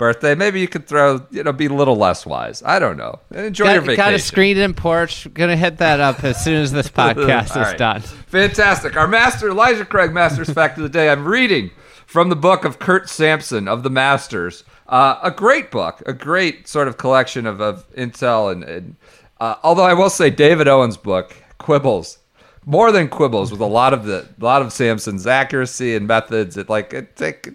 birthday, 0.01 0.33
maybe 0.33 0.59
you 0.59 0.67
could 0.67 0.87
throw, 0.87 1.23
you 1.29 1.43
know, 1.43 1.53
be 1.53 1.67
a 1.67 1.73
little 1.73 1.95
less 1.95 2.25
wise. 2.25 2.63
I 2.65 2.79
don't 2.79 2.97
know. 2.97 3.19
Enjoy 3.29 3.65
your 3.65 3.75
got, 3.75 3.81
vacation. 3.81 3.97
got 3.97 4.13
a 4.15 4.19
screened 4.19 4.59
in 4.59 4.73
porch 4.73 5.31
gonna 5.31 5.55
hit 5.55 5.77
that 5.77 5.99
up 5.99 6.23
as 6.23 6.43
soon 6.43 6.55
as 6.55 6.71
this 6.71 6.89
podcast 7.01 7.51
is 7.51 7.55
right. 7.55 7.77
done 7.77 8.01
Fantastic. 8.01 8.97
Our 8.97 9.07
master, 9.07 9.49
Elijah 9.49 9.85
Craig, 9.85 10.11
Masters 10.11 10.49
Fact 10.53 10.77
of 10.77 10.83
the 10.83 10.89
Day. 10.89 11.07
I'm 11.07 11.27
reading 11.27 11.69
from 12.07 12.29
the 12.29 12.35
book 12.35 12.65
of 12.65 12.79
Curt 12.79 13.09
Sampson 13.09 13.67
of 13.67 13.83
the 13.83 13.91
Masters. 13.91 14.63
Uh, 14.87 15.19
a 15.21 15.29
great 15.29 15.69
book, 15.69 16.01
a 16.07 16.13
great 16.13 16.67
sort 16.67 16.87
of 16.87 16.97
collection 16.97 17.45
of, 17.45 17.61
of 17.61 17.87
intel. 17.93 18.51
And, 18.51 18.63
and 18.63 18.95
uh, 19.39 19.57
although 19.61 19.85
I 19.85 19.93
will 19.93 20.09
say, 20.09 20.31
David 20.31 20.67
Owen's 20.67 20.97
book, 20.97 21.35
Quibbles, 21.59 22.17
more 22.65 22.91
than 22.91 23.07
quibbles 23.07 23.51
with 23.51 23.61
a 23.61 23.67
lot 23.67 23.93
of 23.93 24.05
the 24.05 24.27
a 24.41 24.43
lot 24.43 24.63
of 24.63 24.73
Sampson's 24.73 25.27
accuracy 25.27 25.95
and 25.95 26.07
methods. 26.07 26.57
It 26.57 26.69
like 26.69 26.91
it 26.91 27.15
take 27.15 27.49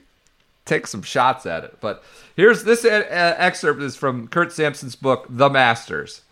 take 0.66 0.86
some 0.86 1.02
shots 1.02 1.46
at 1.46 1.64
it. 1.64 1.78
But 1.80 2.04
here's 2.36 2.64
this 2.64 2.84
uh, 2.84 2.88
uh, 3.10 3.34
excerpt 3.38 3.82
is 3.82 3.96
from 3.96 4.28
Curt 4.28 4.52
Sampson's 4.52 4.94
book, 4.94 5.26
The 5.28 5.50
Masters. 5.50 6.22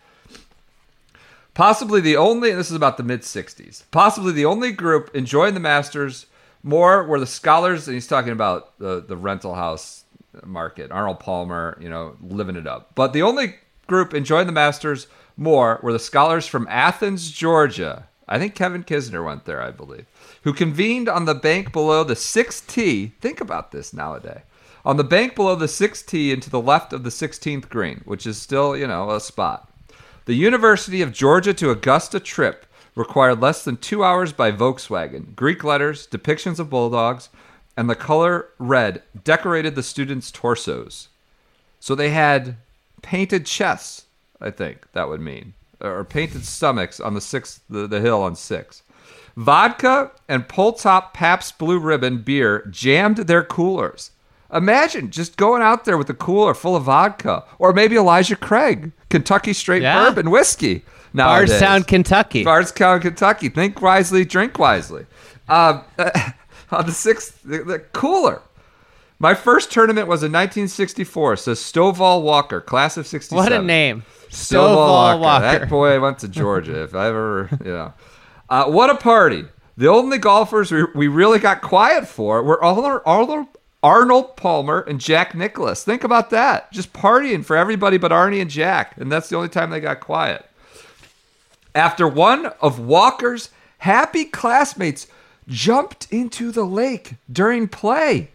Possibly 1.53 1.99
the 2.01 2.17
only, 2.17 2.51
this 2.51 2.69
is 2.69 2.75
about 2.75 2.97
the 2.97 3.03
mid 3.03 3.21
60s, 3.21 3.83
possibly 3.91 4.31
the 4.31 4.45
only 4.45 4.71
group 4.71 5.09
enjoying 5.13 5.53
the 5.53 5.59
Masters 5.59 6.27
more 6.63 7.03
were 7.03 7.19
the 7.19 7.27
scholars, 7.27 7.87
and 7.87 7.93
he's 7.93 8.07
talking 8.07 8.31
about 8.31 8.77
the, 8.79 9.01
the 9.01 9.15
rental 9.15 9.55
house 9.55 10.03
market, 10.43 10.91
Arnold 10.91 11.19
Palmer, 11.19 11.77
you 11.79 11.89
know, 11.89 12.17
living 12.21 12.55
it 12.55 12.67
up. 12.67 12.91
But 12.95 13.13
the 13.13 13.21
only 13.21 13.55
group 13.87 14.13
enjoying 14.13 14.47
the 14.47 14.53
Masters 14.53 15.07
more 15.37 15.79
were 15.83 15.93
the 15.93 15.99
scholars 15.99 16.47
from 16.47 16.67
Athens, 16.69 17.31
Georgia. 17.31 18.07
I 18.27 18.39
think 18.39 18.55
Kevin 18.55 18.83
Kisner 18.83 19.23
went 19.23 19.45
there, 19.45 19.61
I 19.61 19.71
believe, 19.71 20.05
who 20.43 20.53
convened 20.53 21.07
on 21.07 21.25
the 21.25 21.35
bank 21.35 21.71
below 21.71 22.03
the 22.03 22.15
6T. 22.15 23.13
Think 23.21 23.39
about 23.39 23.71
this 23.71 23.93
nowadays. 23.93 24.41
On 24.85 24.97
the 24.97 25.03
bank 25.03 25.35
below 25.35 25.55
the 25.55 25.65
6T 25.65 26.31
and 26.31 26.43
to 26.43 26.49
the 26.51 26.61
left 26.61 26.93
of 26.93 27.03
the 27.03 27.09
16th 27.09 27.69
green, 27.69 28.01
which 28.05 28.27
is 28.27 28.39
still, 28.39 28.77
you 28.77 28.85
know, 28.85 29.09
a 29.09 29.19
spot. 29.19 29.67
The 30.25 30.35
University 30.35 31.01
of 31.01 31.11
Georgia 31.11 31.55
to 31.55 31.71
Augusta 31.71 32.19
trip 32.19 32.67
required 32.93 33.41
less 33.41 33.63
than 33.63 33.77
two 33.77 34.03
hours 34.03 34.31
by 34.31 34.51
Volkswagen. 34.51 35.35
Greek 35.35 35.63
letters, 35.63 36.05
depictions 36.05 36.59
of 36.59 36.69
bulldogs, 36.69 37.29
and 37.75 37.89
the 37.89 37.95
color 37.95 38.49
red 38.59 39.01
decorated 39.23 39.73
the 39.73 39.81
students' 39.81 40.31
torsos. 40.31 41.09
So 41.79 41.95
they 41.95 42.11
had 42.11 42.57
painted 43.01 43.47
chests, 43.47 44.05
I 44.39 44.51
think 44.51 44.91
that 44.93 45.09
would 45.09 45.19
mean, 45.19 45.55
or 45.81 46.03
painted 46.03 46.45
stomachs 46.45 46.99
on 46.99 47.15
the 47.15 47.21
sixth, 47.21 47.61
the, 47.69 47.87
the 47.87 48.01
hill 48.01 48.21
on 48.21 48.35
six. 48.35 48.83
Vodka 49.35 50.11
and 50.29 50.47
pull 50.47 50.73
top 50.73 51.13
Pabst 51.13 51.57
Blue 51.57 51.79
Ribbon 51.79 52.19
beer 52.19 52.65
jammed 52.69 53.17
their 53.17 53.43
coolers. 53.43 54.11
Imagine 54.55 55.11
just 55.11 55.35
going 55.37 55.61
out 55.61 55.85
there 55.85 55.97
with 55.97 56.09
a 56.09 56.13
cooler 56.13 56.53
full 56.53 56.75
of 56.75 56.83
vodka, 56.83 57.43
or 57.59 57.73
maybe 57.73 57.95
Elijah 57.97 58.35
Craig, 58.37 58.91
Kentucky 59.09 59.53
Straight 59.53 59.81
Yeah. 59.83 60.03
Bourbon 60.05 60.31
whiskey. 60.31 60.83
Nowadays. 61.13 61.49
bardstown 61.49 61.83
kentucky 61.83 62.43
Bardstown, 62.43 62.99
Kentucky. 62.99 63.47
Think 63.47 63.81
wisely, 63.81 64.25
drink 64.25 64.59
wisely. 64.59 65.05
Uh, 65.47 65.81
on 66.71 66.85
the 66.85 66.91
sixth, 66.91 67.41
the, 67.43 67.63
the 67.63 67.79
cooler. 67.79 68.41
My 69.17 69.33
first 69.33 69.71
tournament 69.71 70.09
was 70.09 70.23
in 70.23 70.31
1964. 70.33 71.37
Says 71.37 71.59
Stovall 71.59 72.21
Walker, 72.21 72.59
class 72.59 72.97
of 72.97 73.07
'67. 73.07 73.37
what 73.43 73.53
a 73.53 73.61
name 73.61 74.03
Stovall 74.29 74.75
stovall 74.75 75.19
Walker. 75.19 75.21
walker, 75.21 75.59
That 75.59 75.69
boy 75.69 75.99
went 76.01 76.19
to 76.19 76.27
Georgia. 76.27 76.83
if 76.83 76.93
I 76.93 77.07
ever, 77.07 77.49
you 77.63 77.71
know, 77.71 77.93
uh, 78.49 78.65
what 78.65 78.89
a 78.89 78.95
party! 78.95 79.45
The 79.77 79.87
only 79.87 80.17
golfers 80.17 80.69
we, 80.71 80.83
we 80.95 81.07
really 81.07 81.39
got 81.39 81.61
quiet 81.61 82.07
for 82.09 82.43
were 82.43 82.61
all 82.61 82.83
our 82.83 83.01
all 83.07 83.31
Arnold, 83.31 83.47
Arnold 83.85 84.35
Palmer 84.35 84.79
and 84.81 84.99
Jack 84.99 85.35
Nicklaus. 85.35 85.83
Think 85.83 86.03
about 86.03 86.31
that. 86.31 86.71
Just 86.71 86.91
partying 86.91 87.45
for 87.45 87.55
everybody 87.55 87.97
but 87.99 88.09
Arnie 88.11 88.41
and 88.41 88.49
Jack, 88.49 88.97
and 88.97 89.11
that's 89.11 89.29
the 89.29 89.35
only 89.35 89.47
time 89.47 89.69
they 89.69 89.79
got 89.79 89.99
quiet. 89.99 90.43
After 91.75 92.07
one 92.07 92.47
of 92.61 92.79
Walker's 92.79 93.49
happy 93.77 94.25
classmates 94.25 95.05
jumped 95.47 96.07
into 96.11 96.51
the 96.51 96.63
lake 96.65 97.13
during 97.31 97.67
play. 97.67 98.31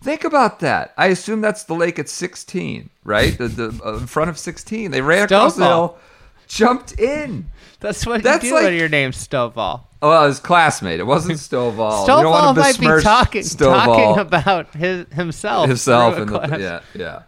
Think 0.00 0.22
about 0.22 0.60
that. 0.60 0.94
I 0.96 1.06
assume 1.06 1.40
that's 1.40 1.64
the 1.64 1.74
lake 1.74 1.98
at 1.98 2.08
16, 2.08 2.88
right? 3.02 3.36
the, 3.36 3.48
the 3.48 3.80
uh, 3.84 3.96
in 3.96 4.06
front 4.06 4.30
of 4.30 4.38
16. 4.38 4.92
They 4.92 5.00
ran 5.00 5.24
across 5.24 5.56
the 5.56 5.64
hill, 5.64 5.98
jumped 6.46 7.00
in. 7.00 7.46
that's 7.80 8.06
what 8.06 8.22
That's 8.22 8.44
you 8.44 8.50
do 8.50 8.54
like- 8.54 8.78
your 8.78 8.88
name's 8.88 9.26
stovall 9.26 9.80
Oh, 10.04 10.10
well, 10.10 10.26
his 10.26 10.38
classmate. 10.38 11.00
It 11.00 11.06
wasn't 11.06 11.38
Stovall. 11.38 12.06
Stovall 12.06 12.30
want 12.30 12.56
to 12.56 12.60
might 12.60 12.78
be 12.78 13.02
talking 13.02 13.40
Stovall 13.40 13.86
talking 13.86 14.18
about 14.20 14.74
his 14.74 15.06
himself 15.14 15.66
himself 15.66 16.16
through 16.16 16.36
a 16.36 16.42
in 16.42 16.50
the 16.50 16.58
yeah 16.58 16.80
yeah. 16.94 17.22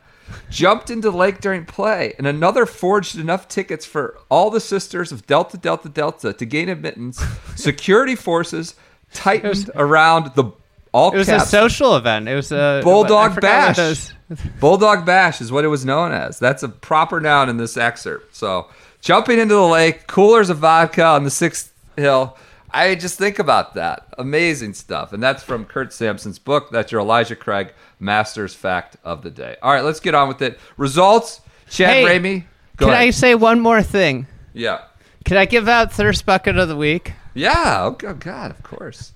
Jumped 0.51 0.91
into 0.91 1.11
the 1.11 1.17
lake 1.17 1.41
during 1.41 1.65
play, 1.65 2.13
and 2.19 2.27
another 2.27 2.67
forged 2.67 3.17
enough 3.17 3.49
tickets 3.49 3.87
for 3.87 4.19
all 4.29 4.51
the 4.51 4.61
sisters 4.61 5.11
of 5.11 5.27
Delta 5.27 5.57
Delta 5.57 5.89
Delta 5.89 6.35
to 6.35 6.45
gain 6.45 6.69
admittance. 6.69 7.19
Security 7.57 8.15
forces 8.15 8.75
tightened 9.11 9.71
around 9.75 10.35
the 10.35 10.45
all 10.93 11.13
it 11.13 11.17
was 11.17 11.29
caps 11.29 11.45
a 11.45 11.47
social 11.47 11.97
event 11.97 12.29
it 12.29 12.35
was 12.35 12.53
a 12.53 12.83
Bulldog 12.85 13.33
what 13.33 13.41
Bash. 13.41 14.11
Bulldog 14.61 15.07
Bash 15.07 15.41
is 15.41 15.51
what 15.51 15.65
it 15.65 15.69
was 15.69 15.87
known 15.87 16.13
as. 16.13 16.39
That's 16.39 16.63
a 16.63 16.69
proper 16.69 17.21
noun 17.21 17.49
in 17.49 17.57
this 17.57 17.79
excerpt. 17.79 18.37
So, 18.37 18.69
jumping 19.01 19.39
into 19.39 19.55
the 19.55 19.67
lake, 19.67 20.07
coolers 20.07 20.51
of 20.51 20.59
vodka 20.59 21.05
on 21.05 21.25
the 21.25 21.31
sixth 21.31 21.73
hill. 21.97 22.37
I 22.77 22.95
just 22.95 23.19
think 23.19 23.39
about 23.39 23.75
that. 23.75 24.07
Amazing 24.19 24.75
stuff. 24.75 25.13
And 25.13 25.23
that's 25.23 25.43
from 25.43 25.65
Curt 25.65 25.93
Sampson's 25.93 26.39
book. 26.39 26.71
That's 26.71 26.93
your 26.93 27.01
Elijah 27.01 27.37
Craig 27.37 27.73
Masters 27.99 28.55
Fact 28.55 28.97
of 29.03 29.23
the 29.23 29.31
Day. 29.31 29.57
All 29.63 29.73
right, 29.73 29.85
let's 29.85 30.01
get 30.01 30.15
on 30.15 30.29
with 30.29 30.43
it. 30.43 30.61
Results 30.77 31.41
Chad 31.71 31.95
Hey, 31.95 32.05
Ramey. 32.05 32.45
Go 32.77 32.87
can 32.87 32.95
i 32.95 33.09
say 33.09 33.35
one 33.35 33.59
more 33.59 33.83
thing 33.83 34.27
yeah. 34.53 34.83
can 35.25 35.39
i 35.39 35.47
give 35.47 35.67
out 35.67 35.91
thirst 35.91 36.27
bucket 36.27 36.59
of 36.59 36.69
the 36.69 36.77
week 36.77 37.15
Yeah. 37.33 37.85
Oh, 37.85 37.97
oh, 38.05 38.15
God, 38.15 38.51
of 38.51 38.63
course. 38.63 39.13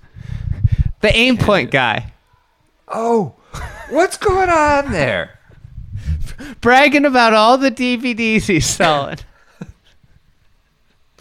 the 1.01 1.15
aim 1.15 1.37
point 1.37 1.69
guy 1.69 2.11
Oh, 2.87 3.35
what's 3.89 4.17
going 4.17 4.49
on 4.49 4.91
there? 4.91 5.39
bragging 6.61 7.05
about 7.05 7.33
all 7.33 7.57
the 7.57 7.71
DVDs 7.71 8.43
he's 8.43 8.65
selling. 8.65 9.17
Do 9.17 9.25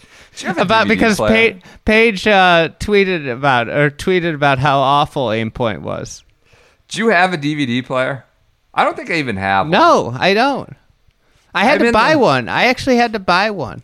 you 0.04 0.06
have 0.06 0.08
a 0.08 0.19
about 0.56 0.88
because 0.88 1.16
player? 1.16 1.54
Pa- 1.54 1.68
Paige 1.84 2.26
uh, 2.26 2.68
tweeted 2.78 3.30
about 3.30 3.68
or 3.68 3.90
tweeted 3.90 4.34
about 4.34 4.58
how 4.58 4.78
awful 4.78 5.26
Aimpoint 5.28 5.80
was. 5.82 6.24
Do 6.88 6.98
you 6.98 7.08
have 7.08 7.32
a 7.32 7.38
DVD 7.38 7.84
player? 7.84 8.24
I 8.74 8.84
don't 8.84 8.96
think 8.96 9.10
I 9.10 9.14
even 9.14 9.36
have. 9.36 9.66
one. 9.66 9.70
No, 9.72 10.12
I 10.16 10.34
don't. 10.34 10.74
I 11.54 11.64
had 11.64 11.80
I'm 11.80 11.86
to 11.88 11.92
buy 11.92 12.12
the- 12.12 12.18
one. 12.18 12.48
I 12.48 12.64
actually 12.66 12.96
had 12.96 13.12
to 13.14 13.18
buy 13.18 13.50
one. 13.50 13.82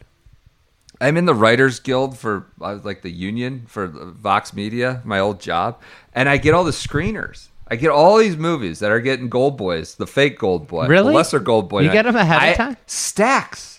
I'm 1.00 1.16
in 1.18 1.26
the 1.26 1.34
Writers 1.34 1.78
Guild 1.80 2.16
for 2.16 2.46
uh, 2.60 2.78
like 2.82 3.02
the 3.02 3.10
union 3.10 3.64
for 3.68 3.86
Vox 3.86 4.54
Media, 4.54 5.02
my 5.04 5.18
old 5.18 5.40
job, 5.40 5.80
and 6.14 6.26
I 6.28 6.38
get 6.38 6.54
all 6.54 6.64
the 6.64 6.70
screeners. 6.70 7.48
I 7.68 7.76
get 7.76 7.90
all 7.90 8.16
these 8.16 8.36
movies 8.36 8.78
that 8.78 8.90
are 8.92 9.00
getting 9.00 9.28
Gold 9.28 9.58
Boys, 9.58 9.96
the 9.96 10.06
fake 10.06 10.38
Gold 10.38 10.68
Boy, 10.68 10.86
Really? 10.86 11.08
the 11.08 11.16
lesser 11.16 11.38
Gold 11.40 11.68
Boy. 11.68 11.80
You 11.82 11.90
get 11.92 12.04
them 12.06 12.16
ahead 12.16 12.36
of 12.36 12.48
I- 12.48 12.54
time? 12.54 12.76
Stacks 12.86 13.75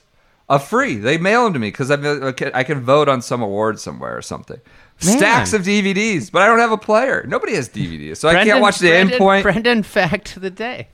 of 0.49 0.65
free. 0.65 0.95
They 0.95 1.17
mail 1.17 1.43
them 1.43 1.53
to 1.53 1.59
me 1.59 1.67
because 1.69 1.91
I 1.91 2.63
can, 2.63 2.81
vote 2.81 3.09
on 3.09 3.21
some 3.21 3.41
award 3.41 3.79
somewhere 3.79 4.17
or 4.17 4.21
something. 4.21 4.59
Man. 5.03 5.17
Stacks 5.17 5.53
of 5.53 5.61
DVDs, 5.61 6.31
but 6.31 6.41
I 6.41 6.47
don't 6.47 6.59
have 6.59 6.71
a 6.71 6.77
player. 6.77 7.23
Nobody 7.27 7.53
has 7.55 7.69
DVDs, 7.69 8.17
so 8.17 8.29
I 8.29 8.43
can't 8.43 8.61
watch 8.61 8.79
the 8.79 8.89
Brendan, 8.89 9.13
Aim 9.13 9.17
Point. 9.19 9.43
Brendan 9.43 9.83
fact 9.83 10.35
of 10.35 10.41
the 10.41 10.49
day. 10.49 10.87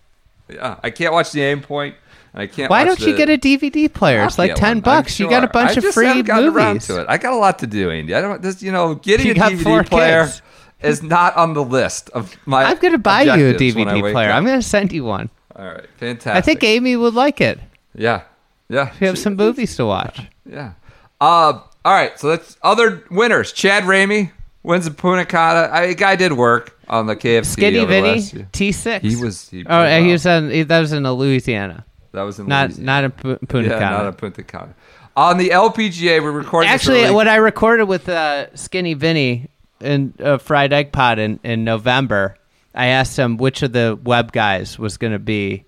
Yeah, 0.49 0.77
I 0.83 0.89
can't 0.89 1.13
watch 1.13 1.31
the 1.31 1.41
Aim 1.41 1.61
Point, 1.61 1.95
and 2.33 2.41
I 2.41 2.47
can't. 2.47 2.69
Why 2.69 2.83
don't 2.83 2.99
you 2.99 3.15
get 3.15 3.29
a 3.29 3.37
DVD 3.37 3.91
player? 3.91 4.25
It's 4.25 4.37
like 4.37 4.55
ten 4.55 4.77
one, 4.77 4.81
bucks. 4.81 5.19
You 5.19 5.29
got 5.29 5.43
a 5.43 5.47
sure. 5.47 5.53
bunch 5.53 5.77
I 5.77 5.87
of 5.87 5.93
free 5.93 6.07
haven't 6.07 6.25
gotten 6.25 6.49
around 6.49 6.73
movies. 6.73 6.87
to 6.87 6.99
it. 7.01 7.05
I 7.07 7.17
got 7.17 7.31
a 7.31 7.37
lot 7.37 7.59
to 7.59 7.67
do, 7.67 7.91
Andy. 7.91 8.13
I 8.13 8.19
don't. 8.19 8.41
This, 8.41 8.61
you 8.61 8.73
know, 8.73 8.95
getting 8.95 9.27
You 9.27 9.31
a 9.31 9.35
DVD 9.35 9.85
player 9.87 10.25
kids. 10.25 10.41
is 10.81 11.01
not 11.01 11.37
on 11.37 11.53
the 11.53 11.63
list 11.63 12.09
of 12.09 12.35
my. 12.45 12.65
I'm 12.65 12.77
gonna 12.79 12.97
buy 12.97 13.21
you 13.21 13.31
a 13.31 13.33
objectives 13.35 13.75
when 13.75 13.87
I 13.87 13.93
DVD 13.93 14.11
player. 14.11 14.29
up. 14.31 14.35
I'm 14.35 14.45
gonna 14.45 14.61
send 14.61 14.91
you 14.91 15.05
one. 15.05 15.29
All 15.55 15.65
right, 15.65 15.85
fantastic. 15.97 16.35
I 16.35 16.41
think 16.41 16.61
Amy 16.65 16.97
would 16.97 17.13
like 17.13 17.39
it. 17.39 17.57
Yeah, 17.95 18.23
yeah. 18.70 18.91
We 18.99 19.07
have 19.07 19.18
some 19.18 19.36
movies 19.36 19.76
to 19.78 19.86
watch. 19.86 20.22
Yeah. 20.45 20.74
Uh, 21.22 21.59
all 21.86 21.93
right. 21.93 22.18
So 22.20 22.30
that's 22.30 22.57
other 22.64 23.03
winners. 23.11 23.51
Chad 23.51 23.84
Ramey 23.84 24.32
wins 24.64 24.86
the 24.86 24.91
Punta 24.91 25.26
Cana. 25.26 25.70
I, 25.72 25.93
guy 25.93 26.16
did 26.16 26.34
work 26.34 26.78
on 26.88 27.05
the 27.07 27.16
KFC. 27.16 27.45
Skinny 27.45 27.86
Vinny. 27.86 28.22
T 28.51 28.72
six. 28.72 29.03
He 29.05 29.16
was. 29.16 29.49
He, 29.49 29.66
Oh, 29.68 29.86
he 30.01 30.11
was 30.11 30.26
in. 30.26 30.49
he- 30.49 30.64
That 30.64 30.80
was 30.80 30.91
in 30.93 31.03
Louisiana, 31.03 31.86
That 32.11 32.24
was 32.24 32.39
in 32.39 32.47
not 32.47 32.70
Louisiana. 32.70 32.86
not 32.86 33.03
in 33.03 33.11
Pu- 33.11 33.45
Punta 33.47 33.70
yeah, 33.70 33.80
Cana. 33.80 33.97
not 33.97 34.07
a 34.07 34.11
Punta 34.14 34.43
Cana. 34.43 34.74
On 35.16 35.38
the 35.38 35.49
LPGA, 35.49 36.24
we're 36.24 36.32
recording. 36.32 36.72
this 36.72 36.76
Actually, 36.82 37.11
what 37.11 37.28
I 37.28 37.36
recorded 37.36 37.84
with 37.86 38.09
uh, 38.09 38.53
Skinny 38.55 38.95
Vinny 38.95 39.47
in 39.80 40.14
uh, 40.20 40.39
Fried 40.39 40.74
Egg 40.74 40.91
Pod 40.91 41.20
in, 41.20 41.39
in 41.43 41.64
November, 41.64 42.36
I 42.74 42.88
asked 42.88 43.18
him 43.20 43.38
which 43.38 43.61
of 43.61 43.74
the 43.74 43.99
web 44.03 44.32
guys 44.32 44.80
was 44.80 44.97
going 44.97 45.14
to 45.14 45.20
be. 45.20 45.49
Did 45.57 45.66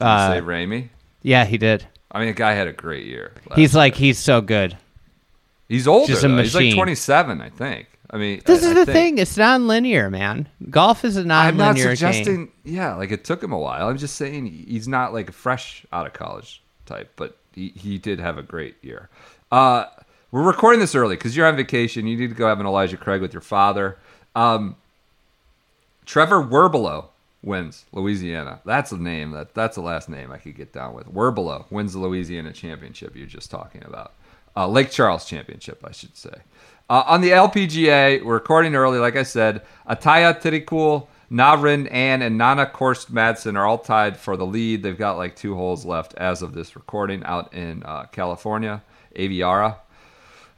you 0.00 0.06
Uh, 0.06 0.32
say 0.34 0.40
Ramey. 0.40 0.88
yeah, 1.22 1.44
he 1.44 1.56
did. 1.56 1.86
I 2.12 2.18
mean, 2.18 2.28
the 2.28 2.34
guy 2.34 2.52
had 2.54 2.66
a 2.68 2.72
great 2.72 3.06
year. 3.06 3.32
He's 3.54 3.72
year. 3.74 3.78
like 3.78 3.94
he's 3.94 4.18
so 4.18 4.40
good. 4.40 4.76
He's 5.68 5.86
older. 5.86 6.06
just 6.12 6.24
a 6.24 6.28
though. 6.28 6.42
He's 6.42 6.54
like 6.54 6.74
27, 6.74 7.40
I 7.40 7.48
think. 7.50 7.86
I 8.12 8.16
mean, 8.16 8.42
This 8.44 8.64
I- 8.64 8.66
is 8.66 8.70
I 8.72 8.74
the 8.80 8.86
think. 8.86 8.94
thing. 8.96 9.18
It's 9.18 9.36
non-linear, 9.36 10.10
man. 10.10 10.48
Golf 10.68 11.04
is 11.04 11.16
a 11.16 11.20
I'm 11.20 11.26
not 11.28 11.54
non-linear 11.54 11.90
suggesting. 11.94 12.36
game. 12.46 12.52
Yeah, 12.64 12.96
like 12.96 13.12
it 13.12 13.22
took 13.24 13.40
him 13.42 13.52
a 13.52 13.58
while. 13.58 13.88
I'm 13.88 13.98
just 13.98 14.16
saying 14.16 14.46
he's 14.46 14.88
not 14.88 15.12
like 15.12 15.28
a 15.28 15.32
fresh 15.32 15.86
out 15.92 16.06
of 16.08 16.12
college 16.12 16.60
type, 16.86 17.12
but 17.14 17.36
he, 17.54 17.68
he 17.76 17.98
did 17.98 18.18
have 18.18 18.36
a 18.36 18.42
great 18.42 18.74
year. 18.82 19.08
Uh, 19.52 19.84
we're 20.32 20.42
recording 20.42 20.80
this 20.80 20.96
early 20.96 21.14
because 21.14 21.36
you're 21.36 21.46
on 21.46 21.54
vacation. 21.56 22.08
You 22.08 22.16
need 22.16 22.30
to 22.30 22.34
go 22.34 22.48
have 22.48 22.58
an 22.58 22.66
Elijah 22.66 22.96
Craig 22.96 23.20
with 23.20 23.32
your 23.32 23.40
father. 23.42 23.96
Um, 24.34 24.74
Trevor 26.06 26.42
Werbylo 26.42 27.06
wins 27.42 27.84
Louisiana. 27.92 28.60
That's 28.64 28.92
a 28.92 28.98
name. 28.98 29.32
That 29.32 29.54
that's 29.54 29.76
the 29.76 29.82
last 29.82 30.08
name 30.08 30.30
I 30.30 30.38
could 30.38 30.56
get 30.56 30.72
down 30.72 30.94
with. 30.94 31.06
Werbylo 31.06 31.70
wins 31.70 31.92
the 31.92 31.98
Louisiana 31.98 32.52
championship 32.52 33.16
you're 33.16 33.26
just 33.26 33.50
talking 33.50 33.84
about. 33.84 34.14
Uh, 34.56 34.66
Lake 34.66 34.90
Charles 34.90 35.24
championship, 35.24 35.82
I 35.86 35.92
should 35.92 36.16
say. 36.16 36.34
Uh, 36.88 37.04
on 37.06 37.20
the 37.20 37.30
LPGA, 37.30 38.24
we're 38.24 38.34
recording 38.34 38.74
early. 38.74 38.98
Like 38.98 39.16
I 39.16 39.22
said, 39.22 39.62
Atthaya 39.88 40.40
Thitikul, 40.40 41.06
Navrin, 41.30 41.90
Ann, 41.92 42.20
and 42.20 42.36
Nanna 42.36 42.66
Koerstz 42.66 43.10
Madsen 43.10 43.56
are 43.56 43.64
all 43.64 43.78
tied 43.78 44.16
for 44.16 44.36
the 44.36 44.44
lead. 44.44 44.82
They've 44.82 44.98
got 44.98 45.16
like 45.16 45.36
two 45.36 45.54
holes 45.54 45.84
left 45.84 46.14
as 46.14 46.42
of 46.42 46.52
this 46.52 46.74
recording 46.74 47.22
out 47.22 47.54
in 47.54 47.84
uh, 47.84 48.06
California, 48.06 48.82
Aviara 49.14 49.76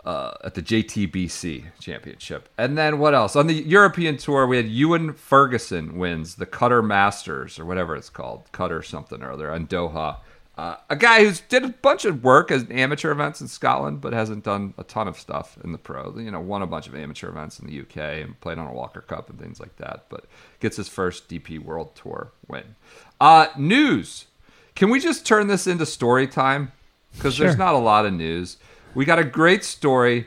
uh, 0.05 0.35
at 0.43 0.55
the 0.55 0.63
JTBC 0.63 1.65
Championship. 1.81 2.49
And 2.59 2.77
then 2.77 2.99
what 2.99 3.15
else? 3.15 3.37
On 3.37 3.47
the 3.47 3.55
European 3.55 4.17
Tour, 4.17 4.47
we 4.47 4.57
had 4.57 4.69
Ewan 4.69 5.15
Ferguson 5.15 5.99
wins 5.99 6.37
the 6.37 6.47
Qatar 6.47 6.85
Masters 6.85 7.59
or 7.59 7.65
whatever 7.65 7.95
it's 7.95 8.11
called, 8.11 8.51
Qatar 8.53 8.85
something 8.85 9.23
or 9.23 9.33
other 9.33 9.51
on 9.53 9.67
Doha. 9.67 10.19
Uh, 10.59 10.77
a 10.91 10.97
guy 10.97 11.25
who's 11.25 11.41
did 11.41 11.65
a 11.65 11.69
bunch 11.69 12.05
of 12.05 12.23
work 12.23 12.51
as 12.51 12.67
amateur 12.71 13.11
events 13.11 13.41
in 13.41 13.49
Scotland, 13.49 14.03
but 14.03 14.13
hasn't 14.13 14.45
done 14.45 14.75
a 14.77 14.85
ton 14.85 15.09
of 15.09 15.19
stuff 15.19 15.57
in 15.65 15.73
the 15.73 15.79
pro. 15.79 16.19
You 16.19 16.31
know, 16.31 16.41
won 16.41 16.61
a 16.61 16.67
bunch 16.67 16.87
of 16.89 16.95
amateur 16.95 17.29
events 17.29 17.59
in 17.59 17.67
the 17.67 17.81
UK 17.81 18.23
and 18.23 18.39
played 18.41 18.59
on 18.59 18.67
a 18.67 18.73
Walker 18.73 19.01
Cup 19.01 19.31
and 19.31 19.41
things 19.41 19.61
like 19.61 19.77
that. 19.77 20.07
But 20.11 20.27
gets 20.61 20.77
his 20.77 20.89
first 20.89 21.29
DP 21.29 21.59
World 21.59 21.95
Tour 21.95 22.33
win. 22.49 22.75
Uh, 23.19 23.47
news. 23.57 24.27
Can 24.75 24.91
we 24.91 25.01
just 25.01 25.27
turn 25.27 25.47
this 25.47 25.67
into 25.67 25.87
story 25.87 26.27
time? 26.27 26.73
Because 27.15 27.39
there's 27.39 27.59
not 27.59 27.75
a 27.75 27.79
lot 27.79 28.05
of 28.05 28.13
news. 28.13 28.59
We 28.95 29.05
got 29.05 29.19
a 29.19 29.25
great 29.25 29.65
story 29.65 30.27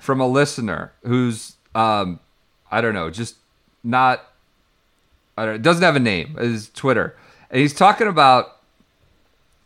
from 0.00 0.20
a 0.20 0.26
listener 0.26 0.92
who's 1.02 1.56
um, 1.74 2.20
I 2.70 2.80
don't 2.80 2.94
know, 2.94 3.10
just 3.10 3.36
not 3.82 4.24
I 5.36 5.46
don't 5.46 5.62
doesn't 5.62 5.82
have 5.82 5.96
a 5.96 6.00
name. 6.00 6.36
Is 6.38 6.70
Twitter, 6.70 7.16
and 7.50 7.60
he's 7.60 7.74
talking 7.74 8.06
about 8.06 8.60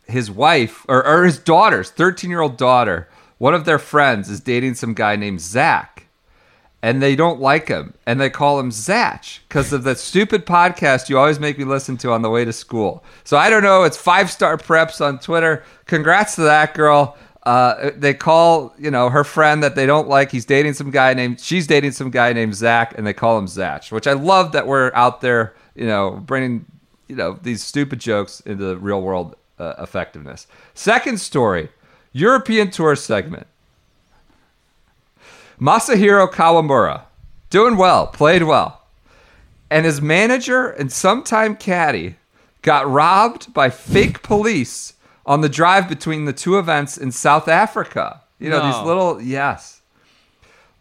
his 0.07 0.29
wife 0.31 0.85
or, 0.87 1.05
or 1.05 1.25
his 1.25 1.37
daughter's 1.37 1.91
13 1.91 2.29
year 2.29 2.41
old 2.41 2.57
daughter. 2.57 3.07
One 3.37 3.53
of 3.53 3.65
their 3.65 3.79
friends 3.79 4.29
is 4.29 4.41
dating 4.41 4.75
some 4.75 4.93
guy 4.93 5.15
named 5.15 5.39
Zach, 5.39 6.07
and 6.81 7.01
they 7.01 7.15
don't 7.15 7.39
like 7.39 7.67
him, 7.67 7.93
and 8.05 8.19
they 8.19 8.29
call 8.29 8.59
him 8.59 8.69
Zatch 8.69 9.39
because 9.47 9.71
of 9.71 9.83
that 9.83 9.97
stupid 9.97 10.45
podcast 10.45 11.09
you 11.09 11.17
always 11.17 11.39
make 11.39 11.57
me 11.57 11.63
listen 11.63 11.95
to 11.97 12.11
on 12.11 12.21
the 12.21 12.29
way 12.29 12.43
to 12.43 12.51
school. 12.51 13.03
So 13.23 13.37
I 13.37 13.49
don't 13.49 13.63
know. 13.63 13.83
It's 13.83 13.97
five 13.97 14.29
star 14.29 14.57
preps 14.57 14.99
on 14.99 15.19
Twitter. 15.19 15.63
Congrats 15.85 16.35
to 16.35 16.41
that 16.41 16.73
girl. 16.73 17.17
Uh, 17.43 17.91
they 17.95 18.13
call 18.13 18.73
you 18.77 18.91
know 18.91 19.09
her 19.09 19.23
friend 19.23 19.63
that 19.63 19.75
they 19.75 19.85
don't 19.85 20.07
like. 20.07 20.31
He's 20.31 20.45
dating 20.45 20.73
some 20.73 20.91
guy 20.91 21.13
named. 21.13 21.39
She's 21.39 21.67
dating 21.67 21.91
some 21.91 22.09
guy 22.09 22.33
named 22.33 22.55
Zach, 22.55 22.97
and 22.97 23.07
they 23.07 23.13
call 23.13 23.37
him 23.37 23.45
Zatch. 23.45 23.91
Which 23.91 24.07
I 24.07 24.13
love 24.13 24.51
that 24.51 24.67
we're 24.67 24.91
out 24.93 25.21
there, 25.21 25.55
you 25.75 25.87
know, 25.87 26.11
bringing 26.11 26.65
you 27.07 27.15
know 27.15 27.39
these 27.41 27.63
stupid 27.63 27.99
jokes 27.99 28.41
into 28.41 28.65
the 28.65 28.77
real 28.77 29.01
world 29.01 29.35
uh, 29.57 29.75
effectiveness. 29.79 30.47
Second 30.73 31.19
story, 31.19 31.69
European 32.11 32.71
tour 32.71 32.95
segment. 32.95 33.47
Masahiro 35.59 36.29
Kawamura, 36.31 37.03
doing 37.49 37.75
well, 37.75 38.07
played 38.07 38.43
well. 38.43 38.81
And 39.69 39.85
his 39.85 40.01
manager 40.01 40.69
and 40.69 40.91
sometime 40.91 41.55
caddy 41.55 42.15
got 42.61 42.89
robbed 42.89 43.53
by 43.53 43.69
fake 43.69 44.23
police 44.23 44.93
on 45.29 45.41
the 45.41 45.47
drive 45.47 45.87
between 45.87 46.25
the 46.25 46.33
two 46.33 46.57
events 46.57 46.97
in 46.97 47.11
South 47.11 47.47
Africa. 47.47 48.23
You 48.39 48.49
know, 48.49 48.65
these 48.65 48.83
little, 48.83 49.21
yes. 49.21 49.81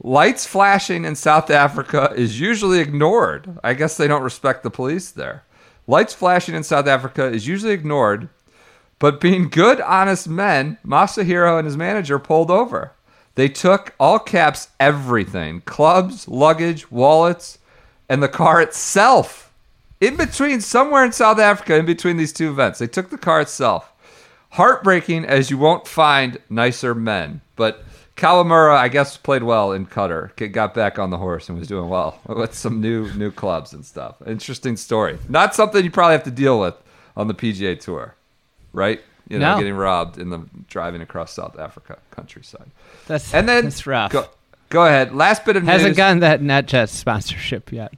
Lights 0.03 0.47
flashing 0.47 1.05
in 1.05 1.17
South 1.17 1.51
Africa 1.51 2.15
is 2.17 2.41
usually 2.41 2.79
ignored. 2.79 3.59
I 3.63 3.75
guess 3.75 3.99
they 3.99 4.09
don't 4.09 4.23
respect 4.23 4.63
the 4.63 4.71
police 4.71 5.11
there. 5.11 5.45
Lights 5.87 6.15
flashing 6.15 6.55
in 6.55 6.63
South 6.63 6.87
Africa 6.87 7.27
is 7.27 7.47
usually 7.47 7.75
ignored, 7.75 8.31
but 8.99 9.21
being 9.21 9.51
good, 9.51 9.83
honest 9.83 10.27
men, 10.29 10.79
Masahiro 10.87 11.59
and 11.59 11.67
his 11.67 11.77
manager 11.77 12.19
pulled 12.19 12.51
over. 12.51 12.93
They 13.35 13.49
took 13.49 13.95
all 14.01 14.19
caps 14.19 14.69
everything 14.81 15.61
clubs, 15.63 16.27
luggage, 16.27 16.91
wallets, 16.91 17.59
and 18.09 18.23
the 18.23 18.29
car 18.29 18.63
itself. 18.63 19.53
In 20.01 20.17
between, 20.17 20.63
somewhere 20.63 21.05
in 21.05 21.13
South 21.13 21.39
Africa, 21.39 21.77
in 21.77 21.85
between 21.85 22.17
these 22.17 22.33
two 22.33 22.49
events, 22.49 22.79
they 22.79 22.87
took 22.87 23.11
the 23.11 23.19
car 23.19 23.43
itself. 23.43 23.93
Heartbreaking 24.51 25.25
as 25.25 25.51
you 25.51 25.59
won't 25.59 25.87
find 25.87 26.39
nicer 26.49 26.95
men. 26.95 27.41
But 27.57 27.85
Kawamura, 28.17 28.77
I 28.77 28.89
guess, 28.89 29.17
played 29.17 29.43
well 29.43 29.73
in 29.73 29.87
Qatar. 29.87 30.35
Got 30.53 30.75
back 30.75 30.99
on 30.99 31.11
the 31.11 31.19
horse 31.19 31.49
and 31.49 31.59
was 31.59 31.69
doing 31.69 31.89
well 31.89 32.19
with 32.27 32.55
some 32.55 32.81
new 32.81 33.13
new 33.15 33.31
clubs 33.31 33.73
and 33.73 33.85
stuff. 33.85 34.17
Interesting 34.27 34.77
story. 34.77 35.19
Not 35.29 35.55
something 35.55 35.85
you 35.85 35.91
probably 35.91 36.13
have 36.15 36.25
to 36.25 36.31
deal 36.31 36.59
with 36.59 36.75
on 37.17 37.29
the 37.29 37.35
PGA 37.35 37.79
Tour, 37.79 38.15
right? 38.73 39.01
You 39.29 39.39
know, 39.39 39.53
No. 39.55 39.59
getting 39.59 39.75
robbed 39.75 40.19
in 40.19 40.31
the 40.31 40.41
driving 40.69 41.03
across 41.03 41.33
South 41.35 41.59
Africa 41.59 41.99
countryside. 42.11 42.71
That's 43.07 43.35
And 43.35 43.47
then 43.49 43.65
that's 43.65 43.87
rough. 43.87 44.11
Go, 44.11 44.27
go 44.71 44.87
ahead. 44.87 45.15
Last 45.15 45.45
bit 45.45 45.57
of 45.57 45.65
news. 45.65 45.71
Hasn't 45.73 45.97
gotten 45.97 46.21
that 46.21 46.41
NetJets 46.41 46.89
sponsorship 46.89 47.71
yet. 47.71 47.93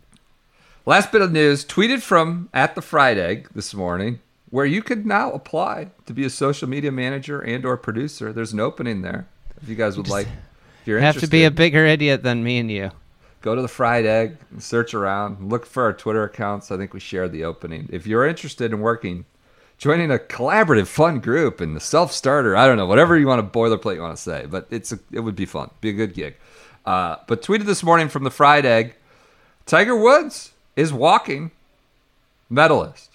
Last 0.86 1.12
bit 1.12 1.22
of 1.22 1.30
news 1.30 1.64
tweeted 1.64 2.01
from 2.03 2.48
at 2.53 2.74
the 2.74 2.82
Fried 2.82 3.16
Egg 3.18 3.48
this 3.55 3.72
morning, 3.74 4.18
where 4.51 4.66
you 4.66 4.82
could 4.82 5.07
now 5.07 5.32
apply 5.32 5.90
to 6.07 6.12
be 6.12 6.24
a 6.24 6.30
social 6.30 6.68
media 6.68 6.92
manager 6.92 7.40
and 7.40 7.64
or 7.64 7.76
producer. 7.76 8.32
There's 8.32 8.53
an 8.53 8.61
opening 8.61 9.03
there. 9.03 9.28
If 9.62 9.68
you 9.68 9.74
guys 9.74 9.96
would 9.96 10.09
like, 10.09 10.26
if 10.26 10.86
you're 10.86 10.98
You 10.98 11.05
have 11.05 11.20
to 11.20 11.26
be 11.26 11.44
a 11.44 11.51
bigger 11.51 11.86
idiot 11.86 12.22
than 12.22 12.42
me 12.42 12.59
and 12.59 12.70
you. 12.70 12.90
go 13.42 13.55
to 13.55 13.62
the 13.62 13.68
Fried 13.68 14.07
Egg, 14.07 14.36
and 14.51 14.62
search 14.62 14.92
around, 14.94 15.51
look 15.51 15.66
for 15.66 15.84
our 15.84 15.92
Twitter 15.92 16.24
accounts. 16.24 16.70
I 16.70 16.76
think 16.76 16.92
we 16.92 17.01
shared 17.01 17.32
the 17.32 17.44
opening. 17.44 17.88
If 17.92 18.07
you're 18.07 18.26
interested 18.26 18.72
in 18.72 18.80
working 18.80 19.24
joining 19.80 20.11
a 20.11 20.18
collaborative, 20.18 20.86
fun 20.86 21.20
group 21.20 21.59
and 21.61 21.74
the 21.74 21.80
self 21.80 22.12
starter. 22.12 22.55
I 22.55 22.66
don't 22.66 22.76
know, 22.76 22.86
whatever 22.86 23.18
you 23.18 23.26
want 23.26 23.40
to 23.40 23.59
boilerplate 23.59 23.96
you 23.96 24.03
want 24.03 24.14
to 24.14 24.22
say, 24.22 24.46
but 24.48 24.68
it's 24.70 24.92
a, 24.92 25.01
it 25.11 25.20
would 25.20 25.34
be 25.34 25.46
fun, 25.46 25.70
be 25.80 25.88
a 25.88 25.94
good 25.94 26.14
gig. 26.14 26.36
Uh, 26.86 27.16
but 27.26 27.42
tweeted 27.42 27.64
this 27.64 27.82
morning 27.82 28.09
from 28.09 28.22
the 28.22 28.30
fried 28.30 28.64
egg, 28.64 28.94
Tiger 29.66 29.96
Woods 29.96 30.53
is 30.76 30.92
walking 30.92 31.51
medalist. 32.48 33.09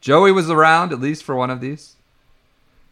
Joey 0.00 0.32
was 0.32 0.50
around 0.50 0.92
at 0.92 1.00
least 1.00 1.24
for 1.24 1.34
one 1.34 1.50
of 1.50 1.60
these. 1.60 1.96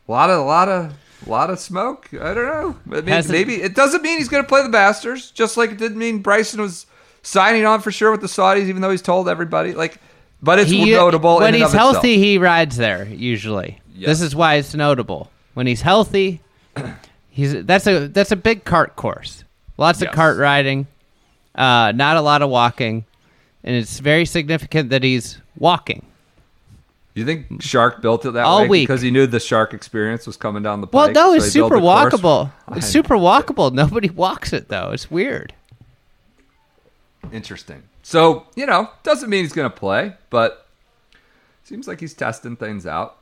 A 0.08 0.12
lot 0.12 0.30
of, 0.30 0.38
a 0.38 0.42
lot 0.42 0.68
of, 0.68 0.92
a 1.26 1.30
lot 1.30 1.50
of 1.50 1.58
smoke. 1.58 2.08
I 2.12 2.32
don't 2.34 2.46
know. 2.46 2.76
I 2.96 3.00
mean, 3.02 3.24
maybe 3.28 3.54
it 3.62 3.74
doesn't 3.74 4.02
mean 4.02 4.18
he's 4.18 4.28
going 4.28 4.42
to 4.42 4.48
play 4.48 4.62
the 4.62 4.68
Masters, 4.68 5.30
just 5.30 5.56
like 5.56 5.70
it 5.70 5.78
didn't 5.78 5.98
mean 5.98 6.18
Bryson 6.20 6.60
was 6.60 6.86
signing 7.22 7.64
on 7.66 7.80
for 7.80 7.90
sure 7.90 8.10
with 8.10 8.20
the 8.20 8.26
Saudis, 8.26 8.68
even 8.68 8.80
though 8.82 8.90
he's 8.90 9.02
told 9.02 9.28
everybody. 9.28 9.72
Like, 9.74 9.98
but 10.42 10.58
it's 10.58 10.70
He- 10.70 10.90
notable 10.92 11.38
when 11.40 11.54
he's 11.54 11.62
of 11.64 11.68
itself. 11.70 11.92
healthy. 11.94 12.18
He 12.18 12.38
rides 12.38 12.76
there 12.76 13.04
usually. 13.06 13.80
Yes. 13.94 14.06
This 14.08 14.20
is 14.22 14.36
why 14.36 14.54
it's 14.54 14.74
notable. 14.74 15.30
When 15.54 15.66
he's 15.66 15.80
healthy, 15.82 16.40
he's 17.30 17.64
that's 17.64 17.86
a 17.88 18.06
that's 18.08 18.30
a 18.32 18.36
big 18.36 18.64
cart 18.64 18.94
course. 18.96 19.42
Lots 19.76 20.00
Yes. 20.00 20.08
of 20.10 20.14
cart 20.14 20.38
riding, 20.38 20.86
uh, 21.54 21.92
not 21.94 22.16
a 22.16 22.20
lot 22.20 22.42
of 22.42 22.50
walking, 22.50 23.04
and 23.64 23.74
it's 23.74 23.98
very 23.98 24.24
significant 24.24 24.90
that 24.90 25.02
he's 25.02 25.38
walking. 25.56 26.04
You 27.18 27.24
think 27.24 27.60
Shark 27.60 28.00
built 28.00 28.24
it 28.24 28.32
that 28.32 28.44
All 28.44 28.62
way 28.62 28.68
week. 28.68 28.88
because 28.88 29.02
he 29.02 29.10
knew 29.10 29.26
the 29.26 29.40
Shark 29.40 29.74
experience 29.74 30.24
was 30.24 30.36
coming 30.36 30.62
down 30.62 30.80
the 30.80 30.86
pike? 30.86 30.94
Well, 30.94 31.12
no, 31.12 31.30
so 31.30 31.44
it's 31.44 31.52
built 31.52 31.72
super 31.72 31.80
walkable. 31.80 32.52
It's 32.76 32.86
super 32.86 33.16
walkable. 33.16 33.72
Nobody 33.72 34.08
walks 34.08 34.52
it 34.52 34.68
though. 34.68 34.90
It's 34.92 35.10
weird. 35.10 35.52
Interesting. 37.32 37.82
So, 38.02 38.46
you 38.54 38.66
know, 38.66 38.90
doesn't 39.02 39.28
mean 39.28 39.42
he's 39.42 39.52
going 39.52 39.68
to 39.70 39.76
play, 39.76 40.14
but 40.30 40.66
seems 41.64 41.88
like 41.88 41.98
he's 41.98 42.14
testing 42.14 42.56
things 42.56 42.86
out, 42.86 43.16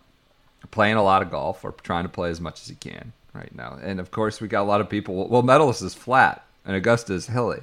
playing 0.71 0.97
a 0.97 1.03
lot 1.03 1.23
of 1.23 1.31
golf 1.31 1.65
or 1.65 1.73
trying 1.73 2.05
to 2.05 2.09
play 2.09 2.29
as 2.29 2.41
much 2.41 2.61
as 2.61 2.69
he 2.69 2.75
can 2.75 3.13
right 3.33 3.55
now. 3.55 3.79
And 3.83 3.99
of 3.99 4.11
course, 4.11 4.41
we 4.41 4.49
got 4.49 4.63
a 4.63 4.69
lot 4.69 4.81
of 4.81 4.91
people. 4.91 5.29
Well, 5.29 5.43
Medalist 5.43 5.81
is 5.83 5.95
flat 5.95 6.45
and 6.67 6.77
Augusta 6.77 7.15
is 7.15 7.29
hilly. 7.29 7.63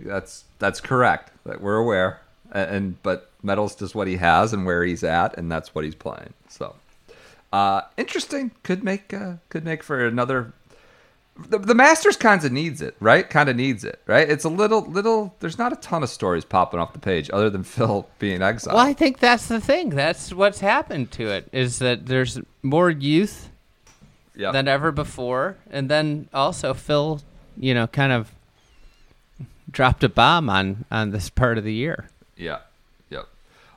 That's 0.00 0.44
that's 0.58 0.80
correct. 0.80 1.30
That 1.44 1.60
we're 1.60 1.76
aware. 1.76 2.20
And, 2.52 2.70
and 2.70 3.02
but 3.02 3.30
Medalist 3.42 3.82
is 3.82 3.94
what 3.94 4.08
he 4.08 4.16
has 4.16 4.52
and 4.52 4.66
where 4.66 4.84
he's 4.84 5.04
at, 5.04 5.36
and 5.36 5.50
that's 5.50 5.74
what 5.74 5.84
he's 5.84 5.94
playing. 5.94 6.32
So, 6.48 6.74
uh, 7.52 7.82
interesting. 7.96 8.50
Could 8.62 8.82
make 8.82 9.12
uh, 9.14 9.34
could 9.48 9.64
make 9.64 9.82
for 9.82 10.04
another 10.06 10.52
the, 11.38 11.58
the 11.58 11.74
Masters 11.74 12.16
kind 12.16 12.42
of 12.44 12.52
needs 12.52 12.80
it, 12.80 12.96
right? 13.00 13.28
Kind 13.28 13.48
of 13.48 13.56
needs 13.56 13.84
it, 13.84 14.00
right? 14.06 14.28
It's 14.28 14.44
a 14.44 14.48
little, 14.48 14.82
little. 14.82 15.34
There's 15.40 15.58
not 15.58 15.72
a 15.72 15.76
ton 15.76 16.02
of 16.02 16.08
stories 16.08 16.44
popping 16.44 16.80
off 16.80 16.92
the 16.92 16.98
page 16.98 17.30
other 17.32 17.50
than 17.50 17.62
Phil 17.64 18.08
being 18.18 18.42
exiled. 18.42 18.76
Well, 18.76 18.86
I 18.86 18.92
think 18.92 19.18
that's 19.18 19.46
the 19.48 19.60
thing. 19.60 19.90
That's 19.90 20.32
what's 20.32 20.60
happened 20.60 21.10
to 21.12 21.28
it 21.28 21.48
is 21.52 21.78
that 21.80 22.06
there's 22.06 22.38
more 22.62 22.90
youth 22.90 23.50
yeah, 24.34 24.52
than 24.52 24.68
ever 24.68 24.92
before, 24.92 25.56
and 25.70 25.90
then 25.90 26.28
also 26.32 26.74
Phil, 26.74 27.20
you 27.56 27.74
know, 27.74 27.86
kind 27.86 28.12
of 28.12 28.32
dropped 29.70 30.04
a 30.04 30.08
bomb 30.08 30.48
on 30.48 30.84
on 30.90 31.10
this 31.10 31.28
part 31.28 31.58
of 31.58 31.64
the 31.64 31.74
year. 31.74 32.08
Yeah, 32.36 32.58
yep. 33.10 33.26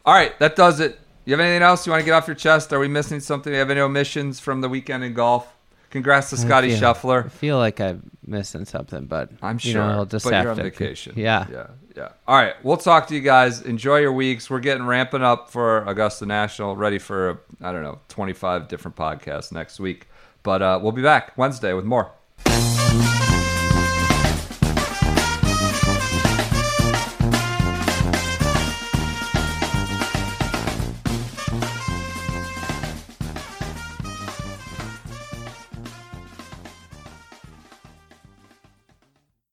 All 0.05 0.14
right, 0.14 0.38
that 0.39 0.55
does 0.55 0.80
it. 0.80 0.99
You 1.26 1.34
have 1.34 1.39
anything 1.39 1.62
else 1.62 1.86
you 1.86 1.91
want 1.91 2.01
to 2.01 2.05
get 2.05 2.14
off 2.14 2.28
your 2.28 2.36
chest? 2.36 2.74
Are 2.74 2.80
we 2.80 2.88
missing 2.88 3.20
something? 3.20 3.51
Do 3.51 3.55
you 3.55 3.60
have 3.60 3.70
any 3.70 3.82
omissions 3.82 4.39
from 4.39 4.62
the 4.62 4.70
weekend 4.70 5.03
in 5.03 5.14
golf? 5.14 5.47
Congrats 5.89 6.30
to 6.30 6.38
Scottie 6.38 6.70
feel- 6.70 6.80
I 7.26 7.30
feel 7.30 7.57
like 7.57 7.82
I'm 7.82 8.12
missing 8.26 8.66
something, 8.66 9.05
but 9.05 9.32
I'm 9.41 9.55
you 9.55 9.72
sure. 9.72 9.86
know, 9.86 9.89
I'll 9.91 10.05
just 10.05 10.24
but 10.24 10.34
have 10.34 10.43
you're 10.43 10.51
on 10.51 10.57
to 10.57 10.64
vacation. 10.64 11.14
Yeah. 11.16 11.47
yeah, 11.51 11.68
yeah. 11.95 12.10
All 12.28 12.36
right, 12.38 12.53
we'll 12.64 12.78
talk 12.78 13.07
to 13.07 13.16
you 13.16 13.22
guys. 13.22 13.62
Enjoy 13.62 13.97
your 13.97 14.14
weeks. 14.14 14.49
We're 14.49 14.60
getting 14.60 14.86
ramping 14.86 15.24
up 15.24 15.49
for 15.49 15.84
Augusta 15.86 16.28
National, 16.28 16.76
ready 16.76 16.99
for 16.99 17.41
I 17.62 17.72
don't 17.72 17.82
know, 17.82 17.99
25 18.10 18.68
different 18.68 18.95
podcasts 18.95 19.51
next 19.51 19.80
week. 19.80 20.07
But 20.43 20.62
uh, 20.62 20.80
we'll 20.82 20.91
be 20.91 21.01
back 21.01 21.38
Wednesday 21.38 21.74
with 21.74 21.86
more. 21.86 22.12